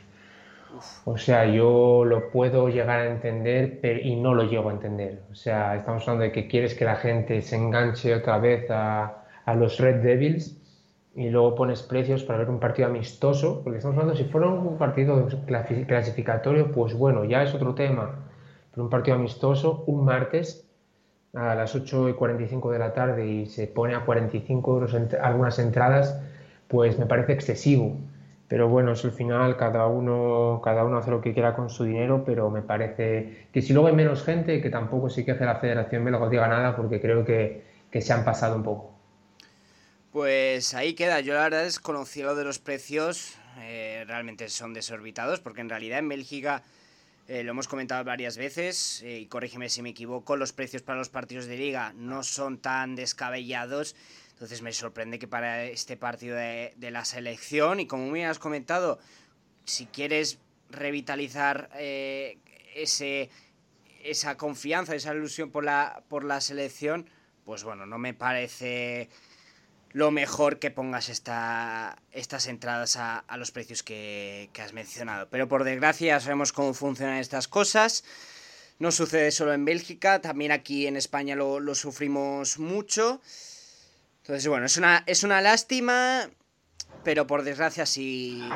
O 1.05 1.17
sea, 1.17 1.47
yo 1.47 2.05
lo 2.05 2.29
puedo 2.29 2.69
llegar 2.69 2.99
a 2.99 3.07
entender 3.07 3.79
pero, 3.81 3.99
y 4.01 4.17
no 4.17 4.35
lo 4.35 4.43
llego 4.43 4.69
a 4.69 4.73
entender. 4.73 5.23
O 5.31 5.33
sea, 5.33 5.75
estamos 5.75 6.03
hablando 6.03 6.25
de 6.25 6.31
que 6.31 6.47
quieres 6.47 6.75
que 6.75 6.85
la 6.85 6.97
gente 6.97 7.41
se 7.41 7.55
enganche 7.55 8.13
otra 8.13 8.37
vez 8.37 8.69
a, 8.69 9.23
a 9.45 9.55
los 9.55 9.79
Red 9.79 10.03
Devils 10.03 10.61
y 11.17 11.31
luego 11.31 11.55
pones 11.55 11.81
precios 11.81 12.23
para 12.23 12.39
ver 12.39 12.49
un 12.49 12.59
partido 12.59 12.87
amistoso, 12.89 13.61
porque 13.63 13.79
estamos 13.79 13.97
hablando, 13.97 14.15
si 14.15 14.25
fuera 14.25 14.47
un 14.49 14.77
partido 14.77 15.27
clasificatorio, 15.87 16.71
pues 16.71 16.93
bueno, 16.93 17.25
ya 17.25 17.41
es 17.41 17.55
otro 17.55 17.73
tema, 17.73 18.11
pero 18.71 18.83
un 18.83 18.89
partido 18.91 19.17
amistoso, 19.17 19.83
un 19.87 20.05
martes 20.05 20.67
a 21.33 21.55
las 21.55 21.73
8 21.75 22.09
y 22.09 22.13
45 22.13 22.71
de 22.71 22.79
la 22.79 22.93
tarde 22.93 23.27
y 23.27 23.45
se 23.47 23.65
pone 23.67 23.95
a 23.95 24.05
45 24.05 24.73
euros 24.73 24.95
algunas 25.19 25.57
entradas, 25.57 26.21
pues 26.67 26.99
me 26.99 27.07
parece 27.07 27.33
excesivo. 27.33 27.97
Pero 28.47 28.69
bueno, 28.69 28.91
es 28.93 29.03
el 29.03 29.11
final, 29.11 29.57
cada 29.57 29.87
uno, 29.87 30.61
cada 30.63 30.85
uno 30.85 30.97
hace 30.97 31.11
lo 31.11 31.21
que 31.21 31.33
quiera 31.33 31.55
con 31.55 31.69
su 31.69 31.83
dinero, 31.85 32.23
pero 32.25 32.49
me 32.51 32.61
parece 32.61 33.47
que 33.51 33.61
si 33.63 33.73
luego 33.73 33.87
hay 33.87 33.95
menos 33.95 34.23
gente, 34.23 34.61
que 34.61 34.69
tampoco 34.69 35.09
sí 35.09 35.25
que 35.25 35.31
hace 35.31 35.45
la 35.45 35.55
federación 35.55 36.03
me 36.03 36.11
lo 36.11 36.29
diga 36.29 36.47
nada, 36.47 36.75
porque 36.75 37.01
creo 37.01 37.25
que, 37.25 37.63
que 37.91 38.01
se 38.01 38.13
han 38.13 38.23
pasado 38.23 38.55
un 38.55 38.63
poco. 38.63 38.96
Pues 40.17 40.73
ahí 40.73 40.95
queda. 40.95 41.19
Yo 41.19 41.35
la 41.35 41.43
verdad 41.43 41.63
desconocí 41.65 42.23
lo 42.23 42.33
de 42.33 42.43
los 42.43 42.57
precios. 42.57 43.35
Eh, 43.59 44.03
realmente 44.07 44.49
son 44.49 44.73
desorbitados 44.73 45.41
porque 45.41 45.61
en 45.61 45.69
realidad 45.69 45.99
en 45.99 46.09
Bélgica, 46.09 46.63
eh, 47.27 47.43
lo 47.43 47.51
hemos 47.51 47.67
comentado 47.67 48.03
varias 48.03 48.35
veces, 48.35 49.03
eh, 49.03 49.19
y 49.19 49.27
corrígeme 49.27 49.69
si 49.69 49.83
me 49.83 49.89
equivoco, 49.89 50.35
los 50.35 50.53
precios 50.53 50.81
para 50.81 50.97
los 50.97 51.09
partidos 51.09 51.45
de 51.45 51.57
liga 51.57 51.93
no 51.95 52.23
son 52.23 52.57
tan 52.57 52.95
descabellados. 52.95 53.95
Entonces 54.31 54.63
me 54.63 54.73
sorprende 54.73 55.19
que 55.19 55.27
para 55.27 55.65
este 55.65 55.97
partido 55.97 56.35
de, 56.35 56.73
la 56.79 57.05
selección, 57.05 57.79
y 57.79 57.85
como 57.85 58.09
me 58.09 58.25
has 58.25 58.39
comentado, 58.39 58.97
si 59.65 59.85
quieres 59.85 60.39
revitalizar 60.71 61.69
ese, 61.77 63.29
esa 64.03 64.35
confianza, 64.35 64.95
esa 64.95 65.13
ilusión 65.13 65.51
por 65.51 65.63
la, 65.63 66.01
por 66.09 66.23
la 66.23 66.41
selección, 66.41 67.07
pues 67.45 67.63
bueno, 67.63 67.85
no 67.85 67.99
me 67.99 68.15
parece 68.15 69.09
lo 69.97 70.11
mejor 70.11 70.59
que 70.59 70.69
pongas 70.69 71.09
esta, 71.09 71.97
estas 72.11 72.45
entradas 72.45 72.97
a, 72.97 73.25
los 73.35 73.49
precios 73.49 73.81
que, 73.81 74.47
has 74.61 74.71
mencionado. 74.71 75.27
Pero 75.31 75.47
por 75.47 75.63
desgracia 75.63 76.19
sabemos 76.19 76.53
cómo 76.53 76.75
funcionan 76.75 77.17
estas 77.17 77.47
cosas. 77.47 78.03
No 78.77 78.91
sucede 78.91 79.31
solo 79.31 79.53
en 79.53 79.65
Bélgica, 79.65 80.21
también 80.21 80.51
aquí 80.51 80.85
en 80.85 80.97
España 80.97 81.35
lo, 81.35 81.73
sufrimos 81.73 82.59
mucho. 82.59 83.21
Entonces, 84.17 84.47
bueno, 84.47 84.67
es 84.67 84.77
una, 84.77 85.03
es 85.07 85.23
una 85.23 85.41
lástima, 85.41 86.29
pero 87.03 87.25
por 87.25 87.41
desgracia 87.41 87.81
así, 87.81 88.47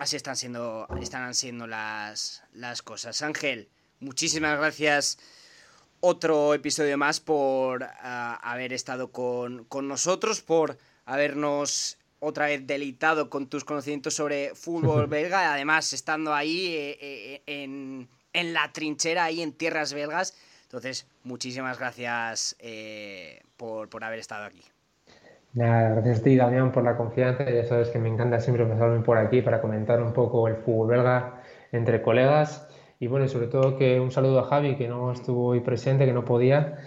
así 0.00 0.16
están 0.16 0.34
siendo, 0.34 0.88
están 1.00 1.32
siendo 1.36 1.68
las, 1.68 2.42
las 2.52 2.82
cosas. 2.82 3.22
Ángel, 3.22 3.68
muchísimas 4.00 4.58
gracias 4.58 5.18
otro 6.00 6.54
episodio 6.54 6.96
más 6.96 7.20
por 7.20 7.84
ah, 7.84 8.38
haber 8.42 8.72
estado 8.72 9.10
con, 9.10 9.66
nosotros, 9.82 10.40
por 10.40 10.78
habernos 11.08 11.98
otra 12.20 12.46
vez 12.46 12.66
deleitado 12.66 13.30
con 13.30 13.46
tus 13.46 13.64
conocimientos 13.64 14.14
sobre 14.14 14.54
fútbol 14.54 15.06
belga, 15.08 15.52
además 15.52 15.92
estando 15.92 16.34
ahí 16.34 16.74
eh, 16.76 16.98
eh, 17.00 17.42
en, 17.46 18.08
en, 18.32 18.52
la 18.52 18.70
trinchera, 18.72 19.24
ahí 19.24 19.40
en 19.40 19.52
tierras 19.52 19.94
belgas. 19.94 20.36
Entonces, 20.64 21.06
muchísimas 21.24 21.78
gracias 21.78 22.56
eh, 22.58 23.40
por, 23.56 23.88
por, 23.88 24.04
haber 24.04 24.18
estado 24.18 24.44
aquí. 24.44 24.62
Nada, 25.54 25.90
gracias 25.94 26.20
a 26.20 26.22
ti, 26.24 26.36
Damián, 26.36 26.72
por 26.72 26.84
la 26.84 26.96
confianza. 26.96 27.48
Ya 27.48 27.64
sabes 27.64 27.88
que 27.88 27.98
me 27.98 28.08
encanta 28.08 28.38
siempre 28.40 28.66
pasarme 28.66 29.00
por 29.00 29.16
aquí 29.16 29.40
para 29.40 29.62
comentar 29.62 30.02
un 30.02 30.12
poco 30.12 30.46
el 30.46 30.56
fútbol 30.56 30.88
belga 30.88 31.42
entre 31.72 32.02
colegas. 32.02 32.68
Y 33.00 33.06
bueno, 33.06 33.28
sobre 33.28 33.46
todo 33.46 33.78
que 33.78 33.98
un 33.98 34.10
saludo 34.10 34.40
a 34.40 34.44
Javi, 34.44 34.76
que 34.76 34.88
no 34.88 35.12
estuvo 35.12 35.46
hoy 35.46 35.60
presente, 35.60 36.04
que 36.04 36.12
no 36.12 36.24
podía. 36.24 36.78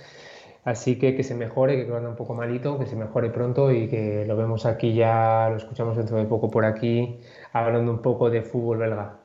Así 0.63 0.99
que 0.99 1.15
que 1.15 1.23
se 1.23 1.33
mejore, 1.33 1.85
que 1.85 1.91
anda 1.91 2.09
un 2.09 2.15
poco 2.15 2.35
malito, 2.35 2.77
que 2.77 2.85
se 2.85 2.95
mejore 2.95 3.31
pronto 3.31 3.71
y 3.71 3.87
que 3.87 4.25
lo 4.27 4.37
vemos 4.37 4.65
aquí 4.65 4.93
ya, 4.93 5.49
lo 5.49 5.57
escuchamos 5.57 5.97
dentro 5.97 6.17
de 6.17 6.25
poco 6.25 6.51
por 6.51 6.65
aquí, 6.65 7.19
hablando 7.51 7.91
un 7.91 8.01
poco 8.01 8.29
de 8.29 8.43
fútbol 8.43 8.77
belga. 8.77 9.19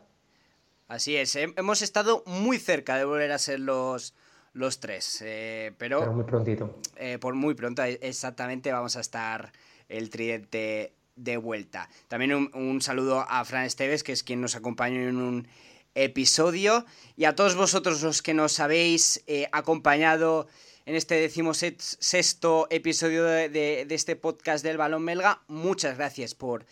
Así 0.88 1.16
es, 1.16 1.36
hemos 1.36 1.82
estado 1.82 2.22
muy 2.26 2.58
cerca 2.58 2.96
de 2.96 3.04
volver 3.04 3.32
a 3.32 3.38
ser 3.38 3.60
los, 3.60 4.14
los 4.54 4.80
tres, 4.80 5.22
eh, 5.26 5.72
pero, 5.76 6.10
muy 6.12 6.24
prontito. 6.24 6.78
Eh, 6.96 7.18
por 7.18 7.34
muy 7.34 7.54
pronto, 7.54 7.82
exactamente, 7.82 8.72
vamos 8.72 8.96
a 8.96 9.00
estar 9.00 9.52
el 9.88 10.08
tridente 10.08 10.94
de 11.16 11.36
vuelta. 11.36 11.88
También 12.08 12.32
un, 12.32 12.50
un 12.54 12.80
saludo 12.80 13.26
a 13.28 13.44
Fran 13.44 13.64
Esteves, 13.64 14.02
que 14.02 14.12
es 14.12 14.22
quien 14.22 14.40
nos 14.40 14.56
acompañó 14.56 15.00
en 15.00 15.16
un 15.16 15.48
episodio, 15.94 16.86
y 17.16 17.24
a 17.24 17.34
todos 17.34 17.56
vosotros 17.56 18.02
los 18.02 18.22
que 18.22 18.32
nos 18.32 18.60
habéis 18.60 19.22
eh, 19.26 19.48
acompañado 19.52 20.46
en 20.86 20.94
este 20.94 21.16
decimosexto 21.16 22.68
episodio 22.70 23.24
de, 23.24 23.86
este 23.90 24.16
podcast 24.16 24.64
del 24.64 24.78
balón 24.78 25.04
belga. 25.04 25.42
Muchas 25.48 25.98
gracias 25.98 26.34
por 26.34 26.64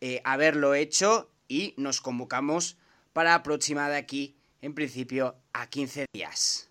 eh, 0.00 0.20
haberlo 0.24 0.74
hecho 0.74 1.30
y 1.46 1.74
nos 1.76 2.00
convocamos 2.00 2.76
para 3.12 3.30
la 3.30 3.42
de 3.90 3.98
aquí, 3.98 4.36
en 4.62 4.74
principio, 4.74 5.36
a 5.52 5.68
15 5.68 6.06
días. 6.12 6.70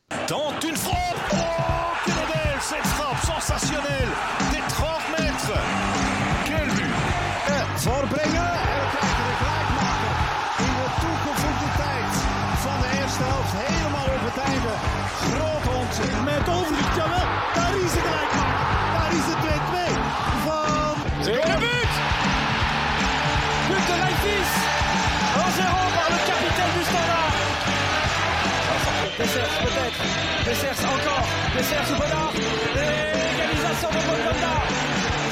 Tente 6.49 6.83
eerste 13.17 13.33
helft. 13.33 13.53
Helemaal 13.67 14.09
op 14.17 14.23
het 14.29 14.39
einde. 14.51 14.73
Grote 15.31 15.69
ontzien. 15.81 16.23
Met 16.29 16.45
overzicht, 16.57 16.95
jawel. 16.99 17.27
Daar 17.57 17.75
is 17.85 17.91
de 17.95 18.01
gelijkmaker. 18.07 18.65
Daar 18.95 19.11
is 19.19 19.25
de 19.31 19.35
2-2 19.43 19.91
van... 20.45 20.93
Le 21.27 21.55
but 21.63 21.93
But 23.69 23.83
de 23.89 23.95
Leipzig 24.03 24.47
1-0 25.55 25.75
par 25.97 26.09
le 26.13 26.19
capitaine 26.29 26.73
du 26.77 26.83
Standard 26.91 27.35
Dessers 29.19 29.55
peut-être, 29.65 29.99
Dessers 30.45 30.81
encore, 30.93 31.27
Dessers 31.55 31.89
ou 31.91 31.97
Bonnard, 32.01 32.33
égalisation 33.33 33.89
de 33.95 34.01
Bongonda 34.07 34.55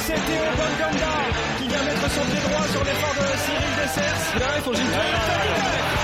C'est 0.05 0.21
Théo 0.27 0.47
Bongonda 0.59 1.15
qui 1.57 1.65
vient 1.71 1.83
mettre 1.89 2.07
son 2.15 2.25
pied 2.31 2.43
droit 2.47 2.67
sur 2.73 2.83
l'effort 2.87 3.15
de 3.21 3.27
Cyril 3.43 3.73
Dessers. 3.79 4.23
Là, 4.39 4.47
il 4.57 4.61
faut 4.63 4.73
Gilles 4.73 5.94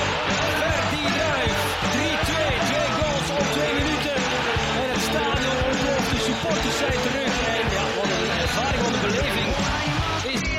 supporters 6.51 6.77
zijn 6.77 7.01
terug. 7.01 7.47
En 7.47 7.71
ja, 7.71 7.83
wat 7.95 8.05
een 8.05 8.39
ervaring, 8.41 8.83
wat 8.83 8.93
een 8.93 9.01
beleving. 9.01 9.55
Is... 10.33 10.51